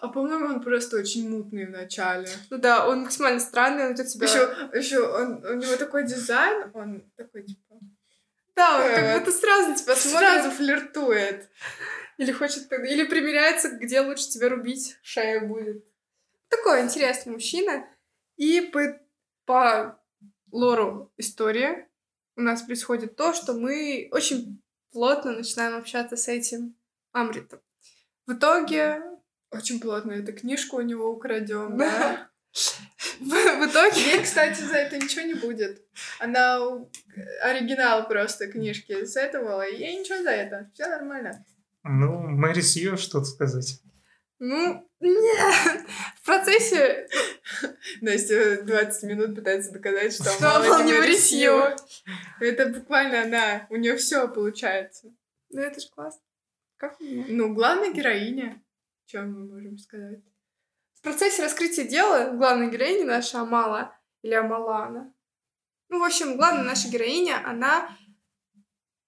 А 0.01 0.09
по-моему, 0.09 0.47
он 0.47 0.63
просто 0.63 0.97
очень 0.97 1.29
мутный 1.29 1.67
в 1.67 1.71
начале. 1.71 2.29
Ну 2.51 2.59
да, 2.59 2.87
он 2.87 3.03
максимально 3.03 3.41
странный, 3.41 3.87
он 3.87 3.93
ведет 3.93 4.09
себя... 4.09 4.27
Еще, 4.27 4.71
еще 4.73 5.01
он, 5.01 5.45
у 5.45 5.55
него 5.55 5.77
такой 5.77 6.07
дизайн, 6.07 6.71
он 6.73 7.03
такой 7.17 7.43
типа 7.43 7.75
Да, 8.55 8.77
он 8.77 8.83
э, 8.83 8.95
как 8.95 9.19
будто 9.19 9.33
сразу 9.37 9.75
тебя 9.75 9.97
смотрит. 9.97 10.29
сразу 10.29 10.51
флиртует. 10.53 11.51
Или 12.19 12.33
хочет... 12.33 12.71
Или 12.73 13.05
примеряется, 13.05 13.71
где 13.71 14.01
лучше 14.01 14.29
тебя 14.29 14.49
рубить 14.49 14.97
шея 15.03 15.41
будет. 15.41 15.85
Такой 16.49 16.83
интересный 16.83 17.33
мужчина. 17.33 17.87
И 18.37 18.61
по, 18.61 18.99
по 19.45 20.01
лору 20.51 21.13
истории 21.17 21.87
у 22.37 22.43
нас 22.43 22.63
происходит 22.63 23.17
то, 23.17 23.35
что 23.35 23.55
мы 23.55 24.09
очень 24.13 24.63
плотно 24.93 25.33
начинаем 25.33 25.77
общаться 25.77 26.17
с 26.17 26.29
этим 26.29 26.77
Амритом. 27.13 27.61
В 28.27 28.33
итоге... 28.33 29.03
Очень 29.51 29.81
плотно 29.81 30.13
эту 30.13 30.33
книжку 30.33 30.77
у 30.77 30.81
него 30.81 31.09
украдем, 31.09 31.79
Да. 31.79 32.29
В, 33.21 33.71
итоге... 33.71 34.01
Ей, 34.01 34.23
кстати, 34.23 34.61
за 34.61 34.77
это 34.77 34.97
ничего 34.97 35.23
не 35.23 35.35
будет. 35.35 35.83
Она 36.19 36.67
у- 36.67 36.91
оригинал 37.43 38.09
просто 38.09 38.49
книжки 38.49 39.05
сетовала, 39.07 39.63
и 39.63 39.77
ей 39.77 39.99
ничего 39.99 40.23
за 40.23 40.31
это. 40.31 40.71
Все 40.75 40.89
нормально. 40.89 41.45
Ну, 41.89 42.19
Мэри 42.29 42.61
Сью, 42.61 42.97
что 42.97 43.19
тут 43.19 43.29
сказать. 43.29 43.81
Ну, 44.39 44.89
нет. 45.01 45.87
В 46.17 46.27
процессе... 46.27 47.09
Настя 48.01 48.63
20 48.63 49.03
минут 49.05 49.35
пытается 49.35 49.73
доказать, 49.73 50.13
что, 50.13 50.25
Что 50.25 50.57
Амала 50.57 50.83
не 50.85 50.93
Мэри 50.93 51.17
Сью. 51.17 51.77
Это 52.41 52.67
буквально 52.67 53.23
она. 53.23 53.67
У 53.71 53.77
нее 53.77 53.97
все 53.97 54.29
получается. 54.29 55.15
Ну, 55.51 55.61
это 55.61 55.81
же 55.81 55.89
классно. 55.91 56.23
Как 56.77 57.01
у 57.01 57.05
меня? 57.05 57.25
Ну, 57.29 57.55
главная 57.55 57.93
героиня. 57.93 58.63
Что 59.07 59.23
мы 59.23 59.47
можем 59.47 59.79
сказать? 59.79 60.21
В 60.95 61.03
процессе 61.03 61.43
раскрытия 61.43 61.85
дела 61.85 62.33
главная 62.33 62.69
героиня 62.69 63.07
наша 63.07 63.41
Амала, 63.41 63.97
или 64.23 64.35
Амалана, 64.35 65.15
ну, 65.89 66.01
в 66.01 66.05
общем, 66.05 66.37
главная 66.37 66.65
наша 66.65 66.89
героиня, 66.89 67.41
она 67.45 67.97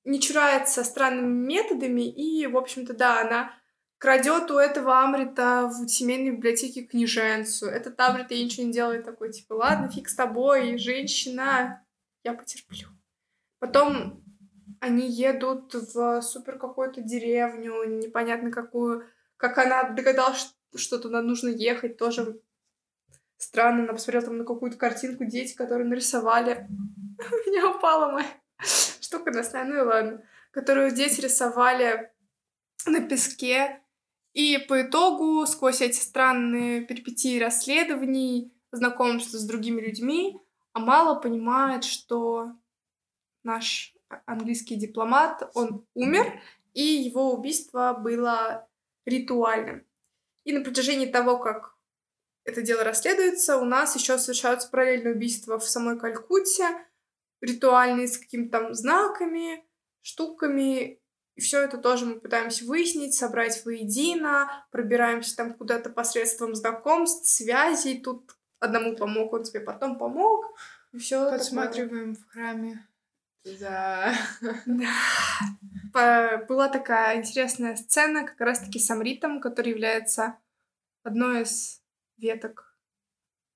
не 0.09 0.21
чурается 0.21 0.85
странными 0.85 1.47
методами, 1.47 2.09
и, 2.09 2.47
в 2.47 2.57
общем-то, 2.57 2.95
да, 2.95 3.21
она 3.21 3.53
крадет 3.99 4.51
у 4.51 4.57
этого 4.57 5.03
Амрита 5.03 5.69
в 5.69 5.87
семейной 5.87 6.31
библиотеке 6.31 6.83
книженцу. 6.83 7.67
Этот 7.67 8.01
Амрит 8.01 8.31
ей 8.31 8.45
ничего 8.45 8.67
не 8.67 8.73
делает, 8.73 9.05
такой, 9.05 9.31
типа, 9.31 9.53
ладно, 9.53 9.91
фиг 9.91 10.09
с 10.09 10.15
тобой, 10.15 10.79
женщина, 10.79 11.85
я 12.25 12.33
потерплю. 12.33 12.89
Потом 13.59 14.25
они 14.81 15.07
едут 15.07 15.75
в 15.75 16.23
супер 16.23 16.59
какую-то 16.59 17.03
деревню, 17.03 17.85
непонятно 17.85 18.51
какую, 18.51 19.05
как 19.37 19.59
она 19.59 19.91
догадалась, 19.91 20.55
что- 20.75 20.99
туда 20.99 21.21
нужно 21.21 21.49
ехать, 21.49 21.99
тоже 21.99 22.41
странно. 23.37 23.83
Она 23.83 23.93
посмотрела 23.93 24.25
там 24.25 24.39
на 24.39 24.45
какую-то 24.45 24.79
картинку, 24.79 25.27
дети, 25.27 25.55
которые 25.55 25.87
нарисовали. 25.87 26.67
У 27.19 27.51
меня 27.51 27.71
упала 27.77 28.11
моя 28.11 28.27
штука 29.09 29.31
на 29.31 29.43
стол, 29.43 29.65
ну 29.65 29.77
и 29.77 29.81
ладно. 29.81 30.23
Которую 30.51 30.91
дети 30.91 31.21
рисовали 31.21 32.13
на 32.87 33.01
песке. 33.01 33.83
И 34.35 34.59
по 34.69 34.83
итогу, 34.83 35.47
сквозь 35.47 35.81
эти 35.81 35.99
странные 35.99 36.83
перипетии 36.83 37.41
расследований, 37.41 38.53
знакомства 38.71 39.39
с 39.39 39.47
другими 39.47 39.81
людьми, 39.81 40.41
Амала 40.75 41.19
понимает, 41.19 41.85
что 41.85 42.53
наш 43.43 43.95
английский 44.27 44.77
дипломат, 44.77 45.51
он 45.55 45.87
умер, 45.95 46.41
и 46.75 46.83
его 46.83 47.33
убийство 47.33 47.99
было 47.99 48.69
ритуальным. 49.07 49.85
И 50.45 50.53
на 50.53 50.63
протяжении 50.63 51.07
того, 51.07 51.39
как 51.39 51.75
это 52.45 52.63
дело 52.63 52.85
расследуется, 52.85 53.59
у 53.59 53.65
нас 53.65 53.97
еще 53.97 54.19
совершаются 54.19 54.69
параллельные 54.69 55.15
убийства 55.15 55.59
в 55.59 55.65
самой 55.65 55.99
Калькутте, 55.99 56.69
ритуальные 57.41 58.09
с 58.09 58.19
какими-то 58.19 58.59
там 58.59 58.75
знаками, 58.75 59.65
штуками. 60.03 61.01
И 61.35 61.41
все 61.41 61.63
это 61.63 61.79
тоже 61.79 62.05
мы 62.05 62.21
пытаемся 62.21 62.65
выяснить, 62.65 63.15
собрать 63.15 63.65
воедино, 63.65 64.67
пробираемся 64.73 65.37
там 65.37 65.55
куда-то 65.55 65.91
посредством 65.91 66.55
знакомств, 66.55 67.29
связей. 67.29 68.01
Тут 68.01 68.37
одному 68.59 68.97
помог, 68.97 69.33
он 69.33 69.45
тебе 69.45 69.61
потом 69.61 69.99
помог. 69.99 70.47
И 70.93 70.99
все 70.99 71.31
Подсматриваем 71.31 72.15
такое. 72.15 72.27
в 72.27 72.33
храме. 72.33 72.89
Да. 73.61 74.15
да. 75.93 76.45
Была 76.49 76.69
такая 76.69 77.19
интересная 77.19 77.77
сцена 77.77 78.27
как 78.27 78.41
раз-таки 78.41 78.79
с 78.79 78.91
Амритом, 78.91 79.41
который 79.41 79.71
является 79.71 80.39
одной 81.03 81.43
из 81.43 81.83
веток 82.17 82.77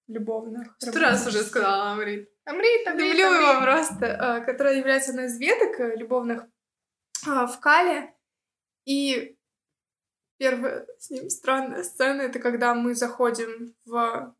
любовных. 0.07 0.75
Сто 0.79 0.99
раз 0.99 1.27
уже 1.27 1.43
сказала 1.43 1.93
Амрит. 1.93 2.32
Амрит, 2.45 2.87
Амрит, 2.87 3.07
Люблю 3.07 3.33
его 3.33 3.63
просто. 3.63 4.17
А, 4.21 4.41
которая 4.41 4.77
является 4.77 5.11
одной 5.11 5.27
из 5.27 5.39
веток 5.39 5.79
э, 5.81 5.97
любовных 5.97 6.45
а, 7.27 7.47
в 7.47 7.61
Кале. 7.61 8.15
И 8.85 9.37
первая 10.39 10.87
с 10.99 11.11
ним 11.11 11.31
странная 11.31 11.85
сцена— 11.85 12.23
это 12.23 12.41
когда 12.41 12.75
мы 12.75 12.95
заходим 12.95 13.75
в 13.85 14.35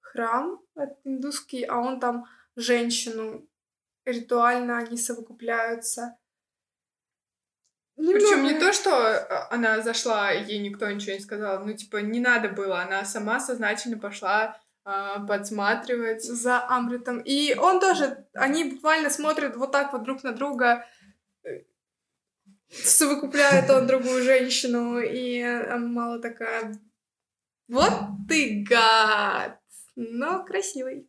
храм 0.00 0.60
индусский, 1.04 1.62
а 1.62 1.78
он 1.78 2.00
там 2.00 2.26
женщину 2.56 3.46
ритуально 4.04 4.78
они 4.78 4.96
совокупляются. 4.96 6.16
Причем 7.96 8.44
не 8.44 8.58
то, 8.58 8.72
что 8.72 8.90
а, 8.90 9.48
она 9.54 9.82
зашла, 9.82 10.32
ей 10.32 10.58
никто 10.58 10.90
ничего 10.90 11.12
не 11.12 11.20
сказал. 11.20 11.64
Ну, 11.64 11.72
типа, 11.74 11.98
не 11.98 12.18
надо 12.18 12.48
было. 12.48 12.80
Она 12.80 13.04
сама 13.04 13.38
сознательно 13.38 13.98
пошла 13.98 14.59
подсматривать. 14.84 16.22
За 16.22 16.66
Амритом. 16.68 17.20
И 17.20 17.54
он 17.54 17.80
тоже, 17.80 18.26
они 18.34 18.64
буквально 18.64 19.10
смотрят 19.10 19.56
вот 19.56 19.72
так 19.72 19.92
вот 19.92 20.04
друг 20.04 20.22
на 20.22 20.32
друга, 20.32 20.86
э, 21.44 21.64
совокупляет 22.70 23.70
он 23.70 23.86
другую 23.86 24.22
женщину, 24.22 24.98
и 24.98 25.44
мало 25.78 26.20
такая, 26.20 26.78
вот 27.68 27.92
ты 28.28 28.64
гад, 28.68 29.60
но 29.96 30.44
красивый. 30.44 31.08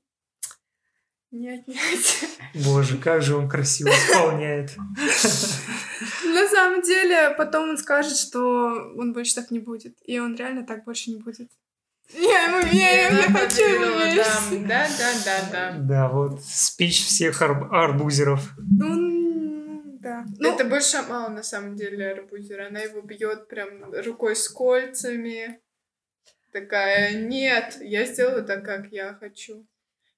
Не 1.31 1.49
отнять. 1.60 2.25
Боже, 2.65 2.97
как 2.97 3.21
же 3.21 3.36
он 3.36 3.47
красиво 3.49 3.88
исполняет. 3.88 4.75
На 6.25 6.47
самом 6.49 6.81
деле, 6.81 7.34
потом 7.38 7.69
он 7.69 7.77
скажет, 7.77 8.17
что 8.17 8.41
он 8.97 9.13
больше 9.13 9.36
так 9.36 9.49
не 9.49 9.60
будет. 9.60 9.97
И 10.03 10.19
он 10.19 10.36
реально 10.36 10.65
так 10.65 10.84
больше 10.84 11.10
не 11.10 11.21
будет. 11.21 11.49
Я 12.13 12.45
ему 12.45 12.60
верю, 12.67 13.17
я 13.17 13.32
хочу 13.32 13.63
ему 13.63 13.97
верить. 13.97 14.67
Да, 14.67 14.88
да, 14.97 15.12
да, 15.26 15.50
да. 15.52 15.78
Да, 15.78 16.10
вот 16.10 16.41
спич 16.43 17.06
всех 17.06 17.41
арбузеров. 17.41 18.41
Ну, 18.58 19.82
да. 20.00 20.26
Ну, 20.38 20.54
Это 20.54 20.65
больше 20.65 21.02
мало 21.04 21.30
на 21.30 21.43
самом 21.43 21.76
деле 21.76 22.12
арбузера. 22.12 22.67
Она 22.67 22.80
его 22.80 23.02
бьет 23.02 23.47
прям 23.47 23.91
рукой 23.93 24.36
с 24.36 24.50
кольцами. 24.50 25.60
Такая, 26.52 27.13
нет, 27.15 27.78
я 27.80 28.06
сделаю 28.06 28.43
так, 28.43 28.65
как 28.65 28.91
я 28.91 29.13
хочу. 29.13 29.65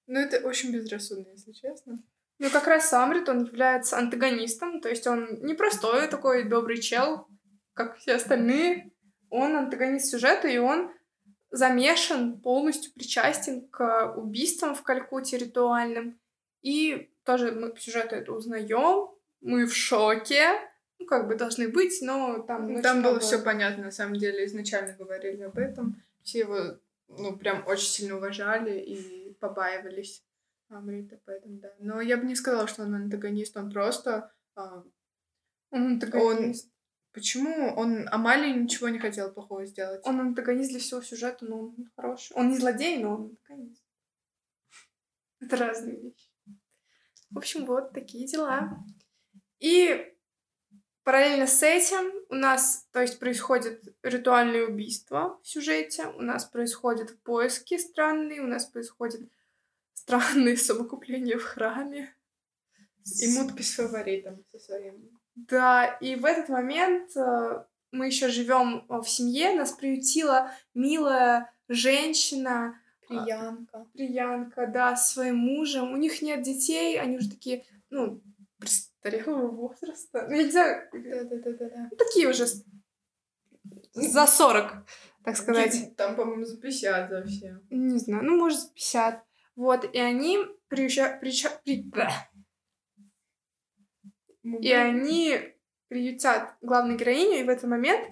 Ну, 0.08 0.20
это 0.20 0.40
очень 0.46 0.72
безрассудно, 0.72 1.32
если 1.32 1.52
честно. 1.52 2.00
Ну, 2.40 2.50
как 2.50 2.68
раз 2.68 2.90
Самрит, 2.90 3.30
он 3.30 3.46
является 3.46 3.98
антагонистом, 3.98 4.82
то 4.82 4.90
есть 4.90 5.06
он 5.06 5.40
не 5.44 5.54
простой 5.54 6.08
такой 6.08 6.44
добрый 6.44 6.82
чел, 6.82 7.28
как 7.74 7.98
все 7.98 8.16
остальные. 8.16 8.92
Он 9.30 9.56
антагонист 9.56 10.08
сюжета, 10.08 10.48
и 10.48 10.58
он 10.58 10.92
замешан, 11.54 12.39
полностью 12.39 12.92
причастен 12.94 13.68
к 13.68 14.13
убийствам 14.18 14.74
в 14.74 14.82
Калькутте 14.82 15.38
ритуальным. 15.38 16.20
И 16.63 17.12
тоже 17.24 17.52
мы 17.52 17.70
по 17.70 17.80
сюжету 17.80 18.16
это 18.16 18.34
узнаем, 18.34 19.10
мы 19.39 19.68
в 19.68 19.76
шоке, 19.76 20.48
ну, 20.98 21.06
как 21.06 21.28
бы 21.28 21.36
должны 21.36 21.68
быть, 21.68 22.00
но 22.02 22.39
там... 22.39 22.82
Там 22.82 23.04
было 23.04 23.20
все 23.20 23.39
понятно, 23.39 23.86
на 23.86 23.92
самом 23.92 24.16
деле, 24.16 24.46
изначально 24.46 24.94
говорили 24.94 25.44
об 25.44 25.58
этом. 25.60 26.02
Все 26.24 26.39
его, 26.39 26.80
ну, 27.08 27.38
прям 27.38 27.63
очень 27.68 27.88
сильно 27.88 28.18
уважали 28.18 28.80
и 28.80 29.34
побаивались 29.39 30.24
Амрита, 30.70 31.20
поэтому 31.26 31.60
да. 31.60 31.72
Но 31.78 32.02
я 32.02 32.18
бы 32.18 32.26
не 32.26 32.36
сказала, 32.36 32.68
что 32.68 32.82
он 32.82 32.96
антагонист, 32.96 33.56
он 33.58 33.72
просто... 33.72 34.32
А, 34.56 34.84
он 35.70 35.86
антагонист. 35.86 36.73
Почему? 37.13 37.76
Он 37.76 38.08
Амалии 38.10 38.60
ничего 38.60 38.89
не 38.89 38.97
хотел 38.97 39.32
плохого 39.32 39.65
сделать. 39.65 40.02
Он 40.04 40.19
антагонист 40.19 40.71
для 40.71 40.80
всего 40.80 41.02
сюжета, 41.02 41.45
но 41.45 41.60
он 41.60 41.76
хороший. 41.95 42.34
Он 42.36 42.49
не 42.49 42.58
злодей, 42.58 42.97
но 42.97 43.15
он 43.15 43.21
антагонист. 43.26 43.84
Это 45.39 45.58
разные 45.58 45.99
вещи. 46.02 46.30
В 47.30 47.38
общем, 47.38 47.65
вот 47.65 47.93
такие 47.93 48.26
дела. 48.26 48.84
И 49.60 50.12
параллельно 51.04 51.45
с 51.45 51.62
этим 51.62 52.12
у 52.30 52.36
нас, 52.36 52.88
то 52.91 53.02
есть, 53.02 53.19
происходит 53.19 53.95
ритуальное 54.02 54.65
убийство 54.65 55.39
в 55.43 55.47
сюжете, 55.47 56.08
у 56.08 56.21
нас 56.21 56.45
происходят 56.45 57.21
поиски 57.21 57.78
странные, 57.78 58.41
у 58.41 58.47
нас 58.47 58.65
происходит 58.65 59.30
странные 59.93 60.58
совокупления 60.69 61.38
в 61.38 61.43
храме. 61.43 62.15
И 63.21 63.28
мутки 63.38 63.62
с 63.62 63.76
фаворитом 63.76 64.43
со 64.49 64.58
своим. 64.58 65.12
Да, 65.36 65.86
и 65.86 66.15
в 66.15 66.26
этот 66.26 66.50
момент 66.50 67.15
э, 67.17 67.63
мы 67.91 68.08
еще 68.08 68.30
живем 68.30 68.86
в 68.88 69.06
семье, 69.06 69.56
нас 69.56 69.72
приютила 69.72 70.52
милая 70.74 71.52
женщина. 71.67 72.80
Приянка. 73.08 73.86
Приянка, 73.93 74.67
да, 74.67 74.96
с 74.96 75.13
своим 75.13 75.38
мужем. 75.38 75.91
У 75.91 75.98
них 75.98 76.22
нет 76.22 76.41
детей, 76.43 77.00
они 77.00 77.17
уже 77.17 77.30
такие, 77.30 77.65
ну, 77.89 78.22
престарелого 78.60 79.50
возраста. 79.50 80.28
Ну, 80.30 80.36
я 80.36 80.43
не 80.43 80.52
знаю. 80.52 80.89
Да-да-да-да. 80.91 81.89
Ну, 81.91 81.98
такие 81.98 82.30
уже 82.30 82.46
за 83.93 84.26
40, 84.26 84.86
так 85.24 85.38
сказать. 85.38 85.96
Там, 85.96 86.15
по-моему, 86.15 86.46
за 86.46 86.58
50 86.58 87.10
за 87.10 87.24
все. 87.26 87.60
Не 87.69 87.98
знаю, 87.98 88.24
ну, 88.24 88.38
может, 88.38 88.60
за 88.60 88.69
50. 88.69 89.24
Вот, 89.56 89.93
и 89.93 90.00
они 90.00 90.39
приезжают... 90.67 91.19
Приезжа... 91.19 91.50
При... 94.44 94.62
И 94.62 94.72
они 94.72 95.40
приютят 95.88 96.56
главную 96.62 96.98
героиню, 96.98 97.40
и 97.40 97.44
в 97.44 97.50
этот 97.50 97.70
момент 97.70 98.08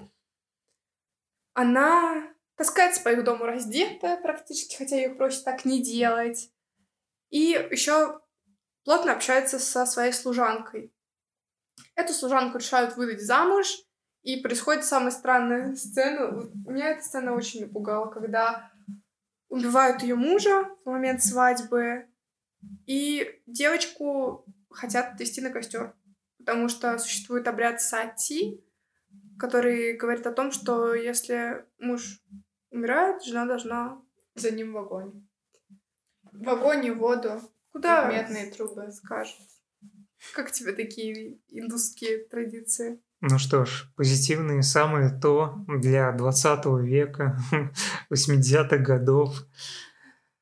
она 1.54 2.34
таскается 2.56 3.04
по 3.04 3.10
их 3.10 3.24
дому 3.24 3.46
раздетая 3.46 4.22
практически, 4.22 4.76
хотя 4.76 4.96
ее 4.96 5.10
просят 5.12 5.46
так 5.46 5.66
не 5.66 5.84
делать. 5.84 6.52
И 7.30 7.68
еще 7.72 8.22
плотно 8.84 9.14
общается 9.14 9.60
со 9.60 9.86
своей 9.86 10.14
служанкой. 10.14 10.94
Эту 11.96 12.14
служанку 12.14 12.58
решают 12.58 12.96
выдать 12.96 13.22
замуж, 13.22 13.68
и 14.24 14.38
происходит 14.38 14.86
самая 14.86 15.12
странная 15.12 15.76
сцена. 15.76 16.50
Меня 16.66 16.90
эта 16.90 17.04
сцена 17.04 17.34
очень 17.34 17.62
напугала, 17.62 18.08
когда 18.08 18.72
убивают 19.50 20.04
ее 20.04 20.16
мужа 20.16 20.70
в 20.86 20.90
момент 20.90 21.24
свадьбы, 21.24 22.08
и 22.86 23.42
девочку 23.48 24.46
хотят 24.70 25.14
отвести 25.14 25.42
на 25.42 25.50
костер, 25.50 25.96
потому 26.46 26.70
что 26.70 26.98
существует 26.98 27.48
обряд 27.48 27.82
сати, 27.82 28.64
который 29.40 29.98
говорит 29.98 30.28
о 30.28 30.32
том, 30.32 30.52
что 30.52 30.94
если 30.94 31.66
муж 31.80 32.22
умирает, 32.70 33.24
жена 33.24 33.46
должна 33.46 34.02
за 34.36 34.52
ним 34.52 34.74
в 34.74 34.78
огонь. 34.78 35.28
В 36.32 36.50
огонь 36.50 36.86
и 36.86 36.92
воду. 36.92 37.42
Куда? 37.72 38.10
Медные 38.12 38.52
трубы. 38.52 38.92
Скажет. 38.92 39.36
Как 40.34 40.52
тебе 40.52 40.74
такие 40.74 41.40
индусские 41.50 42.26
традиции? 42.26 43.02
Ну 43.22 43.38
что 43.38 43.66
ж, 43.66 43.92
позитивные 43.96 44.64
самые 44.64 45.10
то 45.12 45.64
для 45.68 46.12
20 46.12 46.66
века, 46.84 47.38
80-х 48.12 48.78
годов. 48.78 49.46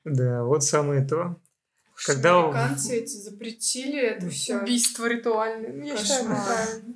Да, 0.05 0.43
вот 0.43 0.63
самое 0.63 1.05
то. 1.05 1.41
Когда 2.05 2.39
американцы 2.39 2.97
эти 2.97 3.15
запретили 3.15 3.99
это 3.99 4.29
все. 4.29 4.57
Убийство 4.59 5.05
ритуальное. 5.05 5.73
Ну, 5.73 5.83
я 5.85 5.97
считаю, 5.97 6.25
это 6.25 6.41
правильно. 6.45 6.95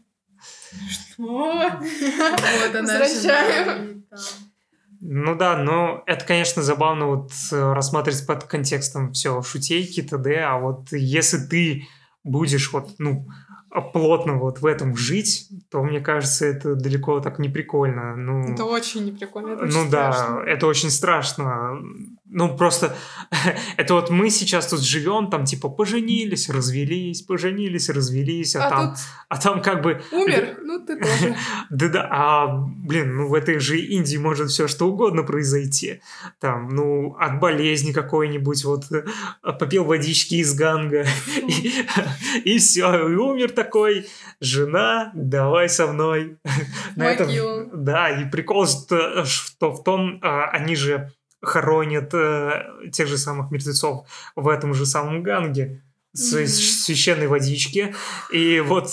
Что? 0.90 1.26
Вот 1.34 2.76
она 2.76 3.00
Возвращаем. 3.00 4.06
Ну 5.06 5.36
да, 5.36 5.58
но 5.58 6.02
это, 6.06 6.24
конечно, 6.24 6.62
забавно 6.62 7.08
вот 7.08 7.32
э, 7.52 7.74
рассматривать 7.74 8.26
под 8.26 8.46
контекстом 8.46 9.12
все 9.12 9.42
шутейки, 9.42 10.02
т.д., 10.02 10.46
а 10.46 10.58
вот 10.58 10.94
если 10.94 11.40
ты 11.40 11.88
будешь 12.24 12.72
вот, 12.72 12.96
ну, 13.00 13.28
плотно 13.82 14.36
вот 14.36 14.60
в 14.62 14.66
этом 14.66 14.96
жить, 14.96 15.50
то 15.70 15.84
мне 15.84 16.00
кажется, 16.00 16.46
это 16.46 16.76
далеко 16.76 17.20
так 17.20 17.40
не 17.40 17.50
прикольно. 17.50 18.16
Ну, 18.16 18.54
это 18.54 18.66
очень 18.66 19.06
неприкольно. 19.06 19.54
Это 19.54 19.66
ну 19.66 19.82
очень 19.82 19.90
да, 19.90 20.14
страшно. 20.14 20.40
это 20.48 20.68
очень 20.68 20.90
страшно. 20.90 21.80
Ну, 22.34 22.58
просто 22.58 22.96
это 23.78 23.94
вот 23.94 24.10
мы 24.10 24.30
сейчас 24.30 24.68
тут 24.68 24.82
живем, 24.82 25.30
там 25.30 25.46
типа 25.46 25.70
поженились, 25.70 26.50
развелись, 26.50 27.22
поженились, 27.22 27.90
развелись, 27.90 28.56
а, 28.56 28.66
А 28.66 28.70
там, 28.70 28.90
тут 28.90 29.00
а 29.30 29.38
там 29.38 29.62
как 29.62 29.82
бы... 29.82 30.02
умер, 30.12 30.58
ну 30.64 30.86
ты 30.86 31.00
тоже. 31.00 31.36
Да-да, 31.70 32.08
а, 32.12 32.48
блин, 32.48 33.16
ну 33.16 33.28
в 33.28 33.34
этой 33.34 33.60
же 33.60 33.80
Индии 33.80 34.18
может 34.18 34.50
все 34.50 34.68
что 34.68 34.88
угодно 34.88 35.24
произойти. 35.24 36.02
Там, 36.40 36.70
ну, 36.70 37.16
от 37.20 37.40
болезни 37.40 37.92
какой-нибудь, 37.92 38.64
вот, 38.66 38.92
э, 38.92 39.04
попил 39.60 39.86
водички 39.86 40.36
из 40.36 40.54
ганга, 40.56 41.06
и, 42.44 42.58
все, 42.58 43.10
и 43.10 43.16
умер 43.16 43.52
такой, 43.52 44.08
жена, 44.40 45.12
давай 45.14 45.70
со 45.70 45.88
мной. 45.88 46.38
На 46.96 47.12
этом- 47.12 47.84
да, 47.86 48.10
и 48.10 48.30
прикол, 48.30 48.66
что, 48.68 49.24
что 49.26 49.72
в 49.72 49.84
том, 49.84 50.20
а, 50.22 50.46
они 50.46 50.76
же 50.76 51.12
хоронят 51.44 52.14
э, 52.14 52.90
тех 52.92 53.08
же 53.08 53.18
самых 53.18 53.52
мертвецов 53.52 54.08
в 54.36 54.48
этом 54.48 54.74
же 54.74 54.86
самом 54.86 55.24
ганге 55.24 55.84
с 56.14 56.34
Мгм. 56.34 56.48
священной 56.48 57.28
водички. 57.28 57.94
И 58.32 58.60
вот 58.60 58.88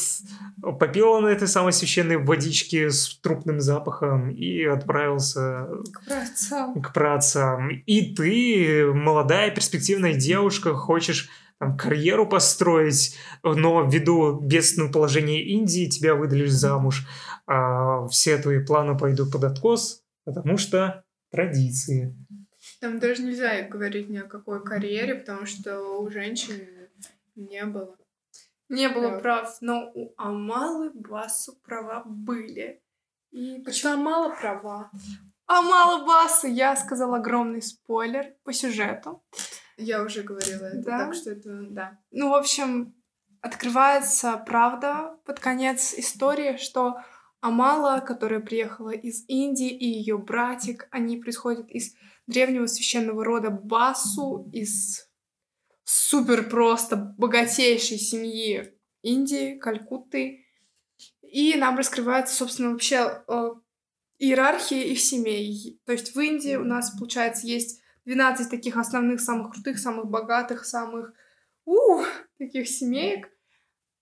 попил 0.78 1.10
он 1.10 1.26
этой 1.26 1.48
самой 1.48 1.72
священной 1.72 2.16
водички 2.16 2.88
с 2.88 3.18
трупным 3.20 3.60
запахом 3.60 4.30
и 4.30 4.64
отправился 4.64 5.68
К 5.92 6.04
праотцам. 6.06 6.82
к 6.82 6.92
праотцам. 6.92 7.68
И 7.86 8.14
ты, 8.14 8.86
молодая 8.92 9.50
перспективная 9.50 10.14
девушка, 10.14 10.74
хочешь 10.74 11.28
там, 11.58 11.76
карьеру 11.76 12.26
построить, 12.26 13.14
но 13.42 13.82
ввиду 13.82 14.40
бедственного 14.40 14.90
положения 14.92 15.42
Индии 15.42 15.90
тебя 15.90 16.14
выдали 16.14 16.46
замуж, 16.46 17.06
а 17.46 18.06
все 18.06 18.38
твои 18.38 18.64
планы 18.64 18.96
пойдут 18.96 19.30
под 19.30 19.44
откос, 19.44 20.00
потому 20.24 20.56
что 20.56 21.04
традиции. 21.30 22.16
Там 22.80 22.98
даже 22.98 23.22
нельзя 23.22 23.62
говорить 23.68 24.08
ни 24.08 24.16
о 24.18 24.26
какой 24.28 24.64
карьере, 24.64 25.14
потому 25.14 25.44
что 25.46 25.80
у 26.00 26.10
женщин 26.10 26.66
не 27.36 27.64
было. 27.66 27.96
Не 28.68 28.88
было 28.88 29.10
Да. 29.10 29.18
прав, 29.18 29.56
но 29.60 29.90
у 29.94 30.14
Амалы 30.16 30.90
Басу 30.94 31.56
права 31.62 32.02
были. 32.06 32.82
И 33.32 33.62
Что 33.70 33.96
мало 33.96 34.34
права. 34.34 34.90
Амала 35.46 36.06
Басу, 36.06 36.46
я 36.46 36.74
сказала 36.76 37.16
огромный 37.18 37.60
спойлер 37.62 38.34
по 38.44 38.52
сюжету. 38.52 39.22
Я 39.76 40.02
уже 40.02 40.22
говорила 40.22 40.66
это, 40.66 40.82
Да? 40.84 40.98
так 41.06 41.14
что 41.14 41.30
это, 41.32 41.62
да. 41.70 41.98
Ну, 42.10 42.30
в 42.30 42.34
общем, 42.34 42.94
открывается 43.40 44.36
правда 44.38 45.18
под 45.26 45.40
конец 45.40 45.92
истории, 45.94 46.56
что 46.56 46.96
Амала, 47.40 48.00
которая 48.00 48.40
приехала 48.40 48.90
из 48.90 49.24
Индии, 49.28 49.70
и 49.70 49.86
ее 49.86 50.16
братик, 50.18 50.88
они 50.90 51.16
происходят 51.16 51.68
из 51.70 51.94
древнего 52.30 52.66
священного 52.66 53.24
рода 53.24 53.50
Басу, 53.50 54.48
из 54.52 55.08
супер 55.84 56.48
просто 56.48 56.96
богатейшей 56.96 57.98
семьи 57.98 58.74
Индии, 59.02 59.58
Калькутты. 59.58 60.46
И 61.22 61.54
нам 61.54 61.76
раскрывается, 61.76 62.34
собственно, 62.34 62.70
вообще 62.70 63.22
э, 63.28 63.50
иерархия 64.18 64.84
их 64.84 65.00
семей. 65.00 65.80
То 65.84 65.92
есть 65.92 66.14
в 66.14 66.20
Индии 66.20 66.56
у 66.56 66.64
нас, 66.64 66.90
получается, 66.98 67.46
есть 67.46 67.80
12 68.04 68.50
таких 68.50 68.76
основных, 68.76 69.20
самых 69.20 69.52
крутых, 69.52 69.78
самых 69.78 70.06
богатых, 70.06 70.64
самых 70.64 71.12
ух, 71.64 72.06
таких 72.38 72.68
семеек. 72.68 73.30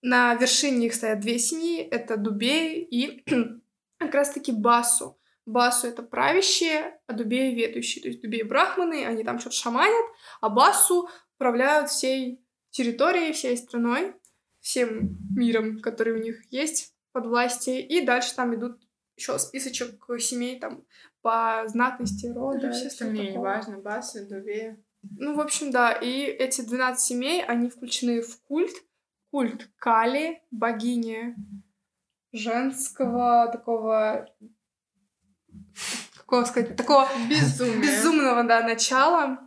На 0.01 0.33
вершине 0.35 0.87
их 0.87 0.93
стоят 0.93 1.19
две 1.19 1.39
семьи. 1.39 1.81
Это 1.81 2.17
Дубеи 2.17 2.81
и 2.81 3.23
как 3.97 4.13
раз-таки 4.13 4.51
Басу. 4.51 5.18
Басу— 5.49 5.87
это 5.89 6.03
правящие, 6.03 6.99
а 7.07 7.13
Дубеи— 7.13 7.53
ведущие. 7.55 8.01
То 8.01 8.09
есть 8.09 8.21
Дубеи— 8.21 8.41
брахманы, 8.43 9.05
они 9.05 9.23
там 9.23 9.39
что-то 9.39 9.55
шаманят, 9.55 10.05
а 10.41 10.49
Басу 10.49 11.09
правляют 11.37 11.89
всей 11.89 12.43
территорией, 12.69 13.33
всей 13.33 13.57
страной, 13.57 14.13
всем 14.59 15.17
миром, 15.35 15.79
который 15.79 16.13
у 16.13 16.21
них 16.21 16.41
есть 16.51 16.93
под 17.11 17.25
властью. 17.25 17.87
И 17.87 18.01
дальше 18.01 18.35
там 18.35 18.55
идут 18.55 18.81
еще 19.15 19.37
списочек 19.39 20.05
семей 20.19 20.59
там 20.59 20.85
по 21.21 21.63
знатности 21.67 22.27
рода. 22.27 22.67
Да, 22.67 22.71
все 22.71 22.87
остальные, 22.87 23.33
неважно, 23.33 23.79
басы, 23.79 24.27
дубея. 24.27 24.81
Ну, 25.01 25.35
в 25.35 25.41
общем, 25.41 25.71
да. 25.71 25.91
И 25.93 26.21
эти 26.23 26.61
12 26.61 26.99
семей, 26.99 27.43
они 27.43 27.69
включены 27.69 28.21
в 28.21 28.41
культ. 28.43 28.73
Культ 29.31 29.69
Кали, 29.77 30.41
богини 30.51 31.35
женского 32.31 33.49
такого... 33.51 34.27
Какого 36.17 36.43
сказать? 36.45 36.75
Такого 36.75 37.07
Безумие. 37.29 37.81
безумного, 37.81 38.43
да, 38.43 38.61
начала. 38.63 39.39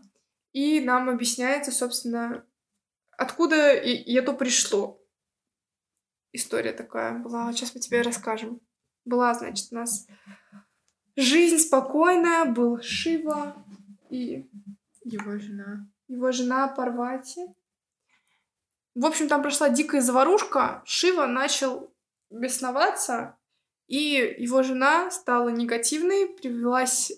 И 0.53 0.81
нам 0.81 1.09
объясняется, 1.09 1.71
собственно, 1.73 2.45
откуда 3.17 3.73
и, 3.75 4.15
это 4.15 4.33
пришло. 4.33 5.01
История 6.33 6.73
такая 6.73 7.19
была. 7.19 7.53
Сейчас 7.53 7.75
мы 7.75 7.81
тебе 7.81 8.03
расскажем. 8.03 8.61
Была, 9.05 9.35
значит, 9.35 9.69
у 9.73 9.75
нас 9.77 10.07
жизнь 11.17 11.59
спокойная, 11.59 12.45
был 12.47 12.81
Шива 12.83 13.55
и 14.11 14.49
Его 15.05 15.39
жена. 15.39 15.87
его 16.09 16.33
жена 16.33 16.69
Парвати. 16.69 17.47
В 18.95 19.07
общем, 19.07 19.29
там 19.29 19.43
прошла 19.43 19.69
дикая 19.71 20.01
заварушка. 20.01 20.83
Шива 20.85 21.27
начал 21.27 21.95
бесноваться, 22.31 23.39
и 23.93 24.37
его 24.39 24.63
жена 24.63 25.11
стала 25.11 25.51
негативной, 25.51 26.27
привелась, 26.27 27.13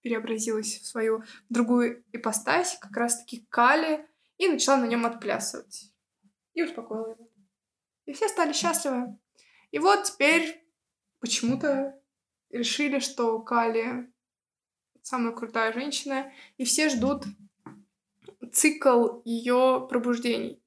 преобразилась 0.00 0.80
в 0.80 0.86
свою 0.86 1.22
другую 1.50 2.04
ипостась, 2.10 2.76
как 2.80 2.96
раз-таки 2.96 3.46
Кали, 3.48 4.04
и 4.38 4.48
начала 4.48 4.78
на 4.78 4.86
нем 4.86 5.06
отплясывать. 5.06 5.92
И 6.54 6.64
успокоила 6.64 7.12
его. 7.12 7.30
И 8.06 8.12
все 8.12 8.28
стали 8.28 8.52
счастливы. 8.52 9.16
И 9.70 9.78
вот 9.78 10.02
теперь 10.02 10.66
почему-то 11.20 11.96
решили, 12.50 12.98
что 12.98 13.38
Кали 13.38 14.12
самая 15.02 15.32
крутая 15.32 15.72
женщина, 15.72 16.32
и 16.56 16.64
все 16.64 16.88
ждут 16.88 17.22
цикл 18.52 19.20
ее 19.24 19.86
пробуждений. 19.88 20.60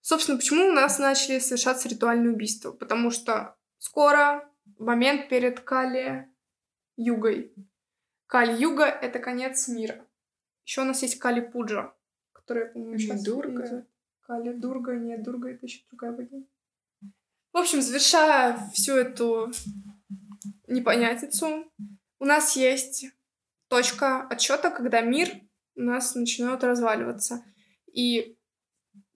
Собственно, 0.00 0.36
почему 0.36 0.66
у 0.66 0.72
нас 0.72 0.98
начали 0.98 1.38
совершаться 1.38 1.88
ритуальные 1.88 2.32
убийства? 2.32 2.72
Потому 2.72 3.12
что 3.12 3.56
скоро 3.84 4.50
момент 4.78 5.28
перед 5.28 5.60
Кали 5.60 6.26
Югой. 6.96 7.52
Кали 8.26 8.58
Юга— 8.60 8.84
это 9.02 9.18
конец 9.18 9.68
мира. 9.68 10.06
Еще 10.64 10.80
у 10.80 10.84
нас 10.84 11.02
есть 11.02 11.18
Кали 11.18 11.40
Пуджа, 11.40 11.94
которая, 12.32 12.72
по-моему, 12.72 12.94
Не 12.94 12.98
сейчас 12.98 13.22
Дурга? 13.22 13.66
идет. 13.66 13.88
Кали 14.22 14.54
Дурга, 14.54 14.96
нет, 14.96 15.22
Дурга— 15.22 15.50
это 15.50 15.66
еще 15.66 15.84
другая 15.90 16.12
богиня. 16.12 16.46
В 17.52 17.58
общем, 17.58 17.82
завершая 17.82 18.58
всю 18.72 18.94
эту 18.94 19.52
непонятицу, 20.66 21.70
у 22.18 22.24
нас 22.24 22.56
есть 22.56 23.06
точка 23.68 24.22
отсчета, 24.26 24.70
когда 24.70 25.02
мир 25.02 25.28
у 25.76 25.82
нас 25.82 26.14
начинает 26.14 26.64
разваливаться. 26.64 27.44
И 27.92 28.38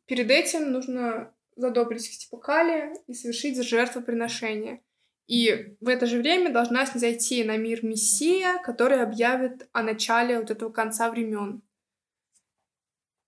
перед 0.05 0.31
этим 0.31 0.73
нужно 0.73 1.35
задобрить 1.59 2.19
типа 2.19 2.39
Кали 2.39 2.95
и 3.07 3.15
совершить 3.15 3.63
жертвоприношение. 3.63 4.83
И 5.27 5.77
в 5.81 5.89
это 5.89 6.07
же 6.07 6.19
время 6.19 6.53
должна 6.53 6.87
снизойти 6.87 7.45
на 7.45 7.59
мир 7.59 7.85
Мессия, 7.85 8.59
который 8.63 9.03
объявит 9.03 9.69
о 9.73 9.83
начале 9.83 10.39
вот 10.39 10.51
этого 10.51 10.71
конца 10.71 11.11
времен. 11.11 11.63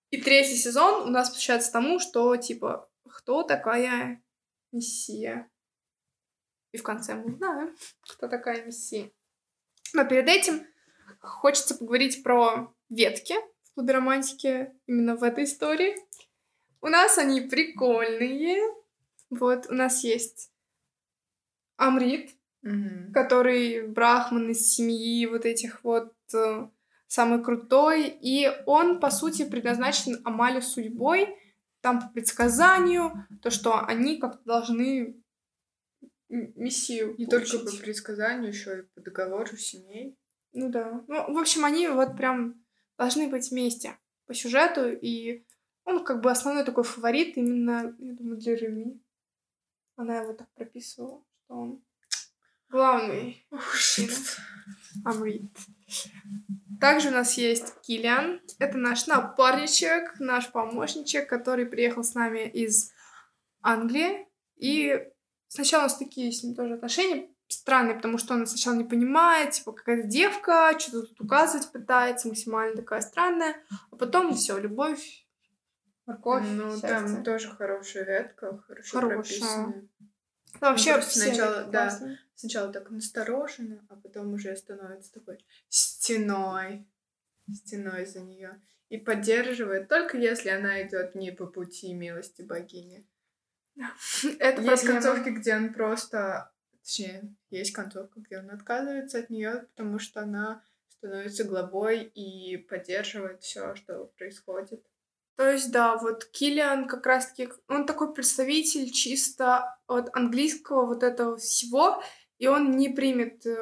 И 0.08 0.20
третий 0.20 0.56
сезон 0.56 1.08
у 1.08 1.10
нас 1.10 1.28
посвящается 1.28 1.70
тому, 1.72 1.98
что, 1.98 2.34
типа, 2.36 2.90
кто 3.08 3.42
такая 3.42 4.22
Мессия? 4.72 5.50
И 6.72 6.78
в 6.78 6.82
конце 6.82 7.14
мы 7.14 7.34
узнаем, 7.34 7.76
кто 8.08 8.28
такая 8.28 8.64
Мессия. 8.64 9.10
Но 9.92 10.04
перед 10.04 10.28
этим 10.28 10.66
хочется 11.20 11.74
поговорить 11.74 12.22
про 12.22 12.72
ветки 12.88 13.34
в 13.64 13.74
клубе 13.74 13.94
романтики 13.94 14.72
именно 14.86 15.16
в 15.16 15.22
этой 15.22 15.44
истории. 15.44 15.96
У 16.80 16.88
нас 16.88 17.18
они 17.18 17.40
прикольные. 17.42 18.58
Вот, 19.30 19.66
у 19.68 19.74
нас 19.74 20.02
есть 20.04 20.50
Амрит, 21.76 22.30
Мгм. 22.62 23.12
который 23.14 23.86
брахман 23.86 24.50
из 24.50 24.74
семьи 24.74 25.24
вот 25.26 25.46
этих 25.46 25.82
вот 25.82 26.12
э, 26.34 26.68
самый 27.06 27.42
крутой, 27.42 28.08
и 28.08 28.50
он, 28.66 29.00
по 29.00 29.10
сути, 29.10 29.48
предназначен 29.48 30.20
Амале 30.24 30.60
судьбой, 30.60 31.34
там 31.80 32.00
по 32.02 32.08
предсказанию, 32.08 33.26
то, 33.42 33.50
что 33.50 33.78
они 33.82 34.18
как-то 34.18 34.44
должны 34.44 35.22
м- 36.28 36.52
мессию 36.54 37.14
Не 37.16 37.24
только 37.26 37.52
по 37.52 37.58
получить. 37.64 37.80
предсказанию, 37.80 38.48
еще 38.48 38.80
и 38.80 38.82
по 38.82 39.00
договору 39.00 39.56
семей. 39.56 40.18
Ну 40.52 40.68
да. 40.68 41.02
Ну, 41.08 41.32
в 41.32 41.38
общем, 41.38 41.64
они 41.64 41.88
вот 41.88 42.14
прям 42.16 42.62
должны 42.98 43.28
быть 43.28 43.50
вместе 43.50 43.96
по 44.26 44.34
сюжету, 44.34 44.90
и 44.92 45.46
он 45.90 46.04
как 46.04 46.20
бы 46.20 46.30
основной 46.30 46.64
такой 46.64 46.84
фаворит 46.84 47.36
именно, 47.36 47.94
я 47.98 48.14
думаю, 48.14 48.38
для 48.38 48.56
Реми. 48.56 49.02
Она 49.96 50.20
его 50.20 50.32
так 50.32 50.48
прописывала, 50.54 51.22
что 51.44 51.54
он 51.54 51.82
главный 52.68 53.46
мужчина. 53.50 54.14
Амрит. 55.04 55.50
Также 56.80 57.08
у 57.08 57.12
нас 57.12 57.36
есть 57.36 57.74
Килиан. 57.82 58.40
Это 58.58 58.78
наш 58.78 59.06
напарничек, 59.06 60.18
наш 60.18 60.50
помощничек, 60.50 61.28
который 61.28 61.66
приехал 61.66 62.02
с 62.02 62.14
нами 62.14 62.48
из 62.48 62.92
Англии. 63.60 64.26
И 64.56 65.06
сначала 65.48 65.82
у 65.82 65.84
нас 65.84 65.98
такие 65.98 66.32
с 66.32 66.42
ним 66.42 66.54
тоже 66.54 66.74
отношения 66.74 67.28
странные, 67.52 67.96
потому 67.96 68.18
что 68.18 68.34
он 68.34 68.46
сначала 68.46 68.74
не 68.74 68.84
понимает, 68.84 69.52
типа, 69.52 69.72
какая-то 69.72 70.08
девка, 70.08 70.74
что-то 70.78 71.08
тут 71.08 71.20
указывать 71.20 71.70
пытается, 71.72 72.28
максимально 72.28 72.76
такая 72.76 73.00
странная. 73.00 73.56
А 73.90 73.96
потом 73.96 74.34
все, 74.34 74.58
любовь, 74.58 75.26
морковь, 76.10 76.44
Ну, 76.48 76.70
счастье. 76.70 76.88
там 76.88 77.24
тоже 77.24 77.48
хорошая 77.50 78.04
ветка, 78.04 78.58
хорошо 78.66 79.00
Хорошая. 79.00 79.22
прописанная. 79.22 79.88
Ну, 80.54 80.60
вообще, 80.60 81.00
все 81.00 81.20
сначала, 81.20 81.64
да. 81.64 81.84
классные. 81.84 82.18
Сначала 82.34 82.72
так 82.72 82.90
настороженно, 82.90 83.84
а 83.88 83.96
потом 83.96 84.32
уже 84.32 84.56
становится 84.56 85.12
такой 85.12 85.38
стеной, 85.68 86.86
стеной 87.54 88.06
за 88.06 88.20
нее. 88.20 88.60
И 88.88 88.98
поддерживает, 88.98 89.88
только 89.88 90.16
если 90.16 90.48
она 90.48 90.82
идет 90.82 91.14
не 91.14 91.30
по 91.30 91.46
пути 91.46 91.92
милости 91.94 92.42
богини. 92.42 93.06
Это 94.38 94.62
Есть 94.62 94.86
концовки, 94.86 95.28
где 95.28 95.56
он 95.56 95.72
просто... 95.72 96.50
Точнее, 96.82 97.34
есть 97.50 97.72
концовка, 97.72 98.20
где 98.20 98.38
он 98.38 98.50
отказывается 98.50 99.18
от 99.18 99.30
нее, 99.30 99.66
потому 99.76 99.98
что 99.98 100.22
она 100.22 100.64
становится 100.88 101.44
главой 101.44 102.02
и 102.02 102.56
поддерживает 102.56 103.42
все, 103.42 103.74
что 103.74 104.06
происходит. 104.18 104.84
То 105.40 105.50
есть, 105.50 105.72
да, 105.72 105.96
вот 105.96 106.26
Киллиан 106.26 106.86
как 106.86 107.06
раз-таки, 107.06 107.48
он 107.66 107.86
такой 107.86 108.12
представитель 108.12 108.90
чисто 108.90 109.74
от 109.86 110.14
английского 110.14 110.84
вот 110.84 111.02
этого 111.02 111.38
всего, 111.38 112.02
и 112.36 112.46
он 112.46 112.72
не 112.72 112.90
примет 112.90 113.46
э, 113.46 113.56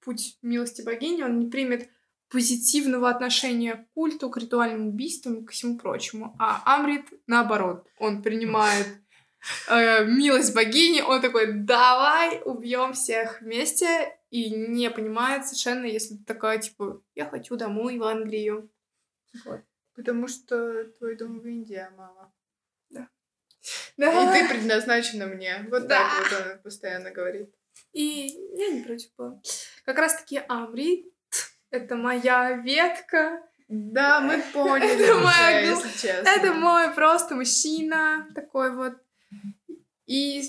путь 0.00 0.38
милости 0.42 0.82
богини, 0.82 1.24
он 1.24 1.40
не 1.40 1.50
примет 1.50 1.88
позитивного 2.28 3.10
отношения 3.10 3.74
к 3.74 3.94
культу, 3.94 4.30
к 4.30 4.36
ритуальным 4.36 4.90
убийствам 4.90 5.40
и 5.40 5.44
ко 5.44 5.50
всему 5.50 5.76
прочему. 5.76 6.36
А 6.38 6.62
Амрит, 6.64 7.06
наоборот, 7.26 7.88
он 7.98 8.22
принимает 8.22 8.86
э, 9.68 10.04
милость 10.04 10.54
богини, 10.54 11.00
он 11.00 11.20
такой, 11.20 11.52
давай 11.52 12.40
убьем 12.44 12.92
всех 12.92 13.40
вместе, 13.40 14.16
и 14.30 14.50
не 14.50 14.88
понимает 14.88 15.46
совершенно, 15.46 15.84
если 15.84 16.14
ты 16.14 16.22
такая, 16.22 16.58
типа, 16.58 17.02
я 17.16 17.28
хочу 17.28 17.56
домой 17.56 17.98
в 17.98 18.04
Англию. 18.04 18.70
Вот. 19.44 19.62
Потому 19.98 20.28
что 20.28 20.84
твой 20.96 21.16
дом 21.16 21.40
в 21.40 21.46
Индии, 21.48 21.84
мама. 21.96 22.32
Да. 22.88 23.08
И 23.96 24.00
ты 24.00 24.48
предназначена 24.54 25.26
мне. 25.26 25.66
Вот 25.68 25.88
Да. 25.88 25.98
так 25.98 26.30
вот 26.30 26.40
он 26.52 26.62
постоянно 26.62 27.10
говорит. 27.10 27.52
И 27.92 28.28
я 28.54 28.68
не 28.68 28.84
против 28.84 29.12
была. 29.16 29.42
Как 29.84 29.98
раз-таки 29.98 30.40
Амрит— 30.46 31.12
это 31.70 31.96
моя 31.96 32.52
ветка. 32.58 33.42
Да, 33.66 34.20
мы 34.20 34.40
поняли 34.52 35.02
Это 35.02 35.16
уже, 35.16 35.24
моя 35.24 35.60
если 35.62 35.88
честно. 35.88 36.28
Это 36.28 36.52
мой 36.52 36.94
просто 36.94 37.34
мужчина 37.34 38.28
такой 38.36 38.76
вот. 38.76 38.92
И 40.06 40.44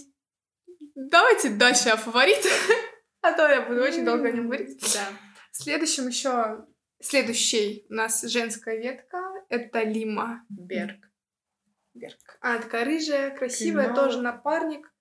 давайте 0.93 1.49
дальше 1.49 1.89
о 1.89 1.97
фаворитах. 1.97 2.51
А 3.21 3.33
то 3.33 3.49
я 3.49 3.61
буду 3.63 3.81
очень 3.81 4.05
долго 4.05 4.29
о 4.29 4.31
нем 4.31 4.45
говорить. 4.45 4.79
Да. 4.93 5.09
Следующим 5.51 6.07
еще 6.07 6.65
Следующий 7.01 7.85
у 7.89 7.93
нас 7.93 8.21
женская 8.23 8.77
ветка— 8.77 9.17
это 9.49 9.83
Лима 9.83 10.45
Берг. 10.49 11.09
Берг. 11.93 12.37
Она 12.41 12.59
такая 12.59 12.85
рыжая, 12.85 13.35
красивая, 13.35 13.85
Кино. 13.85 13.95
тоже 13.95 14.21
напарник. 14.21 14.91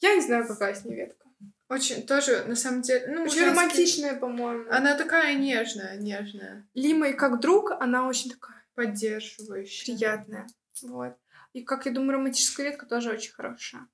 Я 0.00 0.14
не 0.16 0.22
знаю, 0.22 0.46
какая 0.48 0.74
с 0.74 0.84
ней 0.84 0.96
ветка. 0.96 1.28
Очень 1.68 2.04
тоже, 2.04 2.44
на 2.46 2.56
самом 2.56 2.82
деле, 2.82 3.06
ну, 3.08 3.22
Очень 3.22 3.34
женский- 3.40 3.50
романтичная, 3.50 4.14
по-моему. 4.16 4.68
Она 4.70 4.96
такая 4.96 5.36
нежная, 5.36 5.96
нежная, 5.98 6.66
Лима 6.74 7.08
и 7.10 7.12
как 7.12 7.38
друг, 7.40 7.70
она 7.70 8.08
очень 8.08 8.30
такая 8.30 8.64
поддерживающая. 8.74 9.94
приятная. 9.94 10.48
Вот. 10.82 11.16
И, 11.52 11.62
как 11.62 11.86
я 11.86 11.92
думаю, 11.92 12.14
романтическая 12.18 12.66
ветка 12.70 12.86
тоже 12.86 13.10
очень 13.12 13.32
хорошая. 13.32 13.86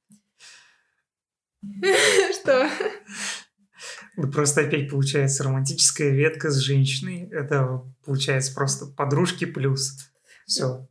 Что? 2.33 2.69
Да 4.17 4.29
Просто 4.29 4.63
опять 4.63 4.91
получается 4.91 5.45
романтическая 5.45 6.11
ветка 6.11 6.51
с 6.51 6.57
женщиной. 6.57 7.29
Это 7.31 7.83
получается 8.05 8.55
просто 8.55 8.87
подружки 8.87 9.45
плюс. 9.45 9.97
Все. 10.47 10.87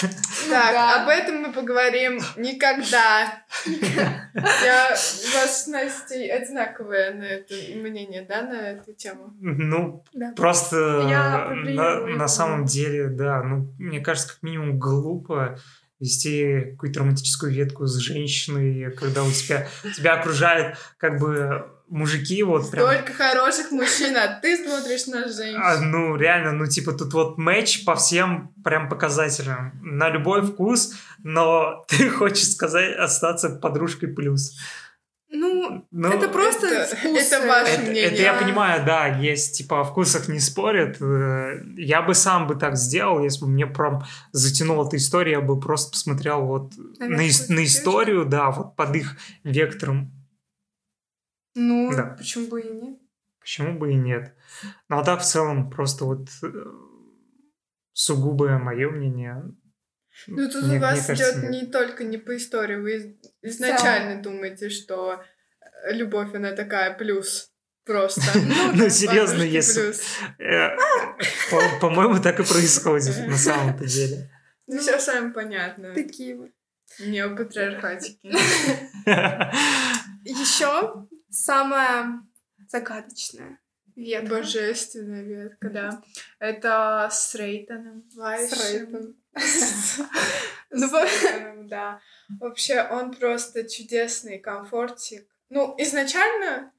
Так, 0.00 0.10
Да. 0.50 1.02
об 1.02 1.08
этом 1.08 1.36
мы 1.42 1.52
поговорим 1.52 2.20
никогда. 2.36 3.42
Я 3.64 4.88
у 4.90 5.38
вас 5.38 5.64
с 5.64 5.66
Настей 5.66 6.28
одинаковое 6.30 7.14
на 7.14 7.24
это 7.24 7.54
мнение, 7.76 8.24
да, 8.28 8.42
на 8.42 8.54
эту 8.70 8.92
тему? 8.94 9.32
Ну, 9.40 10.04
Да. 10.12 10.32
просто 10.36 10.76
Я 11.08 11.48
на, 11.54 12.06
на 12.06 12.28
самом 12.28 12.64
деле, 12.64 13.08
да, 13.08 13.42
ну, 13.42 13.72
мне 13.78 14.00
кажется, 14.00 14.28
как 14.34 14.42
минимум 14.42 14.78
глупо 14.78 15.58
вести 16.00 16.72
какую-то 16.72 17.00
романтическую 17.00 17.52
ветку 17.52 17.86
с 17.86 17.96
женщиной, 17.96 18.90
когда 18.92 19.24
у 19.24 19.30
тебя, 19.30 19.66
тебя 19.96 20.20
окружают 20.20 20.76
как 20.98 21.18
бы 21.18 21.66
мужики, 21.88 22.42
вот 22.42 22.70
прям... 22.70 22.86
Только 22.86 23.12
хороших 23.12 23.70
мужчин, 23.70 24.16
а 24.16 24.40
ты 24.40 24.56
смотришь 24.56 25.06
на 25.06 25.28
женщин. 25.28 25.60
А, 25.62 25.78
ну, 25.80 26.16
реально, 26.16 26.52
ну, 26.52 26.66
типа, 26.66 26.92
тут 26.92 27.12
вот 27.14 27.38
матч 27.38 27.84
по 27.84 27.94
всем 27.94 28.52
прям 28.64 28.88
показателям. 28.88 29.72
На 29.82 30.08
любой 30.10 30.42
вкус, 30.42 30.94
но 31.22 31.84
ты 31.88 32.08
хочешь 32.10 32.50
сказать 32.50 32.96
остаться 32.96 33.50
подружкой 33.50 34.08
плюс. 34.10 34.56
Ну, 35.28 35.84
Ну, 35.90 36.08
это 36.08 36.28
просто 36.28 36.66
это- 36.68 36.96
вкусы. 36.96 37.18
это 37.18 37.46
ваше 37.46 37.72
это, 37.72 37.82
мнение. 37.82 38.02
это 38.04 38.22
я 38.22 38.34
понимаю, 38.34 38.84
да, 38.86 39.06
есть, 39.08 39.58
типа, 39.58 39.80
о 39.80 39.84
вкусах 39.84 40.28
не 40.28 40.38
спорят. 40.40 40.96
Э, 41.00 41.60
Я 41.76 42.02
бы 42.02 42.14
сам 42.14 42.46
бы 42.46 42.54
так 42.54 42.76
сделал, 42.76 43.22
если 43.22 43.40
бы 43.40 43.48
мне 43.50 43.66
прям 43.66 44.04
затянула 44.32 44.86
эта 44.86 44.96
история, 44.96 45.32
я 45.32 45.40
бы 45.40 45.58
просто 45.60 45.90
посмотрел 45.90 46.42
вот 46.46 46.72
На 46.98 47.08
на, 47.08 47.16
на 47.16 47.64
историю, 47.64 48.24
да, 48.24 48.50
вот 48.50 48.76
под 48.76 48.94
их 48.96 49.16
вектором. 49.44 50.12
Ну, 51.58 51.90
Да. 51.96 52.14
почему 52.18 52.46
бы 52.48 52.60
и 52.60 52.70
нет? 52.70 52.98
Почему 53.40 53.78
бы 53.78 53.90
и 53.92 53.94
нет? 53.96 54.34
Ну, 54.88 54.98
а 54.98 55.04
так 55.04 55.20
в 55.20 55.24
целом 55.24 55.70
просто 55.70 56.04
вот 56.04 56.28
э, 56.42 56.48
сугубое 57.92 58.58
мое 58.58 58.90
мнение. 58.90 59.42
Ну, 60.26 60.48
тут 60.50 60.64
Мне- 60.64 60.76
у 60.78 60.80
вас 60.80 60.98
мне 60.98 61.06
кажется, 61.06 61.14
идет 61.40 61.42
нет. 61.42 61.50
не 61.52 61.66
только 61.70 62.04
не 62.04 62.18
по 62.18 62.36
истории, 62.36 62.76
вы 62.76 62.94
из- 62.96 63.16
изначально 63.42 64.22
думаете, 64.22 64.68
что 64.70 65.22
э, 65.60 65.92
любовь, 65.94 66.34
она 66.34 66.52
такая 66.52 66.94
плюс. 66.96 67.50
Просто. 67.84 68.20
Ну, 68.74 68.88
серьезно, 68.90 69.36
Подружки 69.36 69.54
если... 69.54 69.80
плюс. 69.82 70.02
Э, 70.38 70.76
по- 71.50 71.78
По-моему, 71.80 72.20
так 72.20 72.40
и 72.40 72.44
происходит 72.44 73.16
на 73.28 73.36
самом-то 73.36 73.84
деле. 73.86 74.30
Ну, 74.68 74.78
все 74.78 74.98
сами 74.98 75.30
понятно. 75.32 75.94
Такие 75.94 76.36
вот. 76.36 76.50
Неопатриархатики. 76.98 78.18
Еще 80.24 81.06
самая 81.30 82.22
загадочная 82.68 83.60
ветка. 83.94 84.36
Божественная 84.36 85.22
ветка, 85.22 85.70
да. 85.70 86.02
Это 86.38 87.08
с 87.10 87.34
Рейтоном. 87.34 88.04
С 88.10 88.72
Рейтоном. 88.72 89.16
Ну, 90.68 90.88
да. 91.68 92.00
Вообще, 92.40 92.82
он 92.82 93.12
просто 93.12 93.68
чудесный 93.68 94.38
комфортик. 94.38 95.26
Ну, 95.48 95.74
изначально 95.78 96.72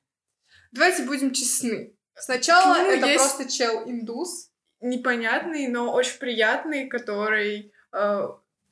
Давайте 0.71 1.03
будем 1.03 1.33
честны. 1.33 1.95
Сначала 2.15 2.75
это 2.75 3.07
просто 3.15 3.49
чел-индус. 3.49 4.51
непонятный, 4.79 5.67
но 5.67 5.93
очень 5.93 6.19
приятный, 6.19 6.87
который 6.87 7.71
э, 7.91 8.27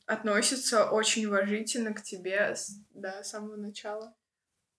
относится 0.06 0.90
очень 0.90 1.26
уважительно 1.26 1.94
к 1.94 2.02
тебе 2.02 2.56
да, 2.92 3.24
с 3.24 3.30
самого 3.30 3.56
начала. 3.56 4.16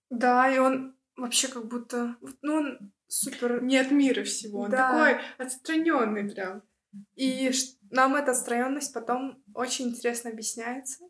Да, 0.09 0.49
и 0.49 0.57
он 0.57 0.95
вообще 1.15 1.47
как 1.47 1.67
будто... 1.67 2.15
Ну, 2.41 2.53
он 2.55 2.93
супер... 3.07 3.61
Не 3.61 3.77
от 3.79 3.91
мира 3.91 4.23
всего. 4.23 4.61
Он 4.61 4.71
Да. 4.71 4.91
такой 4.91 5.21
отстраненный 5.37 6.29
прям. 6.29 6.63
И 7.15 7.51
нам 7.91 8.15
эта 8.15 8.31
отстраненность 8.31 8.93
потом 8.93 9.43
очень 9.53 9.89
интересно 9.89 10.29
объясняется. 10.29 11.03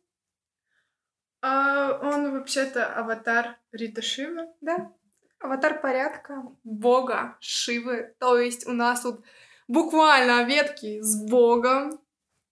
А 1.41 1.99
он 2.01 2.31
вообще-то 2.31 2.85
аватар 2.87 3.57
Рита 3.71 4.01
Шива. 4.01 4.53
Да. 4.61 4.91
Аватар 5.39 5.79
порядка, 5.79 6.43
бога, 6.63 7.37
Шивы. 7.39 8.15
То 8.19 8.39
есть 8.39 8.67
у 8.67 8.71
нас 8.71 9.01
тут 9.01 9.23
буквально 9.67 10.43
ветки 10.45 10.99
с 11.01 11.23
богом. 11.29 12.01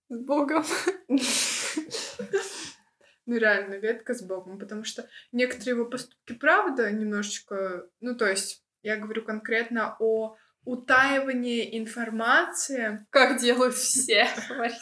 С 0.10 0.20
богом. 0.20 0.64
Ну, 3.26 3.38
реально, 3.38 3.76
ветка 3.76 4.14
с 4.14 4.22
Богом, 4.22 4.60
потому 4.60 4.84
что 4.84 5.08
некоторые 5.32 5.76
его 5.76 5.86
поступки, 5.86 6.34
правда, 6.34 6.92
немножечко... 6.92 7.90
Ну, 8.00 8.16
то 8.16 8.28
есть, 8.28 8.64
я 8.84 8.98
говорю 8.98 9.24
конкретно 9.24 9.96
о 10.00 10.38
утаивании 10.64 11.78
информации 11.78 13.06
Как 13.10 13.40
делают 13.40 13.76
все. 13.76 14.28
говорит. 14.50 14.78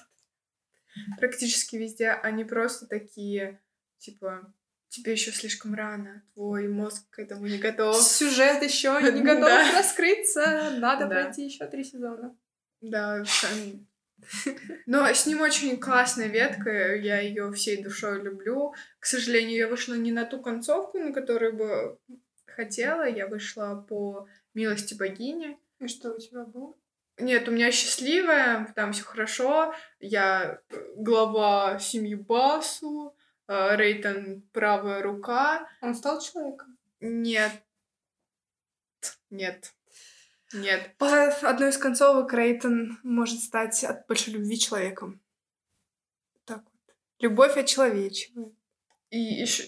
практически 1.20 1.78
везде. 1.78 2.10
Они 2.10 2.44
просто 2.44 2.88
такие, 2.88 3.62
типа, 3.98 4.54
тебе 4.90 5.14
еще 5.14 5.32
слишком 5.32 5.74
рано, 5.74 6.24
твой 6.34 6.68
мозг 6.68 7.10
к 7.10 7.20
этому 7.20 7.48
не 7.48 7.58
готов. 7.58 7.96
Сюжет 8.02 8.62
еще 8.62 9.00
не 9.02 9.22
готов 9.24 9.74
раскрыться. 9.74 10.78
Надо 10.80 11.08
пройти 11.08 11.46
еще 11.46 11.66
три 11.68 11.84
сезона. 11.84 12.36
Да, 12.82 13.24
но 14.86 15.06
с 15.08 15.26
ним 15.26 15.42
очень 15.42 15.80
классная 15.80 16.28
ветка, 16.28 16.96
я 16.96 17.20
ее 17.20 17.52
всей 17.52 17.84
душой 17.84 18.22
люблю. 18.22 18.74
К 19.00 19.06
сожалению, 19.06 19.58
я 19.58 19.68
вышла 19.68 19.94
не 19.94 20.12
на 20.12 20.26
ту 20.26 20.42
концовку, 20.42 21.00
на 21.00 21.14
которую 21.14 21.54
бы 21.54 22.00
хотела, 22.46 23.08
я 23.08 23.28
вышла 23.28 23.86
по 23.88 24.28
милости 24.54 24.94
богини. 24.94 25.58
И 25.80 25.88
что 25.88 26.14
у 26.14 26.20
тебя 26.20 26.46
было? 26.46 26.76
Нет, 27.20 27.48
у 27.48 27.52
меня 27.52 27.72
счастливая, 27.72 28.72
там 28.76 28.92
все 28.94 29.04
хорошо. 29.04 29.74
Я 30.00 30.62
э, 30.70 30.76
глава 30.96 31.78
семьи 31.78 32.16
Басу, 32.16 33.16
э, 33.48 33.76
Рейтон 33.76 34.44
правая 34.52 35.04
рука. 35.04 35.68
Он 35.82 35.94
стал 35.94 36.20
человеком? 36.22 36.78
Нет. 37.00 37.52
Нет. 39.30 39.74
Нет. 40.54 40.96
По 40.98 41.28
одной 41.28 41.70
из 41.70 41.78
концовок 41.78 42.34
Рейтон 42.34 43.00
может 43.04 43.40
стать 43.40 43.84
от 43.84 44.08
большой 44.08 44.36
любви 44.36 44.58
человеком. 44.58 45.22
Так 46.46 46.64
вот. 46.64 46.96
Любовь 47.20 47.58
очеловечивает. 47.58 48.54
И 49.10 49.18
еще 49.18 49.64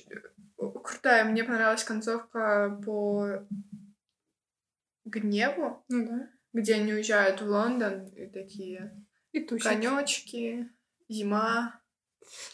крутая, 0.58 1.26
мне 1.26 1.44
понравилась 1.44 1.84
концовка 1.84 2.80
по 2.86 3.48
гневу, 5.04 5.84
Ну 5.88 6.08
да. 6.08 6.30
где 6.54 6.76
они 6.76 6.94
уезжают 6.94 7.42
в 7.42 7.48
Лондон 7.48 8.08
и 8.08 8.28
такие 8.28 9.06
И 9.32 9.42
конечки, 9.42 10.70
зима, 11.08 11.80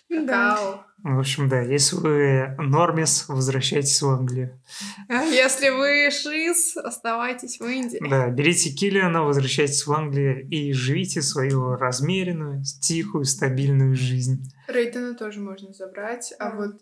Да. 0.10 0.86
В 1.04 1.20
общем, 1.20 1.50
да, 1.50 1.62
если 1.62 1.96
вы 1.96 2.56
нормис, 2.60 3.26
возвращайтесь 3.28 4.02
в 4.02 4.10
Англию. 4.10 4.62
А 5.10 5.24
если 5.24 5.70
вы 5.70 6.12
шиз, 6.12 6.78
оставайтесь 6.78 7.60
в 7.60 7.66
Индии. 7.66 8.00
Да, 8.08 8.30
берите 8.30 8.72
Киллиана, 8.72 9.24
возвращайтесь 9.24 9.88
в 9.88 9.92
Англию 9.92 10.48
и 10.48 10.74
живите 10.74 11.22
свою 11.22 11.76
размеренную, 11.76 12.64
тихую, 12.82 13.26
стабильную 13.26 13.96
жизнь. 13.96 14.44
Рейтона 14.68 15.16
тоже 15.16 15.40
можно 15.40 15.74
забрать, 15.74 16.34
а 16.38 16.56
вот 16.56 16.82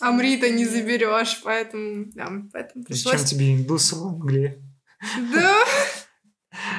Амрита 0.00 0.50
не 0.50 0.66
заберешь, 0.66 1.40
поэтому, 1.44 2.06
да, 2.14 2.30
поэтому 2.52 2.84
Зачем 2.88 3.12
пришлось... 3.12 3.30
тебе 3.30 3.54
индусы 3.54 3.96
в 3.96 4.06
Англии? 4.06 4.62
Да! 5.32 5.64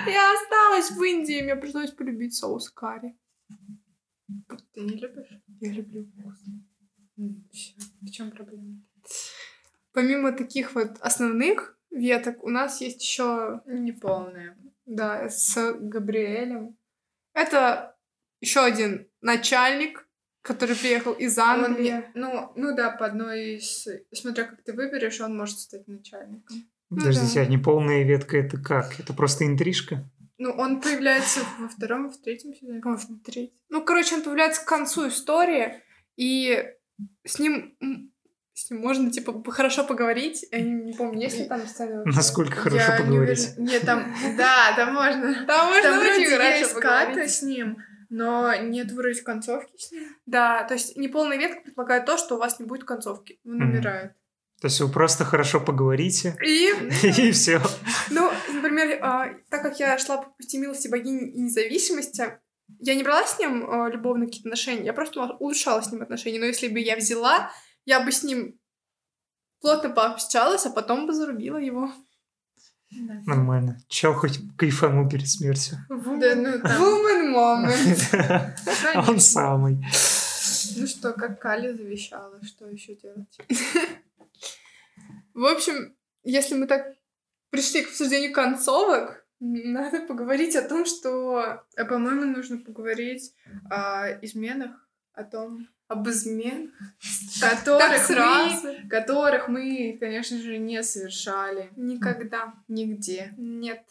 Я 0.08 0.34
осталась 0.34 0.92
в 0.92 1.02
Индии, 1.04 1.42
мне 1.42 1.56
пришлось 1.56 1.92
полюбить 1.92 2.36
соус 2.36 2.70
карри. 2.70 3.18
ты 4.74 4.82
не 4.82 4.98
любишь? 4.98 5.42
Я 5.60 5.72
люблю. 5.72 6.08
Всё. 7.52 7.74
В 8.02 8.10
чем 8.12 8.32
проблема? 8.32 8.82
Помимо 9.94 10.32
таких 10.34 10.76
вот 10.76 10.98
основных 11.00 11.78
веток, 11.92 12.44
у 12.44 12.50
нас 12.50 12.82
есть 12.82 13.02
еще, 13.02 13.62
Неполная. 13.66 14.58
да, 14.86 15.30
с 15.30 15.74
Габриэлем. 15.80 16.78
Это 17.34 17.96
еще 18.42 18.60
один 18.62 19.08
начальник, 19.22 20.08
который 20.42 20.76
приехал 20.76 21.14
из 21.14 21.38
Он 21.38 21.66
Англии. 21.66 21.84
не- 21.84 22.12
ну, 22.14 22.52
ну 22.56 22.76
да, 22.76 22.92
по 22.92 23.06
одной 23.06 23.56
из... 23.56 23.88
Смотря 24.14 24.44
как 24.44 24.62
ты 24.64 24.74
выберешь, 24.74 25.22
он 25.22 25.38
может 25.38 25.60
стать 25.60 25.88
начальником. 25.88 26.58
Ну 26.90 26.98
Подождите, 26.98 27.36
да. 27.40 27.42
а 27.42 27.46
неполная 27.50 28.04
ветка 28.04 28.38
это 28.38 28.58
как? 28.62 29.00
Это 29.00 29.14
просто 29.14 29.46
интрижка? 29.46 30.08
Ну, 30.38 30.52
он 30.52 30.82
появляется 30.82 31.42
во 31.60 31.68
втором, 31.70 32.10
в 32.10 32.18
третьем 32.22 32.54
сезоне. 32.54 32.82
По-моему, 32.82 33.04
в 33.16 33.24
третьем. 33.24 33.54
Ну, 33.70 33.84
короче, 33.84 34.16
он 34.16 34.22
появляется 34.22 34.62
к 34.64 34.68
концу 34.68 35.08
истории, 35.08 35.82
и 36.18 36.66
с 37.24 37.40
ним, 37.40 37.78
с 38.54 38.70
ним 38.70 38.82
можно, 38.82 39.12
типа, 39.12 39.44
хорошо 39.52 39.86
поговорить. 39.86 40.46
Я 40.52 40.60
не, 40.62 40.72
не 40.72 40.94
помню, 40.94 41.22
есть 41.22 41.40
ли 41.40 41.46
там 41.46 41.60
вообще? 41.60 42.04
Насколько 42.06 42.56
хорошо 42.58 42.78
Я 42.92 42.98
не 43.00 43.04
поговорить? 43.06 43.54
уверена. 43.58 43.72
Нет, 43.72 43.82
там... 43.86 44.16
Да, 44.38 44.74
там 44.76 44.94
можно. 44.94 45.46
Там 45.48 45.68
можно 45.70 45.82
Там 45.90 46.00
очень 46.00 46.30
хорошо 46.30 46.58
есть 46.58 46.74
поговорить. 46.74 47.32
с 47.32 47.42
ним, 47.42 47.78
но 48.10 48.56
нет 48.56 48.92
вроде 48.92 49.22
концовки 49.22 49.78
с 49.78 49.92
ним. 49.92 50.04
Да, 50.26 50.64
то 50.64 50.74
есть 50.74 50.98
неполная 50.98 51.38
ветка 51.38 51.62
предполагает 51.62 52.06
то, 52.06 52.18
что 52.18 52.36
у 52.36 52.40
вас 52.40 52.60
не 52.60 52.66
будет 52.66 52.84
концовки. 52.84 53.40
Он 53.46 53.62
умирает. 53.62 54.14
То 54.66 54.68
есть 54.68 54.80
вы 54.82 54.90
просто 54.90 55.26
хорошо 55.26 55.60
поговорите, 55.60 56.36
И, 56.44 56.72
и 57.04 57.32
все. 57.34 57.62
ну, 58.10 58.32
например, 58.52 58.98
а, 59.00 59.30
так 59.52 59.62
как 59.62 59.80
я 59.80 59.96
шла 60.00 60.18
по 60.18 60.32
пути 60.32 60.58
милости 60.58 60.88
богини 60.88 61.30
и 61.30 61.40
независимости, 61.40 62.40
я 62.80 62.96
не 62.96 63.04
брала 63.04 63.28
с 63.28 63.38
ним 63.38 63.70
а, 63.70 63.90
любовные 63.90 64.26
какие-то 64.26 64.50
отношения, 64.50 64.86
я 64.86 64.94
просто 64.94 65.22
улучшала 65.40 65.82
с 65.82 65.92
ним 65.92 66.02
отношения. 66.02 66.40
Но 66.40 66.46
если 66.46 66.68
бы 66.68 66.80
я 66.80 66.96
взяла, 66.96 67.52
я 67.86 68.04
бы 68.04 68.12
с 68.12 68.24
ним 68.24 68.60
плотно 69.62 69.92
пообщалась, 69.92 70.66
а 70.66 70.72
потом 70.72 71.06
бы 71.06 71.14
зарубила 71.14 71.58
его. 71.58 71.94
Нормально. 73.28 73.78
Чел 73.88 74.16
хоть 74.16 74.40
кайфанул 74.58 75.08
перед 75.08 75.30
смертью. 75.30 75.78
Да, 75.90 76.34
ну 76.36 76.60
там... 76.60 76.82
Woman 76.82 77.36
moment. 77.36 79.08
Он 79.10 79.20
самый. 79.20 79.78
Ну 80.76 80.88
что, 80.88 81.14
как 81.14 81.40
Кали 81.40 81.72
завещала, 81.72 82.44
что 82.44 82.68
еще 82.68 82.96
делать? 82.96 83.38
В 85.36 85.46
общем, 85.46 85.96
если 86.24 86.56
мы 86.56 86.66
так 86.66 86.96
пришли 87.50 87.84
к 87.84 87.90
обсуждению 87.90 88.34
концовок, 88.34 89.26
надо 89.40 90.00
поговорить 90.00 90.56
о 90.56 90.68
том, 90.68 90.86
что 90.86 91.62
А 91.76 91.86
по-моему, 91.86 92.24
нужно 92.24 92.58
поговорить 92.58 93.36
о 93.70 94.10
изменах, 94.22 94.72
о 95.14 95.24
том, 95.26 95.68
об 95.88 96.08
измен. 96.10 96.74
которых 97.42 98.10
мы, 98.10 98.88
которых 98.90 99.48
мы, 99.50 99.98
конечно 100.00 100.38
же, 100.40 100.58
не 100.58 100.82
совершали 100.84 101.70
Никогда. 101.76 102.54
нигде. 102.68 103.34
Нет. 103.38 103.84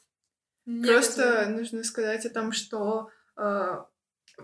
Нет 0.66 0.90
Просто 0.90 1.42
измен. 1.44 1.56
нужно 1.56 1.84
сказать 1.84 2.24
о 2.24 2.30
том, 2.30 2.52
что 2.52 3.10
э, 3.36 3.84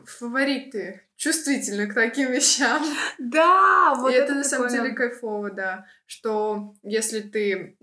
фавориты 0.05 1.03
чувствительны 1.17 1.87
к 1.89 1.95
таким 1.95 2.31
вещам. 2.33 2.83
Да, 3.19 3.95
вот 3.97 4.11
И 4.13 4.15
это, 4.15 4.35
на 4.35 4.45
самом 4.45 4.69
деле 4.69 4.93
кайфово, 4.93 5.51
да. 5.51 5.87
Что 6.07 6.75
если 6.83 7.21
ты 7.21 7.77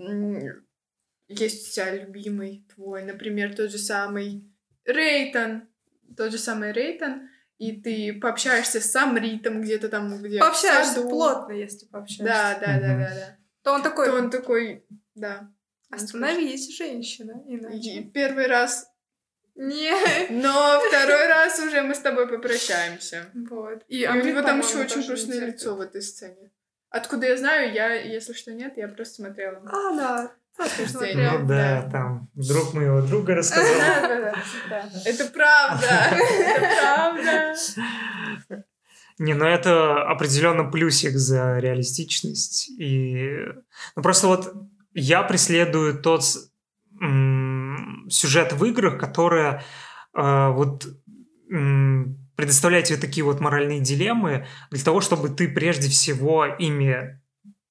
есть 1.27 1.69
у 1.69 1.71
тебя 1.73 1.93
любимый 1.95 2.65
твой, 2.73 3.03
например, 3.03 3.55
тот 3.55 3.71
же 3.71 3.77
самый 3.77 4.43
Рейтон, 4.85 5.67
тот 6.15 6.31
же 6.31 6.37
самый 6.37 6.71
Рейтон, 6.71 7.29
и 7.57 7.81
ты 7.81 8.13
пообщаешься 8.19 8.79
с 8.79 8.91
сам 8.91 9.17
Ритом 9.17 9.61
где-то 9.61 9.89
там, 9.89 10.21
где 10.21 10.39
Пообщаешься 10.39 10.93
саду. 10.93 11.09
плотно, 11.09 11.51
если 11.53 11.85
пообщаешься. 11.87 12.23
Да, 12.23 12.57
да, 12.59 12.79
да, 12.79 12.87
да, 12.97 13.09
да. 13.15 13.37
То 13.63 13.73
он 13.73 13.81
такой, 13.83 14.05
То 14.07 14.13
он 14.15 14.29
такой, 14.29 14.85
да. 15.15 15.51
остановись, 15.89 16.77
женщина, 16.77 17.43
И 17.47 17.55
иначе. 17.57 18.03
первый 18.13 18.45
раз, 18.47 18.87
Нет. 19.57 20.29
но 20.29 20.79
второй 20.87 21.27
раз 21.27 21.59
уже 21.59 21.81
мы 21.81 21.95
с 21.95 21.99
тобой 21.99 22.27
попрощаемся. 22.27 23.25
Вот. 23.49 23.83
И, 23.87 24.07
у 24.07 24.23
него 24.23 24.41
там 24.41 24.59
еще 24.59 24.77
очень 24.77 25.05
грустное 25.05 25.39
лицо 25.47 25.75
в 25.75 25.81
этой 25.81 26.01
сцене. 26.01 26.51
Откуда 26.89 27.27
я 27.27 27.37
знаю, 27.37 27.73
я, 27.73 27.93
если 27.93 28.33
что, 28.33 28.53
нет, 28.53 28.77
я 28.77 28.87
просто 28.87 29.15
смотрела. 29.15 29.61
А, 29.65 29.95
да. 29.95 30.31
Ну 30.59 31.47
да, 31.47 31.87
там 31.91 32.29
друг 32.33 32.73
моего 32.73 33.01
друга 33.01 33.35
рассказал. 33.35 33.77
Да, 33.77 34.01
да, 34.07 34.21
да, 34.69 34.89
да. 34.91 35.01
Это 35.05 35.25
правда. 35.25 35.87
Это 35.87 36.75
правда. 36.81 37.55
Не, 39.19 39.33
ну 39.33 39.45
это 39.45 40.03
определенно 40.03 40.69
плюсик 40.69 41.15
за 41.15 41.57
реалистичность. 41.57 42.69
И 42.79 43.35
ну, 43.95 44.03
просто 44.03 44.27
вот 44.27 44.53
я 44.93 45.23
преследую 45.23 45.99
тот 45.99 46.23
сюжет 48.09 48.53
в 48.53 48.63
играх, 48.65 48.99
которые 48.99 49.63
э, 50.15 50.49
вот 50.49 50.87
м, 51.51 52.17
предоставляют 52.35 52.87
тебе 52.87 52.97
такие 52.97 53.23
вот 53.23 53.39
моральные 53.39 53.81
дилеммы 53.81 54.45
для 54.71 54.83
того, 54.83 55.01
чтобы 55.01 55.29
ты 55.29 55.47
прежде 55.47 55.89
всего 55.89 56.45
ими 56.45 57.19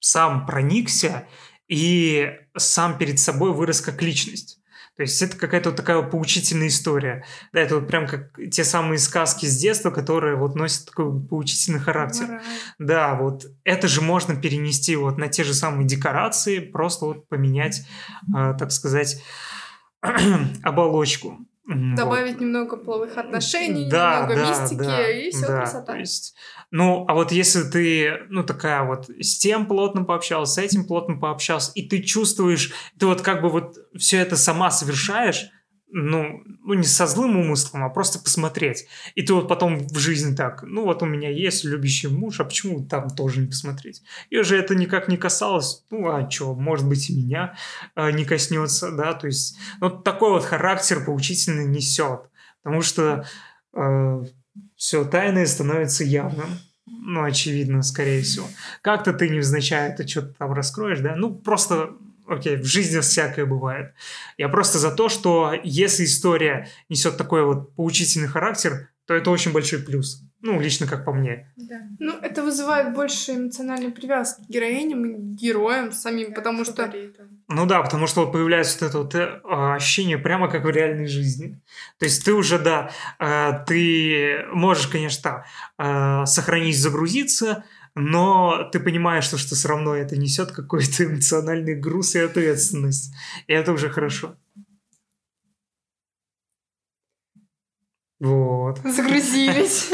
сам 0.01 0.47
проникся 0.47 1.27
и 1.69 2.33
сам 2.57 2.99
перед 2.99 3.19
собой 3.19 3.53
вырос 3.53 3.81
как 3.81 4.03
личность. 4.03 4.61
То 4.97 5.03
есть 5.03 5.21
это 5.21 5.37
какая-то 5.37 5.71
вот 5.71 5.77
такая 5.77 6.01
поучительная 6.01 6.69
история. 6.69 7.25
Да, 7.53 7.61
это 7.61 7.77
вот 7.77 7.87
прям 7.87 8.07
как 8.07 8.31
те 8.51 8.65
самые 8.65 8.99
сказки 8.99 9.45
с 9.45 9.57
детства, 9.59 9.91
которые 9.91 10.37
вот 10.37 10.55
носят 10.55 10.87
такой 10.87 11.21
поучительный 11.21 11.81
характер. 11.81 12.27
Мораль. 12.27 12.43
Да, 12.79 13.15
вот 13.15 13.47
это 13.65 13.89
же 13.89 14.01
можно 14.01 14.35
перенести 14.35 14.97
вот 14.97 15.19
на 15.19 15.29
те 15.29 15.45
же 15.45 15.53
самые 15.53 15.87
декорации, 15.87 16.61
просто 16.61 17.05
вот 17.05 17.29
поменять, 17.29 17.87
э, 18.35 18.55
так 18.59 18.73
сказать, 18.73 19.23
оболочку. 20.63 21.39
М, 21.69 21.91
вот. 21.91 21.97
Добавить 21.97 22.41
немного 22.41 22.77
половых 22.77 23.17
отношений, 23.19 23.91
Да, 23.91 24.21
немного 24.29 24.35
да, 24.37 24.51
мистики, 24.51 24.79
да, 24.79 25.11
и 25.11 25.31
все 25.31 25.41
да, 25.47 25.57
красота. 25.59 25.93
то 25.93 25.99
есть, 25.99 26.35
ну, 26.71 27.05
а 27.09 27.15
вот 27.15 27.33
если 27.33 27.63
ты, 27.65 28.19
ну, 28.29 28.45
такая 28.45 28.85
вот 28.85 29.09
с 29.21 29.39
тем 29.39 29.67
плотно 29.67 30.05
пообщался, 30.05 30.55
с 30.55 30.59
этим 30.59 30.85
плотно 30.87 31.17
пообщался, 31.17 31.73
и 31.75 31.83
ты 31.89 32.03
чувствуешь, 32.03 32.73
ты 32.99 33.07
вот 33.07 33.23
как 33.23 33.43
бы 33.43 33.49
вот 33.49 33.77
все 33.99 34.19
это 34.19 34.37
сама 34.37 34.71
совершаешь, 34.71 35.47
ну, 35.89 36.43
ну, 36.65 36.75
не 36.75 36.85
со 36.85 37.07
злым 37.07 37.37
умыслом, 37.37 37.85
а 37.85 37.89
просто 37.89 38.19
посмотреть. 38.19 38.87
И 39.15 39.23
ты 39.23 39.33
вот 39.33 39.49
потом 39.49 39.87
в 39.87 39.99
жизни 39.99 40.35
так, 40.35 40.63
ну, 40.63 40.85
вот 40.85 41.03
у 41.03 41.07
меня 41.07 41.31
есть 41.31 41.65
любящий 41.65 42.09
муж, 42.09 42.41
а 42.41 42.45
почему 42.45 42.85
там 42.85 43.09
тоже 43.11 43.41
не 43.41 43.47
посмотреть? 43.47 44.03
И 44.31 44.39
уже 44.39 44.59
это 44.59 44.75
никак 44.75 45.09
не 45.09 45.17
касалось, 45.17 45.85
ну, 45.91 46.09
а 46.09 46.29
что, 46.29 46.55
может 46.55 46.89
быть, 46.89 47.09
и 47.09 47.17
меня 47.17 47.57
э, 47.95 48.11
не 48.11 48.25
коснется, 48.25 48.91
да, 48.91 49.15
то 49.15 49.27
есть 49.27 49.59
вот 49.81 50.03
такой 50.03 50.31
вот 50.31 50.45
характер 50.45 51.05
поучительный 51.05 51.67
несет, 51.67 52.23
потому 52.63 52.83
что 52.83 53.25
э, 53.73 54.25
все 54.77 55.05
тайное 55.05 55.47
становится 55.47 56.05
явным. 56.05 56.49
Ну, 56.87 57.25
очевидно, 57.25 57.83
скорее 57.83 58.23
всего. 58.23 58.47
Как-то 58.81 59.13
ты 59.13 59.29
невзначай 59.29 59.91
это 59.91 60.07
что-то 60.07 60.35
там 60.39 60.53
раскроешь, 60.53 61.01
да? 61.01 61.17
Ну, 61.17 61.35
просто 61.35 61.91
окей, 62.29 62.57
в 62.57 62.65
жизни 62.65 63.01
всякое 63.01 63.47
бывает. 63.47 63.95
Я 64.39 64.49
просто 64.49 64.79
за 64.79 64.91
то, 64.91 65.09
что 65.09 65.55
если 65.63 66.05
история 66.05 66.69
несет 66.89 67.17
такой 67.17 67.45
вот 67.45 67.75
поучительный 67.75 68.29
характер, 68.29 68.91
то 69.07 69.15
это 69.15 69.31
очень 69.31 69.53
большой 69.53 69.79
плюс. 69.81 70.23
Ну, 70.43 70.61
лично 70.61 70.87
как 70.87 71.05
по 71.05 71.13
мне. 71.13 71.53
Да. 71.57 71.81
Ну, 71.99 72.19
это 72.21 72.43
вызывает 72.43 72.95
больше 72.95 73.33
эмоциональной 73.33 73.91
привязки 73.91 74.43
к 74.43 74.49
героиням 74.49 75.05
и 75.05 75.15
героям 75.35 75.93
самим, 75.93 76.27
как 76.27 76.37
потому 76.37 76.65
что... 76.65 76.93
Ну 77.49 77.67
да, 77.67 77.83
потому 77.83 78.07
что 78.07 78.25
вот 78.25 78.33
появляется 78.33 78.85
вот 78.85 78.89
это 78.89 78.99
вот 78.99 79.15
э, 79.15 79.75
ощущение 79.75 80.19
прямо 80.19 80.49
как 80.49 80.65
в 80.65 80.71
реальной 80.71 81.07
жизни. 81.07 81.61
То 81.99 82.05
есть 82.05 82.25
ты 82.25 82.33
уже, 82.33 82.59
да, 82.59 82.91
э, 83.19 83.65
ты 83.67 84.45
можешь, 84.53 84.89
конечно, 84.89 85.47
э, 85.79 86.27
сохранить, 86.27 86.79
загрузиться, 86.79 87.65
но 87.99 88.69
ты 88.71 88.79
понимаешь, 88.79 89.25
что, 89.25 89.39
что 89.39 89.55
все 89.55 89.69
равно 89.69 89.97
это 89.97 90.19
несет 90.19 90.53
какой-то 90.53 91.05
эмоциональный 91.07 91.75
груз 91.75 92.15
и 92.15 92.21
ответственность. 92.21 93.15
И 93.47 93.55
это 93.55 93.73
уже 93.73 93.89
хорошо. 93.89 94.37
Вот. 98.21 98.79
Загрузились. 98.85 99.93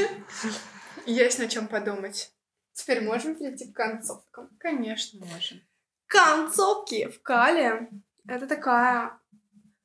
Есть 1.06 1.38
на 1.38 1.48
чем 1.48 1.68
подумать. 1.68 2.32
Теперь 2.72 3.04
можем 3.04 3.36
перейти 3.36 3.70
к 3.70 3.76
концовкам? 3.76 4.50
Конечно, 4.58 5.24
можем. 5.24 5.60
Концовки 6.08 7.08
в 7.08 7.22
Кале— 7.22 7.88
это 8.26 8.48
такая 8.48 9.16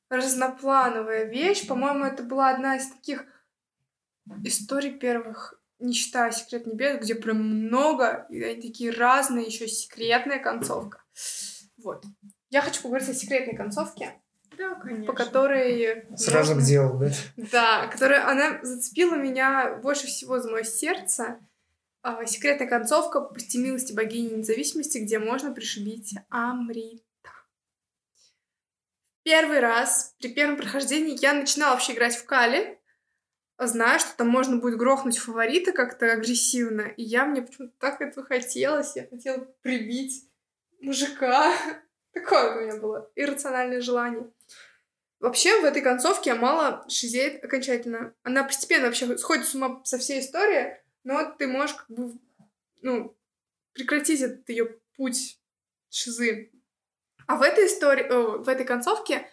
разноплановая 0.10 1.26
вещь. 1.26 1.68
По-моему, 1.68 2.06
это 2.06 2.24
была 2.24 2.50
одна 2.50 2.78
из 2.78 2.88
таких 2.90 3.26
историй 4.44 4.98
первых 4.98 5.57
не 5.80 5.94
считая 5.94 6.32
«Секрет 6.32 6.66
небес», 6.66 7.02
где 7.02 7.16
прям 7.16 7.38
много, 7.38 8.26
и 8.30 8.42
они 8.42 8.62
такие 8.62 8.92
разные, 8.92 9.46
еще 9.46 9.68
секретная 9.68 10.40
концовка. 10.40 11.04
Вот. 11.78 12.04
Я 12.50 12.62
хочу 12.62 12.82
поговорить 12.82 13.10
о 13.10 13.14
секретной 13.14 13.56
концовке. 13.56 14.20
Да, 14.58 14.76
конечно. 14.76 15.06
По 15.06 15.14
которой... 15.14 16.06
Сразу 16.16 16.56
можно... 16.56 16.64
к 16.64 16.68
делу, 16.68 17.00
да? 17.00 17.12
Да, 17.52 17.88
которая, 17.88 18.28
она 18.28 18.60
зацепила 18.64 19.16
меня 19.16 19.76
больше 19.84 20.08
всего 20.08 20.40
за 20.40 20.50
мое 20.50 20.64
сердце. 20.64 21.40
А, 22.02 22.26
секретная 22.26 22.68
концовка 22.68 23.22
«Пусти 23.22 23.60
милости 23.60 23.94
богини 23.94 24.36
независимости», 24.36 25.00
где 25.00 25.20
можно 25.20 25.54
пришибить 25.54 26.16
Амрита. 26.30 27.04
Первый 29.24 29.60
раз, 29.60 30.16
при 30.20 30.34
первом 30.34 30.58
прохождении, 30.58 31.22
я 31.22 31.34
начинала 31.34 31.74
вообще 31.74 31.94
играть 31.94 32.16
в 32.16 32.26
Кали, 32.26 32.77
знаю, 33.66 34.00
что 34.00 34.16
там 34.16 34.28
можно 34.28 34.58
будет 34.58 34.78
грохнуть 34.78 35.18
фаворита 35.18 35.72
как-то 35.72 36.12
агрессивно, 36.12 36.82
и 36.82 37.02
я 37.02 37.26
мне 37.26 37.42
почему-то 37.42 37.74
так 37.80 38.02
этого 38.02 38.26
хотелось, 38.26 38.96
я 38.96 39.08
хотела 39.08 39.40
прибить 39.64 40.30
мужика. 40.80 41.54
Такое 42.14 42.56
у 42.56 42.62
меня 42.62 42.80
было 42.80 43.10
иррациональное 43.16 43.82
желание. 43.82 44.32
Вообще 45.20 45.60
в 45.62 45.66
этой 45.66 45.82
концовке 45.82 46.36
мало 46.36 46.86
шизеет 46.88 47.44
окончательно. 47.44 48.14
Она 48.22 48.44
постепенно 48.44 48.86
вообще 48.86 49.18
сходит 49.18 49.48
с 49.48 49.56
ума 49.56 49.82
со 49.84 49.98
всей 49.98 50.20
истории, 50.20 50.78
но 51.04 51.32
ты 51.32 51.48
можешь 51.48 51.76
как 51.76 51.90
бы, 51.90 52.14
ну, 52.82 53.18
прекратить 53.74 54.22
этот 54.22 54.48
ее 54.50 54.78
путь 54.96 55.40
шизы. 55.90 56.52
А 57.26 57.36
в 57.36 57.42
этой 57.42 57.66
истории, 57.66 58.04
о, 58.04 58.38
в 58.38 58.48
этой 58.48 58.66
концовке 58.66 59.28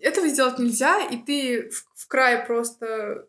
этого 0.00 0.26
сделать 0.26 0.58
нельзя, 0.58 1.06
и 1.06 1.16
ты 1.18 1.70
в, 1.70 1.86
в 1.94 2.08
край 2.08 2.44
просто 2.44 3.28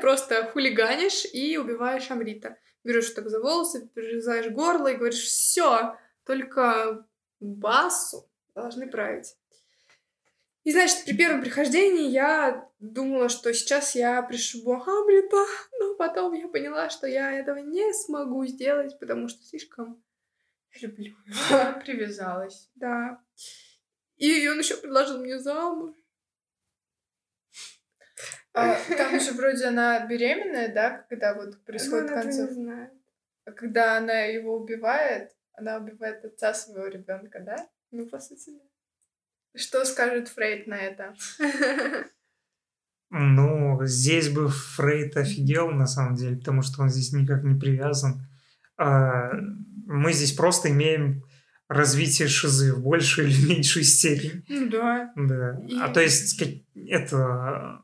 просто 0.00 0.50
хулиганишь 0.52 1.24
и 1.32 1.56
убиваешь 1.56 2.10
Амрита. 2.10 2.58
Берешь 2.84 3.10
так 3.10 3.28
за 3.28 3.40
волосы, 3.40 3.88
перерезаешь 3.94 4.50
горло 4.50 4.88
и 4.88 4.96
говоришь, 4.96 5.22
все, 5.22 5.96
только 6.24 7.06
басу 7.40 8.28
должны 8.54 8.88
править. 8.88 9.36
И, 10.64 10.72
значит, 10.72 11.04
при 11.04 11.16
первом 11.16 11.42
прихождении 11.42 12.08
я 12.10 12.68
думала, 12.78 13.28
что 13.28 13.52
сейчас 13.52 13.96
я 13.96 14.22
пришибу 14.22 14.74
Амрита, 14.74 15.44
но 15.80 15.94
потом 15.96 16.34
я 16.34 16.46
поняла, 16.48 16.88
что 16.88 17.06
я 17.06 17.32
этого 17.32 17.56
не 17.56 17.92
смогу 17.92 18.46
сделать, 18.46 18.96
потому 19.00 19.28
что 19.28 19.42
слишком 19.44 20.02
люблю 20.80 21.16
его. 21.26 21.80
Привязалась. 21.80 22.70
Да. 22.76 23.20
И 24.16 24.46
он 24.48 24.58
еще 24.58 24.76
предложил 24.76 25.18
мне 25.18 25.38
замуж. 25.40 25.96
А, 28.54 28.76
там 28.96 29.20
же 29.20 29.32
вроде 29.32 29.66
она 29.66 30.06
беременная, 30.06 30.72
да, 30.72 31.04
когда 31.08 31.34
вот 31.34 31.64
происходит 31.64 32.10
ну, 32.10 32.14
концов. 32.14 32.50
Не 32.50 32.54
знает. 32.54 32.92
А 33.44 33.52
когда 33.52 33.96
она 33.96 34.20
его 34.20 34.56
убивает, 34.56 35.30
она 35.54 35.78
убивает 35.78 36.24
отца 36.24 36.54
своего 36.54 36.86
ребенка, 36.86 37.40
да? 37.40 37.56
Ну, 37.90 38.06
по 38.06 38.18
сути, 38.18 38.50
да. 38.50 38.64
Что 39.54 39.84
скажет 39.84 40.28
Фрейд 40.28 40.66
на 40.66 40.76
это? 40.76 41.14
Ну, 43.14 43.78
здесь 43.84 44.30
бы 44.30 44.48
Фрейд 44.48 45.18
офигел, 45.18 45.70
на 45.70 45.86
самом 45.86 46.14
деле, 46.14 46.36
потому 46.38 46.62
что 46.62 46.80
он 46.80 46.88
здесь 46.88 47.12
никак 47.12 47.44
не 47.44 47.60
привязан. 47.60 48.26
А, 48.78 49.32
мы 49.84 50.14
здесь 50.14 50.32
просто 50.32 50.70
имеем 50.70 51.22
развитие 51.68 52.28
шизы 52.28 52.72
в 52.72 52.82
большей 52.82 53.26
или 53.26 53.48
меньшей 53.54 53.84
степени. 53.84 54.42
Ну 54.48 54.70
да. 54.70 55.12
Да. 55.14 55.60
И... 55.68 55.78
А 55.78 55.88
то 55.88 56.00
есть 56.00 56.42
это 56.74 57.82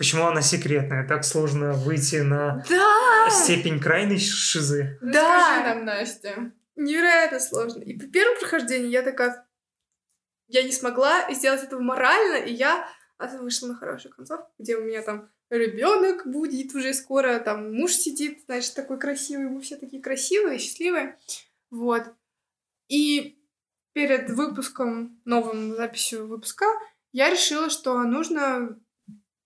Почему 0.00 0.24
она 0.24 0.40
секретная? 0.40 1.06
Так 1.06 1.24
сложно 1.24 1.74
выйти 1.74 2.22
на 2.22 2.64
да! 2.70 3.28
степень 3.28 3.78
крайней 3.78 4.18
шизы. 4.18 4.98
Да! 5.02 5.58
Расскажи 5.58 5.74
нам, 5.74 5.84
Настя. 5.84 6.52
Невероятно 6.74 7.38
сложно. 7.38 7.82
И 7.82 7.98
при 7.98 8.06
первом 8.06 8.38
прохождении 8.38 8.88
я 8.88 9.02
такая... 9.02 9.46
Я 10.48 10.62
не 10.62 10.72
смогла 10.72 11.30
сделать 11.34 11.64
этого 11.64 11.82
морально, 11.82 12.36
и 12.36 12.50
я 12.50 12.88
вышла 13.40 13.66
на 13.66 13.74
хорошую 13.74 14.14
концовку, 14.14 14.50
где 14.58 14.78
у 14.78 14.84
меня 14.84 15.02
там 15.02 15.28
ребенок 15.50 16.26
будет 16.26 16.74
уже 16.74 16.94
скоро, 16.94 17.38
там 17.38 17.70
муж 17.74 17.92
сидит, 17.92 18.44
значит, 18.46 18.72
такой 18.74 18.98
красивый, 18.98 19.50
мы 19.50 19.60
все 19.60 19.76
такие 19.76 20.02
красивые, 20.02 20.58
счастливые. 20.58 21.18
Вот. 21.70 22.04
И 22.88 23.38
перед 23.92 24.30
выпуском, 24.30 25.20
новым 25.26 25.76
записью 25.76 26.26
выпуска, 26.26 26.64
я 27.12 27.28
решила, 27.28 27.68
что 27.68 28.02
нужно 28.04 28.80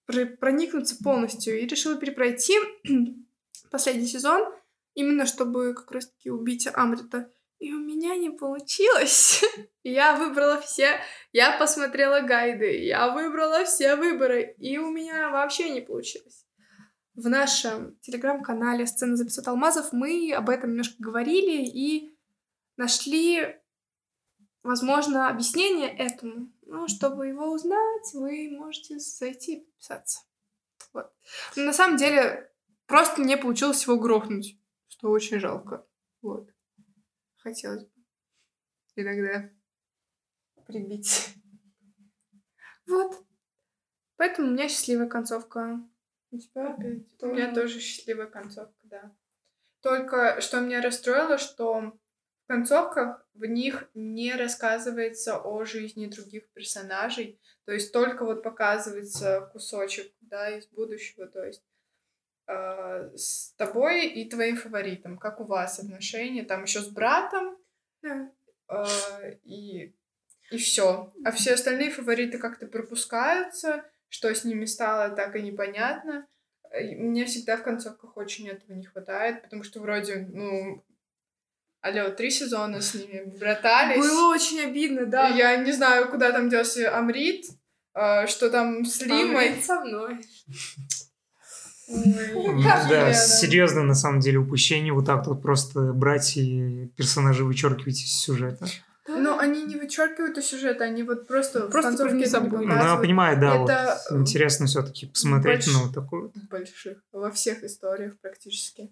проникнуться 0.07 0.96
полностью 1.02 1.59
и 1.59 1.66
решила 1.66 1.96
перепройти 1.96 2.55
последний 3.70 4.07
сезон, 4.07 4.52
именно 4.94 5.26
чтобы 5.26 5.74
как 5.74 5.90
раз-таки 5.90 6.30
убить 6.30 6.68
Амрита. 6.72 7.30
И 7.59 7.72
у 7.72 7.78
меня 7.78 8.16
не 8.16 8.30
получилось. 8.30 9.42
я 9.82 10.16
выбрала 10.16 10.61
все, 10.61 11.00
я 11.32 11.57
посмотрела 11.59 12.20
гайды, 12.20 12.84
я 12.84 13.11
выбрала 13.11 13.64
все 13.64 13.96
выборы, 13.96 14.55
и 14.59 14.78
у 14.78 14.90
меня 14.90 15.30
вообще 15.30 15.70
не 15.70 15.80
получилось. 15.80 16.44
В 17.14 17.28
нашем 17.28 17.96
телеграм-канале 18.00 18.86
«Сцена 18.86 19.16
за 19.16 19.24
500 19.24 19.48
алмазов» 19.48 19.92
мы 19.92 20.32
об 20.36 20.50
этом 20.50 20.70
немножко 20.70 20.96
говорили 20.98 21.64
и 21.64 22.12
нашли, 22.76 23.57
возможно, 24.64 25.28
объяснение 25.28 25.96
этому. 25.96 26.52
Ну, 26.66 26.88
чтобы 26.88 27.28
его 27.28 27.52
узнать, 27.52 28.14
вы 28.14 28.48
можете 28.50 28.98
зайти 28.98 29.56
и 29.56 29.64
подписаться. 29.64 30.20
Вот. 30.92 31.12
Но 31.56 31.64
на 31.64 31.72
самом 31.72 31.96
деле, 31.96 32.52
просто 32.86 33.22
не 33.22 33.36
получилось 33.36 33.82
его 33.82 33.98
грохнуть, 33.98 34.58
что 34.88 35.10
очень 35.10 35.40
жалко. 35.40 35.86
Вот. 36.22 36.50
Хотелось 37.36 37.84
бы 37.84 37.90
иногда 38.96 39.50
прибить. 40.66 41.34
Вот. 42.86 43.24
Поэтому 44.16 44.48
у 44.48 44.50
меня 44.52 44.68
счастливая 44.68 45.08
концовка. 45.08 45.80
У 46.30 46.38
тебя 46.38 46.74
опять? 46.74 47.06
У 47.20 47.26
меня 47.26 47.52
тоже 47.52 47.80
счастливая 47.80 48.26
концовка, 48.26 48.78
да. 48.82 49.16
Только 49.80 50.40
что 50.40 50.60
меня 50.60 50.80
расстроило, 50.80 51.38
что 51.38 51.80
в 51.80 52.46
концовках 52.46 53.23
в 53.35 53.45
них 53.45 53.89
не 53.95 54.35
рассказывается 54.35 55.39
о 55.39 55.64
жизни 55.64 56.07
других 56.07 56.49
персонажей, 56.51 57.39
то 57.64 57.72
есть 57.72 57.93
только 57.93 58.24
вот 58.24 58.43
показывается 58.43 59.51
кусочек, 59.53 60.12
да, 60.20 60.51
из 60.51 60.66
будущего, 60.66 61.26
то 61.26 61.45
есть 61.45 61.62
э, 62.47 63.11
с 63.16 63.53
тобой 63.57 64.07
и 64.07 64.28
твоим 64.28 64.57
фаворитом, 64.57 65.18
как 65.18 65.41
у 65.41 65.45
вас 65.45 65.78
отношения, 65.78 66.45
там 66.45 66.62
еще 66.62 66.80
с 66.80 66.89
братом, 66.89 67.57
да. 68.03 68.30
э, 68.68 69.37
и 69.45 69.95
И 70.51 70.59
все. 70.59 71.12
А 71.24 71.32
все 71.32 71.55
остальные 71.55 71.91
фавориты 71.91 72.39
как-то 72.39 72.66
пропускаются. 72.66 73.85
Что 74.09 74.32
с 74.32 74.45
ними 74.45 74.64
стало, 74.64 75.14
так 75.16 75.35
и 75.35 75.43
непонятно. 75.43 76.28
Мне 76.70 77.24
всегда 77.24 77.57
в 77.57 77.62
концовках 77.62 78.16
очень 78.16 78.49
этого 78.49 78.72
не 78.72 78.85
хватает, 78.85 79.43
потому 79.43 79.62
что 79.64 79.80
вроде, 79.80 80.28
ну, 80.30 80.85
алло, 81.85 82.11
три 82.11 82.30
сезона 82.30 82.80
с 82.80 82.95
ними 82.95 83.22
братались. 83.39 83.99
Было 83.99 84.35
очень 84.35 84.61
обидно, 84.61 85.07
да. 85.07 85.28
Я 85.28 85.57
не 85.57 85.72
знаю, 85.72 86.09
куда 86.09 86.32
там 86.32 86.49
делся 86.49 86.97
Амрит, 86.97 87.45
а, 87.93 88.26
что 88.26 88.51
там 88.51 88.85
с 88.85 89.01
Лимой. 89.03 89.49
Амрит 89.51 89.64
со 89.64 89.80
мной. 89.80 90.18
Ой, 91.87 92.64
Да, 92.64 93.12
серьезно, 93.12 93.82
на 93.82 93.95
самом 93.95 94.20
деле, 94.20 94.39
упущение 94.39 94.93
вот 94.93 95.07
так 95.07 95.26
вот 95.26 95.43
просто 95.43 95.93
брать 95.93 96.37
и 96.37 96.91
персонажей 96.97 97.45
вычеркивать 97.45 98.03
из 98.03 98.12
сюжета. 98.20 98.66
Но 99.07 99.39
они 99.39 99.64
не 99.64 99.76
вычеркивают 99.76 100.39
из 100.39 100.47
сюжета, 100.47 100.85
они 100.85 101.03
вот 101.03 101.28
просто, 101.28 101.68
Просто 101.68 101.93
в 101.93 101.97
концовке 101.99 102.22
это 102.22 102.30
забыли. 102.30 102.64
Ну, 102.64 102.74
я 102.74 102.97
понимаю, 102.97 103.39
да, 103.39 103.55
Это, 103.57 104.01
вот 104.11 104.20
интересно 104.20 104.64
все-таки 104.64 105.07
посмотреть 105.07 105.66
больш- 105.68 105.72
на 105.74 105.82
вот 105.82 105.95
такую 105.95 106.32
больших 106.51 106.99
во 107.12 107.30
всех 107.30 107.62
историях 107.64 108.18
практически. 108.22 108.91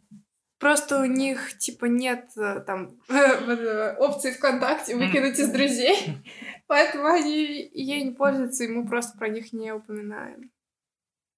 Просто 0.62 1.00
у 1.00 1.04
них, 1.06 1.58
типа, 1.58 1.86
нет 1.86 2.30
э, 2.36 2.60
там 2.64 2.90
вот, 3.08 3.58
э, 3.58 3.96
опции 3.98 4.30
ВКонтакте 4.30 4.94
выкинуть 4.94 5.36
из 5.40 5.48
друзей. 5.48 6.18
Поэтому 6.68 7.06
они 7.08 7.68
ей 7.74 8.04
не 8.04 8.12
пользуются, 8.12 8.62
и 8.62 8.68
мы 8.68 8.86
просто 8.86 9.18
про 9.18 9.28
них 9.28 9.52
не 9.52 9.72
упоминаем. 9.72 10.52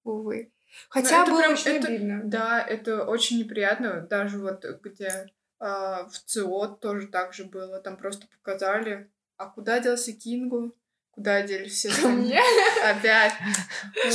Увы. 0.03 0.51
Хотя 0.89 1.23
это 1.23 1.31
было 1.31 1.39
прям- 1.39 1.53
очень 1.53 1.71
это- 1.71 1.87
обидно. 1.87 2.21
Да, 2.23 2.61
это 2.61 3.03
очень 3.03 3.39
неприятно, 3.39 4.01
даже 4.01 4.37
вот 4.37 4.63
где 4.83 5.25
а, 5.57 6.05
в 6.07 6.19
ЦИО 6.19 6.67
тоже 6.79 7.07
так 7.07 7.33
же 7.33 7.45
было, 7.45 7.79
там 7.79 7.97
просто 7.97 8.27
показали, 8.27 9.09
а 9.37 9.47
куда 9.47 9.79
делся 9.79 10.13
Кингу, 10.13 10.75
куда 11.09 11.41
делись 11.41 11.73
все 11.73 11.89
остальные? 11.89 12.39
Опять. 12.85 13.33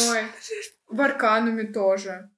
Ой. 0.09 0.23
В 0.87 1.01
Аркануме 1.01 1.65
тоже. 1.65 2.31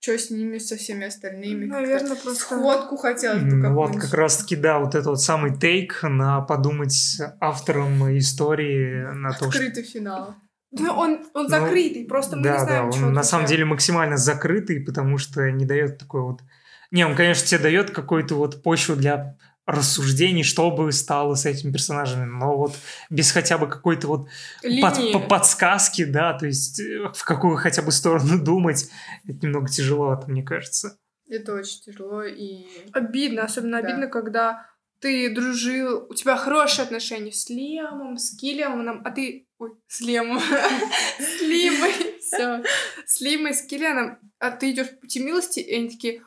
Что 0.00 0.16
с 0.16 0.30
ними, 0.30 0.56
со 0.56 0.76
всеми 0.76 1.06
остальными? 1.06 1.66
Наверное, 1.66 2.16
просто... 2.16 2.40
Сходку 2.40 2.96
хотелось 2.96 3.42
бы 3.42 3.56
Ну, 3.56 3.74
Вот 3.74 4.00
как 4.00 4.14
раз-таки, 4.14 4.56
да, 4.56 4.78
вот 4.78 4.94
это 4.94 5.10
вот 5.10 5.20
самый 5.20 5.54
тейк 5.54 6.00
на 6.02 6.40
подумать 6.40 7.20
авторам 7.38 8.16
истории 8.16 9.04
на 9.14 9.32
то, 9.32 9.50
что... 9.50 9.60
Открытый 9.60 9.82
финал. 9.82 10.34
Ну, 10.72 10.90
он, 10.92 11.26
он 11.34 11.42
Ну, 11.42 11.48
закрытый, 11.48 12.06
просто 12.06 12.36
мы 12.36 12.44
да, 12.44 12.52
не 12.52 12.58
знаем, 12.60 12.90
да, 12.90 12.96
что 12.96 13.06
он 13.06 13.12
на 13.12 13.22
самом 13.22 13.46
деле 13.46 13.66
максимально 13.66 14.16
закрытый, 14.16 14.80
потому 14.80 15.18
что 15.18 15.50
не 15.50 15.66
дает 15.66 15.98
такой 15.98 16.22
вот... 16.22 16.40
Не, 16.90 17.04
он, 17.04 17.14
конечно, 17.14 17.46
тебе 17.46 17.60
дает 17.60 17.90
какую-то 17.90 18.36
вот 18.36 18.62
почву 18.62 18.96
для 18.96 19.36
рассуждений, 19.70 20.42
что 20.42 20.70
бы 20.70 20.90
стало 20.92 21.34
с 21.34 21.46
этими 21.46 21.72
персонажами, 21.72 22.24
но 22.24 22.56
вот 22.56 22.74
без 23.10 23.30
хотя 23.32 23.58
бы 23.58 23.68
какой-то 23.68 24.06
вот 24.08 24.28
под- 24.82 24.98
Линии. 24.98 25.12
по- 25.12 25.20
подсказки, 25.20 26.04
да, 26.04 26.32
то 26.38 26.46
есть 26.46 26.80
э, 26.80 27.10
в 27.14 27.24
какую 27.24 27.56
хотя 27.56 27.82
бы 27.82 27.92
сторону 27.92 28.38
думать, 28.44 28.88
это 29.26 29.38
немного 29.46 29.68
тяжеловато, 29.68 30.30
мне 30.30 30.42
кажется. 30.42 30.96
Это 31.28 31.54
очень 31.54 31.80
тяжело 31.82 32.22
и... 32.24 32.66
Обидно, 32.92 33.44
особенно 33.44 33.80
Да. 33.80 33.86
обидно, 33.88 34.08
когда 34.08 34.66
ты 35.00 35.32
дружил, 35.34 36.06
у 36.10 36.14
тебя 36.14 36.36
хорошие 36.36 36.82
отношения 36.84 37.32
с 37.32 37.48
Лемом, 37.48 38.18
с 38.18 38.36
Киллианом, 38.36 39.00
а 39.04 39.10
ты... 39.10 39.46
Ой, 39.58 39.70
с 39.86 40.00
Лемом. 40.00 40.40
С 41.18 41.40
Лимой. 41.42 41.92
Все. 42.20 42.62
С 43.06 43.20
Лимой, 43.20 43.52
с 43.54 43.62
Киллианом, 43.62 44.18
а 44.38 44.50
ты 44.50 44.70
идешь 44.72 44.90
по 44.90 44.96
пути 45.02 45.20
милости, 45.20 45.60
и 45.60 45.74
они 45.74 45.88
такие... 45.90 46.22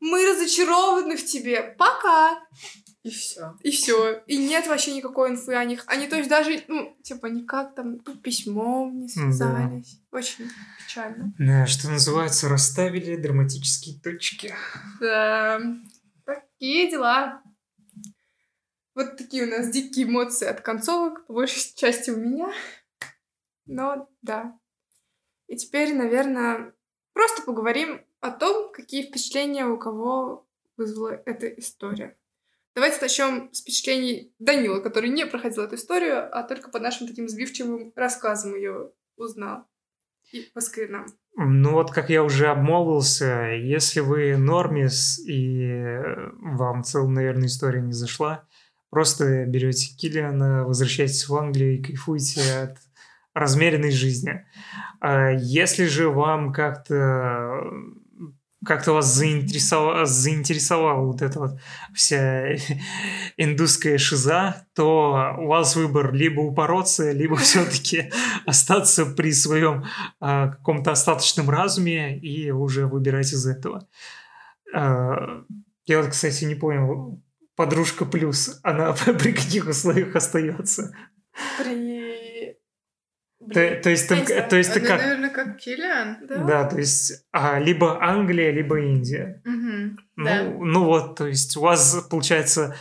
Мы 0.00 0.26
разочарованы 0.30 1.16
в 1.16 1.24
тебе. 1.24 1.74
Пока. 1.78 2.40
И 3.02 3.10
все. 3.10 3.56
И 3.62 3.70
все. 3.70 4.22
И 4.26 4.36
нет 4.36 4.66
вообще 4.66 4.94
никакой 4.94 5.30
инфы 5.30 5.54
о 5.54 5.64
них. 5.64 5.84
Они, 5.86 6.06
то 6.08 6.16
есть, 6.16 6.28
даже, 6.28 6.62
ну, 6.68 6.94
типа, 7.02 7.26
никак 7.26 7.74
там 7.74 7.98
письмом 8.00 8.98
не 8.98 9.06
М, 9.06 9.30
да. 9.30 9.36
связались. 9.36 10.00
Очень 10.10 10.50
печально. 10.78 11.32
Да, 11.38 11.66
что 11.66 11.88
называется, 11.88 12.48
расставили 12.48 13.16
драматические 13.16 13.98
точки. 14.00 14.54
Да, 15.00 15.60
такие 16.24 16.90
дела. 16.90 17.42
Вот 18.94 19.16
такие 19.16 19.44
у 19.44 19.50
нас 19.50 19.70
дикие 19.70 20.06
эмоции 20.06 20.46
от 20.48 20.60
концовок, 20.60 21.24
по 21.26 21.32
большей 21.34 21.72
части 21.76 22.10
у 22.10 22.16
меня. 22.16 22.52
Но 23.66 24.08
да. 24.22 24.58
И 25.46 25.56
теперь, 25.56 25.94
наверное, 25.94 26.74
просто 27.12 27.42
поговорим 27.42 28.04
о 28.20 28.30
том, 28.30 28.72
какие 28.72 29.04
впечатления 29.04 29.66
у 29.66 29.78
кого 29.78 30.46
вызвала 30.76 31.20
эта 31.24 31.48
история. 31.48 32.16
Давайте 32.74 32.98
начнем 33.00 33.52
с 33.52 33.60
впечатлений 33.60 34.32
Данила, 34.38 34.80
который 34.80 35.10
не 35.10 35.26
проходил 35.26 35.64
эту 35.64 35.74
историю, 35.74 36.28
а 36.36 36.42
только 36.44 36.70
по 36.70 36.78
нашим 36.78 37.08
таким 37.08 37.28
сбивчивым 37.28 37.92
рассказам 37.96 38.54
ее 38.54 38.92
узнал. 39.16 39.64
И 40.32 40.48
расскажи 40.54 40.88
нам. 40.88 41.06
Ну 41.36 41.72
вот, 41.72 41.90
как 41.90 42.10
я 42.10 42.22
уже 42.22 42.48
обмолвился, 42.48 43.52
если 43.54 44.00
вы 44.00 44.36
нормис 44.36 45.18
и 45.18 46.04
вам 46.38 46.82
в 46.82 46.86
целом, 46.86 47.14
наверное, 47.14 47.46
история 47.46 47.80
не 47.80 47.92
зашла, 47.92 48.46
просто 48.90 49.46
берете 49.46 49.96
Киллиана, 49.96 50.64
возвращаетесь 50.64 51.28
в 51.28 51.34
Англию 51.34 51.78
и 51.78 51.82
кайфуете 51.82 52.40
от 52.58 52.78
размеренной 53.34 53.90
жизни. 53.90 54.44
А 55.00 55.30
Если 55.30 55.86
же 55.86 56.10
вам 56.10 56.52
как-то 56.52 57.62
как-то 58.64 58.92
вас 58.92 59.14
заинтересовала, 59.14 60.04
заинтересовала 60.04 61.04
вот 61.04 61.22
эта 61.22 61.38
вот 61.38 61.60
вся 61.94 62.54
индусская 63.36 63.98
шиза, 63.98 64.66
то 64.74 65.36
у 65.38 65.46
вас 65.46 65.76
выбор 65.76 66.12
либо 66.12 66.40
упороться, 66.40 67.12
либо 67.12 67.36
все-таки 67.36 68.10
остаться 68.46 69.06
при 69.06 69.32
своем 69.32 69.84
а, 70.20 70.48
каком-то 70.48 70.92
остаточном 70.92 71.48
разуме 71.50 72.18
и 72.18 72.50
уже 72.50 72.86
выбирать 72.86 73.32
из 73.32 73.46
этого. 73.46 73.86
А, 74.74 75.42
я 75.86 76.02
вот, 76.02 76.10
кстати, 76.10 76.44
не 76.44 76.54
понял, 76.54 77.22
подружка 77.54 78.04
плюс, 78.04 78.58
она 78.62 78.92
при 79.18 79.32
каких 79.32 79.68
условиях 79.68 80.16
остается? 80.16 80.94
При... 81.58 81.97
То, 83.52 83.80
то 83.82 83.90
есть, 83.90 84.08
знаю. 84.08 84.26
то 84.48 84.56
есть 84.56 84.72
ты 84.72 84.80
Это, 84.80 84.88
как? 84.88 85.00
наверное, 85.00 85.30
как 85.30 85.56
Киллиан. 85.58 86.18
Да? 86.28 86.36
Да, 86.44 86.64
то 86.64 86.78
есть 86.78 87.24
а, 87.32 87.58
либо 87.58 88.02
Англия, 88.02 88.50
либо 88.50 88.80
Индия. 88.80 89.40
Мгм. 89.44 89.98
Ну, 90.16 90.24
Да. 90.24 90.42
ну 90.44 90.84
вот, 90.84 91.16
то 91.16 91.26
есть 91.26 91.56
у 91.56 91.60
вас 91.60 92.06
получается 92.10 92.74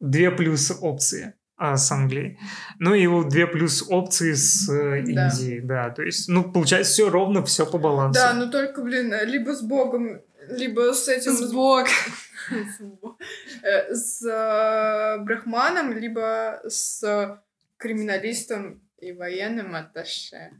две 0.00 0.30
плюс 0.30 0.70
опции 0.80 1.34
а, 1.56 1.76
с 1.76 1.90
Англией. 1.92 2.38
Ну 2.78 2.94
и 2.94 3.06
вот 3.06 3.28
две 3.28 3.46
плюс 3.46 3.84
опции 3.88 4.32
с 4.32 4.68
э, 4.68 5.02
Да. 5.02 5.28
Индией, 5.28 5.60
да. 5.60 5.90
То 5.90 6.02
есть, 6.02 6.28
ну, 6.28 6.44
получается, 6.50 6.92
все 6.92 7.08
ровно, 7.08 7.44
все 7.44 7.64
по 7.64 7.78
балансу. 7.78 8.20
Да, 8.20 8.34
ну 8.34 8.50
только, 8.50 8.82
блин, 8.82 9.14
либо 9.24 9.54
с 9.54 9.62
Богом, 9.62 10.20
либо 10.48 10.92
с 10.92 11.08
этим... 11.08 11.32
С 11.32 11.52
Бог. 11.52 11.86
с 13.90 14.22
э, 14.24 14.28
э, 14.28 15.18
Брахманом, 15.22 15.96
либо 15.96 16.60
с 16.68 17.40
криминалистом 17.76 18.81
и 19.02 19.12
военным 19.12 19.74
атташе. 19.74 20.52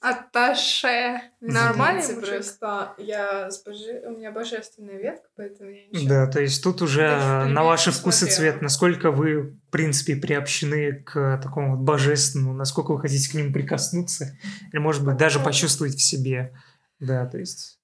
Атташе. 0.00 1.22
Нормально 1.40 2.02
просто 2.20 2.94
я 2.98 3.50
с 3.50 3.64
боже- 3.64 4.02
у 4.06 4.10
меня 4.10 4.30
божественная 4.30 4.98
ветка, 4.98 5.26
поэтому 5.36 5.70
я 5.70 5.86
ничего. 5.88 6.08
Да, 6.08 6.26
то 6.26 6.40
есть 6.40 6.62
тут 6.62 6.82
уже 6.82 7.00
Даже 7.08 7.48
на 7.50 7.64
ваши 7.64 7.90
вкусы 7.90 8.26
смотрела. 8.26 8.36
цвет, 8.52 8.62
насколько 8.62 9.10
вы, 9.10 9.40
в 9.42 9.70
принципе, 9.70 10.16
приобщены 10.16 11.02
к 11.02 11.40
такому 11.42 11.76
вот 11.76 11.84
божественному, 11.84 12.52
насколько 12.54 12.92
вы 12.92 13.00
хотите 13.00 13.30
к 13.30 13.34
нему 13.34 13.52
прикоснуться, 13.54 14.38
или, 14.70 14.78
может 14.78 15.02
быть, 15.04 15.16
даже 15.16 15.40
почувствовать 15.40 15.94
в 15.94 16.02
себе. 16.02 16.54
Да, 17.00 17.24
то 17.26 17.38
есть 17.38 17.80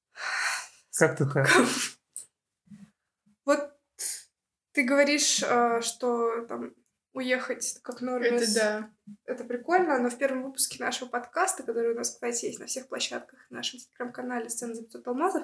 как-то 0.98 1.24
так. 1.26 1.48
Вот 3.46 3.70
ты 4.72 4.84
говоришь, 4.84 5.42
э, 5.42 5.80
что 5.82 6.44
там 6.46 6.72
уехать 7.12 7.78
как 7.82 8.00
нормис. 8.00 8.42
Это 8.42 8.54
да. 8.54 8.90
Это 9.24 9.44
прикольно, 9.44 9.98
но 9.98 10.10
в 10.10 10.18
первом 10.18 10.44
выпуске 10.44 10.82
нашего 10.82 11.08
подкаста, 11.08 11.62
который 11.62 11.92
у 11.92 11.96
нас, 11.96 12.10
кстати, 12.10 12.46
есть 12.46 12.60
на 12.60 12.66
всех 12.66 12.88
площадках, 12.88 13.38
в 13.48 13.52
нашем 13.52 13.80
телеграм-канале 13.80 14.48
«Сцена 14.48 14.74
за 14.74 14.82
500 14.82 15.08
алмазов», 15.08 15.42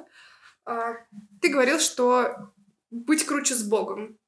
а, 0.64 0.94
ты 1.40 1.48
говорил, 1.48 1.78
что 1.78 2.52
быть 2.90 3.24
круче 3.24 3.54
с 3.54 3.62
Богом. 3.62 4.18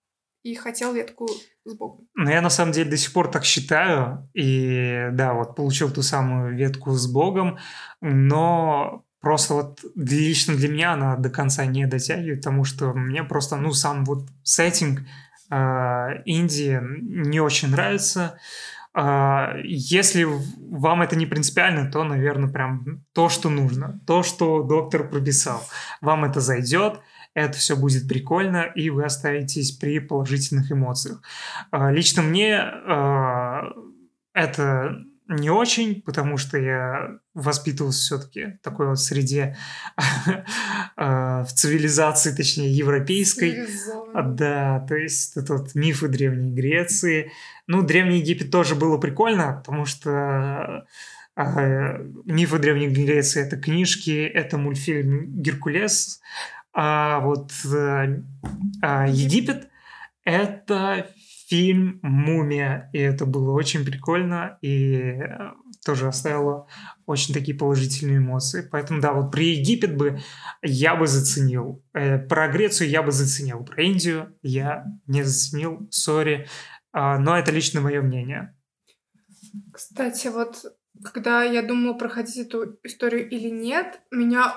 И 0.44 0.54
хотел 0.54 0.94
ветку 0.94 1.28
с 1.64 1.74
Богом. 1.74 2.08
Но 2.14 2.30
я 2.30 2.40
на 2.40 2.48
самом 2.48 2.72
деле 2.72 2.88
до 2.88 2.96
сих 2.96 3.12
пор 3.12 3.30
так 3.30 3.44
считаю. 3.44 4.30
И 4.34 5.08
да, 5.12 5.34
вот 5.34 5.56
получил 5.56 5.90
ту 5.90 6.02
самую 6.02 6.56
ветку 6.56 6.92
с 6.92 7.10
Богом, 7.12 7.58
но 8.00 9.04
просто 9.20 9.54
вот 9.54 9.80
лично 9.96 10.54
для 10.54 10.68
меня 10.68 10.92
она 10.92 11.16
до 11.16 11.28
конца 11.28 11.66
не 11.66 11.86
дотягивает, 11.86 12.38
потому 12.38 12.64
что 12.64 12.94
мне 12.94 13.24
просто, 13.24 13.56
ну, 13.56 13.72
сам 13.72 14.04
вот 14.04 14.28
сеттинг 14.44 15.00
Индии 16.24 16.80
не 16.82 17.40
очень 17.40 17.68
нравится. 17.68 18.38
А, 18.94 19.54
Если 19.62 20.24
вам 20.24 21.02
это 21.02 21.14
не 21.14 21.26
принципиально, 21.26 21.90
то, 21.90 22.04
наверное, 22.04 22.50
прям 22.50 23.04
то, 23.12 23.28
что 23.28 23.48
нужно, 23.48 24.00
то, 24.06 24.22
что 24.22 24.62
доктор 24.62 25.08
прописал. 25.08 25.62
Вам 26.00 26.24
это 26.24 26.40
зайдет, 26.40 27.00
это 27.34 27.56
все 27.56 27.76
будет 27.76 28.08
прикольно, 28.08 28.62
и 28.62 28.90
вы 28.90 29.04
оставитесь 29.04 29.72
при 29.72 30.00
положительных 30.00 30.72
эмоциях. 30.72 31.22
А, 31.70 31.92
лично 31.92 32.22
мне 32.22 32.56
а, 32.58 33.72
это 34.32 35.04
не 35.28 35.50
очень, 35.50 36.02
потому 36.02 36.38
что 36.38 36.58
я 36.58 37.18
воспитывался 37.34 38.00
все-таки 38.00 38.46
в 38.46 38.58
такой 38.62 38.88
вот 38.88 38.98
среде 38.98 39.56
в 40.96 41.48
цивилизации, 41.54 42.34
точнее, 42.34 42.72
европейской. 42.72 43.66
Да, 44.14 44.84
то 44.88 44.96
есть 44.96 45.36
это 45.36 45.58
вот 45.58 45.74
мифы 45.74 46.08
Древней 46.08 46.52
Греции. 46.54 47.30
Ну, 47.66 47.82
Древний 47.82 48.20
Египет 48.20 48.50
тоже 48.50 48.74
было 48.74 48.98
прикольно, 48.98 49.62
потому 49.64 49.84
что 49.84 50.86
а, 51.36 51.98
мифы 52.24 52.58
Древней 52.58 52.88
Греции— 52.88 53.42
это 53.46 53.56
книжки, 53.56 54.24
это 54.26 54.58
мультфильм 54.58 55.40
«Геркулес», 55.40 56.20
а 56.72 57.20
вот 57.20 57.52
э, 57.64 58.22
а, 58.82 59.06
Египет— 59.08 59.68
это 60.24 61.06
фильм 61.48 61.98
«Мумия», 62.02 62.90
и 62.92 62.98
это 62.98 63.24
было 63.26 63.52
очень 63.52 63.84
прикольно, 63.84 64.58
и 64.60 64.96
э, 64.96 65.52
тоже 65.84 66.06
оставило 66.06 66.68
очень 67.06 67.32
такие 67.32 67.56
положительные 67.56 68.18
эмоции. 68.18 68.68
Поэтому, 68.70 69.00
да, 69.00 69.12
вот 69.12 69.32
про 69.32 69.40
Египет 69.40 69.96
бы 69.96 70.20
я 70.62 70.94
бы 70.94 71.06
заценил. 71.06 71.82
Э, 71.94 72.18
про 72.18 72.48
Грецию 72.48 72.90
я 72.90 73.02
бы 73.02 73.12
заценил. 73.12 73.64
Про 73.64 73.82
Индию 73.82 74.36
я 74.42 74.84
не 75.06 75.22
заценил, 75.22 75.88
сори. 75.90 76.46
но 76.92 77.38
это 77.38 77.50
лично 77.50 77.80
мое 77.80 78.02
мнение. 78.02 78.54
Кстати, 79.72 80.28
вот 80.28 80.64
когда 81.02 81.42
я 81.44 81.62
думала, 81.62 81.94
проходить 81.94 82.36
эту 82.36 82.78
историю 82.82 83.28
или 83.28 83.48
нет, 83.48 84.00
меня 84.10 84.54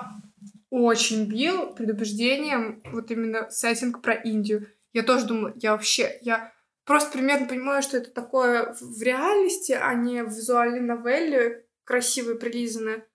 очень 0.70 1.26
бил 1.26 1.74
предубеждением 1.74 2.82
вот 2.92 3.10
именно 3.10 3.50
сеттинг 3.50 4.02
про 4.02 4.14
Индию. 4.14 4.68
Я 4.92 5.02
тоже 5.02 5.26
думала, 5.26 5.52
я 5.56 5.72
вообще, 5.72 6.18
я 6.22 6.52
просто 6.84 7.12
примерно 7.12 7.46
понимаю, 7.46 7.82
что 7.82 7.96
это 7.96 8.10
такое 8.10 8.74
в 8.80 9.02
реальности, 9.02 9.72
а 9.72 9.94
не 9.94 10.22
в 10.22 10.28
визуальной 10.28 10.80
новелле, 10.80 11.66
красиво 11.84 12.34
прилизанное. 12.34 13.06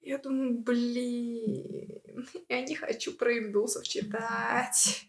Я 0.00 0.18
думаю, 0.18 0.58
блин, 0.58 2.28
я 2.48 2.62
не 2.62 2.74
хочу 2.74 3.12
про 3.12 3.38
индусов 3.38 3.84
читать. 3.84 5.06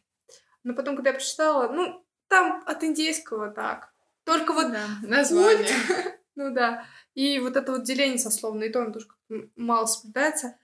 Но 0.64 0.74
потом, 0.74 0.96
когда 0.96 1.10
я 1.10 1.16
прочитала, 1.16 1.72
ну, 1.72 2.06
там 2.28 2.64
от 2.66 2.84
индейского 2.84 3.52
так. 3.52 3.94
Только 4.24 4.54
вот 4.54 4.72
да, 4.72 4.88
название. 5.02 5.68
ну 6.36 6.54
да. 6.54 6.86
И 7.14 7.40
вот 7.40 7.58
это 7.58 7.74
вот 7.74 7.84
деление 7.84 8.18
сословно, 8.18 8.64
и 8.64 8.70
то 8.70 8.82
оно 8.82 8.94
тоже 8.94 9.08
мало 9.56 9.86
соблюдается. 9.86 10.58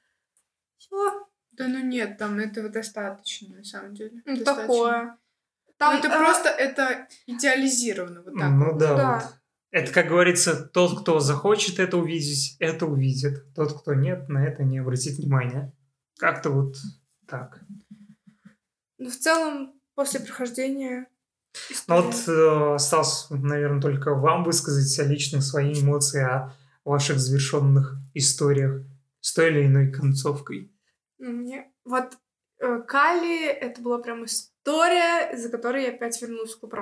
Все. 0.78 1.28
Да 1.52 1.68
ну 1.68 1.80
нет, 1.80 2.18
там 2.18 2.40
этого 2.40 2.70
достаточно, 2.70 3.58
на 3.58 3.64
самом 3.64 3.94
деле. 3.94 4.22
Ну, 4.26 4.44
такое. 4.44 5.19
Там, 5.80 5.94
ну, 5.94 6.00
это 6.00 6.14
а... 6.14 6.18
просто, 6.18 6.50
это 6.50 7.08
идеализировано 7.26 8.22
вот 8.22 8.38
так. 8.38 8.52
Ну 8.52 8.78
да, 8.78 8.96
да. 8.96 9.14
Вот. 9.16 9.36
Это, 9.72 9.94
как 9.94 10.08
говорится, 10.08 10.56
тот, 10.56 11.02
кто 11.02 11.20
захочет 11.20 11.80
это 11.80 11.98
увидеть, 11.98 12.58
это 12.60 12.86
увидит. 12.86 13.54
Тот, 13.56 13.80
кто 13.80 13.94
нет, 13.94 14.28
на 14.28 14.46
это 14.46 14.64
не 14.64 14.80
обратит 14.80 15.18
внимания. 15.18 15.74
Как-то 16.18 16.50
вот 16.50 16.76
так. 17.28 17.62
Ну, 18.98 19.10
в 19.10 19.16
целом, 19.16 19.74
после 19.96 20.20
прохождения 20.20 21.08
ну 21.88 22.02
вот 22.02 22.16
э, 22.28 22.74
осталось, 22.76 23.28
наверное, 23.30 23.82
только 23.82 24.14
вам 24.14 24.44
высказать 24.44 25.10
лично 25.10 25.42
свои 25.42 25.74
эмоции 25.74 26.22
о 26.22 26.54
ваших 26.86 27.20
завершенных 27.20 27.96
историях 28.14 28.84
с 29.22 29.34
той 29.34 29.50
или 29.50 29.66
иной 29.66 29.92
концовкой. 29.92 30.72
Ну, 31.18 31.32
мне 31.32 31.72
вот 31.86 32.18
э, 32.60 32.82
Кали 32.88 33.48
это 33.48 33.82
была 33.82 33.98
прям 34.00 34.26
история, 34.70 35.32
из-за 35.34 35.50
которой 35.50 35.84
я 35.84 35.90
опять 35.90 36.22
вернулась 36.22 36.54
в 36.54 36.60
клуб. 36.60 36.76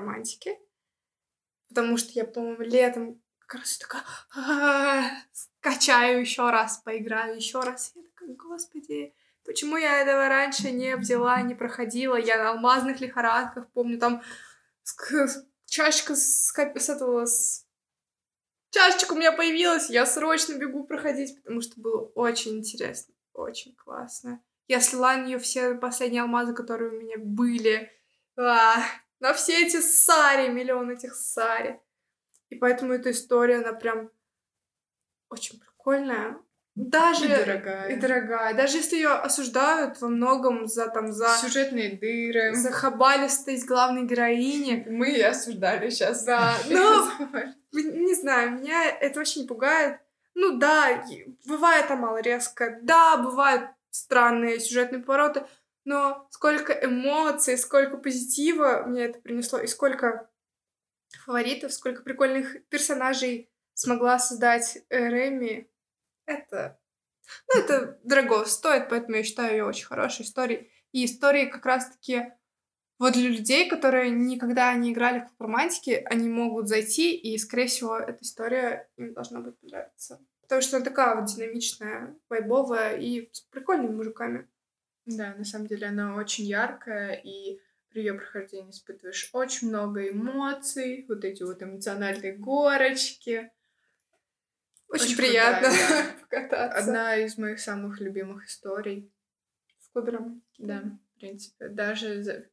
Потому 1.69 1.97
что 1.97 2.11
я, 2.13 2.25
по-моему, 2.25 2.61
летом 2.63 3.21
как 3.39 3.61
раз 3.61 3.77
такая 3.77 4.03
скачаю 5.31 6.19
еще 6.19 6.49
раз, 6.49 6.77
поиграю 6.79 7.35
еще 7.35 7.59
раз. 7.59 7.93
Я 7.95 8.03
такая, 8.03 8.35
господи, 8.35 9.13
почему 9.45 9.77
я 9.77 10.01
этого 10.01 10.27
раньше 10.27 10.71
не 10.71 10.95
взяла, 10.95 11.41
не 11.41 11.55
проходила? 11.55 12.15
Я 12.15 12.38
на 12.38 12.51
алмазных 12.51 12.99
лихорадках, 12.99 13.69
помню, 13.71 13.99
там 13.99 14.21
чашечка 15.65 16.15
с, 16.15 16.51
с 16.53 16.89
этого 16.89 17.25
с 17.25 17.65
чашечка 18.71 19.13
у 19.13 19.17
меня 19.17 19.31
появилась, 19.31 19.89
я 19.89 20.05
срочно 20.05 20.53
бегу 20.53 20.85
проходить, 20.85 21.35
потому 21.38 21.61
что 21.61 21.79
было 21.79 22.01
очень 22.15 22.57
интересно, 22.57 23.13
очень 23.33 23.75
классно. 23.75 24.41
Я 24.68 24.82
слила 24.82 25.15
на 25.15 25.26
нее 25.26 25.39
все 25.39 25.76
последние 25.76 26.22
алмазы, 26.22 26.53
которые 26.53 26.91
у 26.91 27.01
меня 27.01 27.18
были. 27.18 27.91
А, 28.36 28.76
на 29.20 29.34
все 29.34 29.65
эти 29.65 29.80
сари, 29.82 30.49
миллион 30.49 30.91
этих 30.91 31.15
сари. 31.15 31.80
И 32.49 32.55
поэтому 32.55 32.93
эта 32.93 33.11
история, 33.11 33.57
она 33.57 33.74
прям 33.74 34.11
очень 35.30 35.59
прикольная. 35.59 36.38
Даже 36.76 37.26
и 37.26 37.28
дорогая. 37.30 37.89
И 37.89 37.95
дорогая. 37.95 38.53
Даже 38.53 38.78
если 38.78 38.97
ее 38.97 39.09
осуждают 39.09 39.99
во 39.99 40.09
многом 40.09 40.68
за 40.68 40.88
там 40.88 41.11
за 41.11 41.30
сюжетные 41.41 41.97
дыры, 41.97 42.53
за 42.53 42.72
хабалистость 42.72 43.65
главной 43.65 44.03
героини. 44.03 44.86
Мы 44.88 45.07
ее 45.07 45.30
осуждали 45.30 45.89
сейчас. 45.89 46.24
Да. 46.24 46.53
Но 46.70 47.09
не 47.74 48.13
знаю, 48.13 48.51
меня 48.51 48.91
это 48.91 49.20
очень 49.20 49.41
не 49.41 49.47
пугает. 49.47 49.99
Ну 50.36 50.59
да, 50.59 51.03
бывает 51.47 51.88
там 51.88 52.01
мало 52.01 52.22
резко. 52.22 52.78
Да, 52.84 53.18
бывают 53.18 53.72
странные 53.97 54.59
сюжетные 54.59 55.01
повороты. 55.01 55.45
Но 55.85 56.27
сколько 56.31 56.73
эмоций, 56.73 57.57
сколько 57.57 57.97
позитива 57.97 58.83
мне 58.85 59.05
это 59.05 59.19
принесло, 59.19 59.59
и 59.59 59.67
сколько 59.67 60.29
фаворитов, 61.25 61.73
сколько 61.73 62.03
прикольных 62.03 62.67
персонажей 62.67 63.49
смогла 63.73 64.19
создать 64.19 64.79
Реми 64.89 65.71
это, 66.25 66.77
ну, 67.53 67.61
это 67.61 67.99
дорого 68.03 68.45
стоит, 68.45 68.89
поэтому 68.89 69.17
я 69.17 69.23
считаю 69.23 69.51
ее 69.51 69.65
очень 69.65 69.85
хорошей 69.85 70.23
историей. 70.23 70.69
И 70.91 71.05
истории 71.05 71.45
как 71.45 71.65
раз-таки 71.65 72.33
вот 72.99 73.13
для 73.13 73.29
людей, 73.29 73.69
которые 73.69 74.09
никогда 74.09 74.73
не 74.73 74.91
играли 74.91 75.27
в 75.37 75.41
романтики, 75.41 76.01
они 76.05 76.29
могут 76.29 76.67
зайти, 76.67 77.15
и, 77.15 77.37
скорее 77.37 77.67
всего, 77.67 77.97
эта 77.97 78.23
история 78.23 78.89
им 78.97 79.13
должна 79.13 79.39
быть 79.39 79.59
понравиться. 79.59 80.19
Потому 80.47 80.61
что 80.61 80.77
она 80.77 80.85
такая 80.85 81.15
вот 81.15 81.25
динамичная, 81.25 82.15
вайбовая 82.29 82.97
и 82.97 83.29
с 83.33 83.41
прикольными 83.41 83.93
мужиками. 83.93 84.47
Да, 85.05 85.35
на 85.35 85.43
самом 85.43 85.67
деле 85.67 85.87
она 85.87 86.15
очень 86.15 86.45
яркая, 86.45 87.13
и 87.13 87.59
при 87.89 87.99
ее 88.01 88.13
прохождении 88.13 88.71
испытываешь 88.71 89.29
очень 89.33 89.67
много 89.67 90.09
эмоций, 90.09 91.05
вот 91.09 91.25
эти 91.25 91.43
вот 91.43 91.61
эмоциональные 91.61 92.33
горочки. 92.37 93.51
Очень, 94.87 95.05
Очень 95.05 95.17
приятно 95.17 95.67
крутая, 95.69 96.17
покататься. 96.21 96.77
Одна 96.77 97.15
из 97.17 97.37
моих 97.37 97.59
самых 97.59 97.99
любимых 97.99 98.45
историй. 98.45 99.11
С 99.79 99.89
Кубером. 99.89 100.43
Да, 100.57 100.81
в 101.15 101.19
принципе. 101.19 101.67
Даже 101.67 102.23
за... 102.23 102.45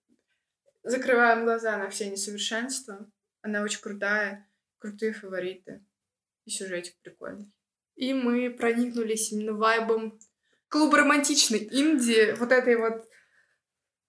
закрываем 0.83 1.45
глаза 1.45 1.77
на 1.77 1.91
все 1.91 2.11
несовершенства. 2.11 3.09
Она 3.41 3.63
очень 3.63 3.81
крутая, 3.81 4.49
крутые 4.79 5.13
фавориты. 5.13 5.85
И 6.45 6.51
сюжетик 6.51 6.97
прикольный. 7.03 7.53
И 7.97 8.13
мы 8.13 8.51
проникнулись 8.51 9.33
именно 9.33 9.53
вайбом 9.53 10.19
клуба 10.69 10.99
романтичной 10.99 11.61
Индии, 11.61 12.35
вот 12.39 12.51
этой 12.51 12.77
вот 12.77 13.05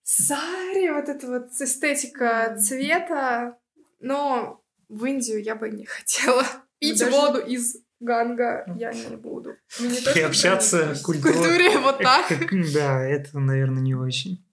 сари, 0.01 0.89
вот 0.89 1.09
эта 1.09 1.27
вот 1.27 1.49
эстетика 1.59 2.55
цвета. 2.59 3.57
Но 3.99 4.63
в 4.89 5.05
Индию 5.05 5.43
я 5.43 5.55
бы 5.55 5.69
не 5.69 5.85
хотела 5.85 6.43
пить 6.79 6.99
даже... 6.99 7.11
воду 7.11 7.39
из 7.39 7.77
Ганга 7.99 8.65
я 8.77 8.91
не 8.91 9.15
буду. 9.15 9.55
Приобщаться 9.77 10.95
к 10.95 11.01
культуре. 11.01 11.33
культуре 11.33 11.77
вот 11.79 11.97
так. 12.03 12.27
Да, 12.73 13.01
это, 13.01 13.39
наверное, 13.39 13.81
не 13.81 13.95
очень. 13.95 14.45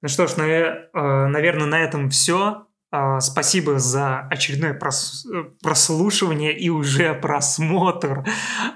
Ну 0.00 0.08
что 0.08 0.26
ж, 0.26 0.32
э, 0.38 0.90
наверное, 0.92 1.66
на 1.66 1.82
этом 1.82 2.10
все. 2.10 2.67
А, 2.90 3.20
спасибо 3.20 3.78
за 3.78 4.20
очередное 4.30 4.72
прослушивание 5.62 6.56
и 6.56 6.70
уже 6.70 7.12
просмотр 7.12 8.24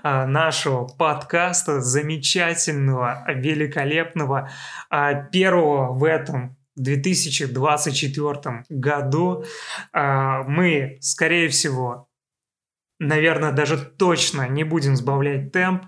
а, 0.03 0.27
нашего 0.27 0.87
подкаста 0.87 1.81
замечательного, 1.81 3.25
великолепного, 3.29 4.51
а, 4.91 5.15
первого 5.15 5.95
в 5.95 6.05
этом 6.05 6.59
2024 6.77 8.65
году. 8.71 9.45
Мы, 9.93 10.97
скорее 11.03 11.49
всего, 11.51 12.09
наверное, 12.99 13.53
даже 13.53 13.77
точно 13.77 14.49
не 14.49 14.65
будем 14.65 14.97
сбавлять 14.97 15.53
темп. 15.53 15.85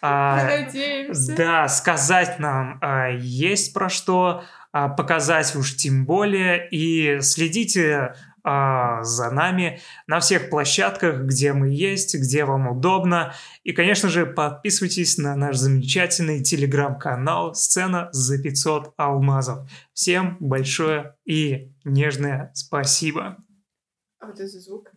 Надеемся. 0.00 1.34
Да, 1.34 1.66
сказать 1.66 2.38
нам 2.38 2.80
есть 3.18 3.74
про 3.74 3.88
что, 3.88 4.44
показать 4.86 5.56
уж 5.56 5.74
тем 5.74 6.06
более. 6.06 6.68
И 6.70 7.20
следите 7.22 8.14
а, 8.44 9.02
за 9.02 9.30
нами 9.30 9.80
на 10.06 10.20
всех 10.20 10.48
площадках, 10.48 11.22
где 11.22 11.52
мы 11.52 11.68
есть, 11.68 12.14
где 12.14 12.44
вам 12.44 12.68
удобно. 12.68 13.34
И, 13.64 13.72
конечно 13.72 14.08
же, 14.08 14.24
подписывайтесь 14.24 15.18
на 15.18 15.34
наш 15.36 15.56
замечательный 15.56 16.42
телеграм-канал 16.42 17.54
«Сцена 17.54 18.08
за 18.12 18.40
500 18.40 18.94
алмазов». 18.96 19.68
Всем 19.92 20.36
большое 20.40 21.16
и 21.24 21.72
нежное 21.84 22.50
спасибо. 22.54 23.36
А 24.20 24.26
вот 24.26 24.40
это 24.40 24.46
звук. 24.46 24.92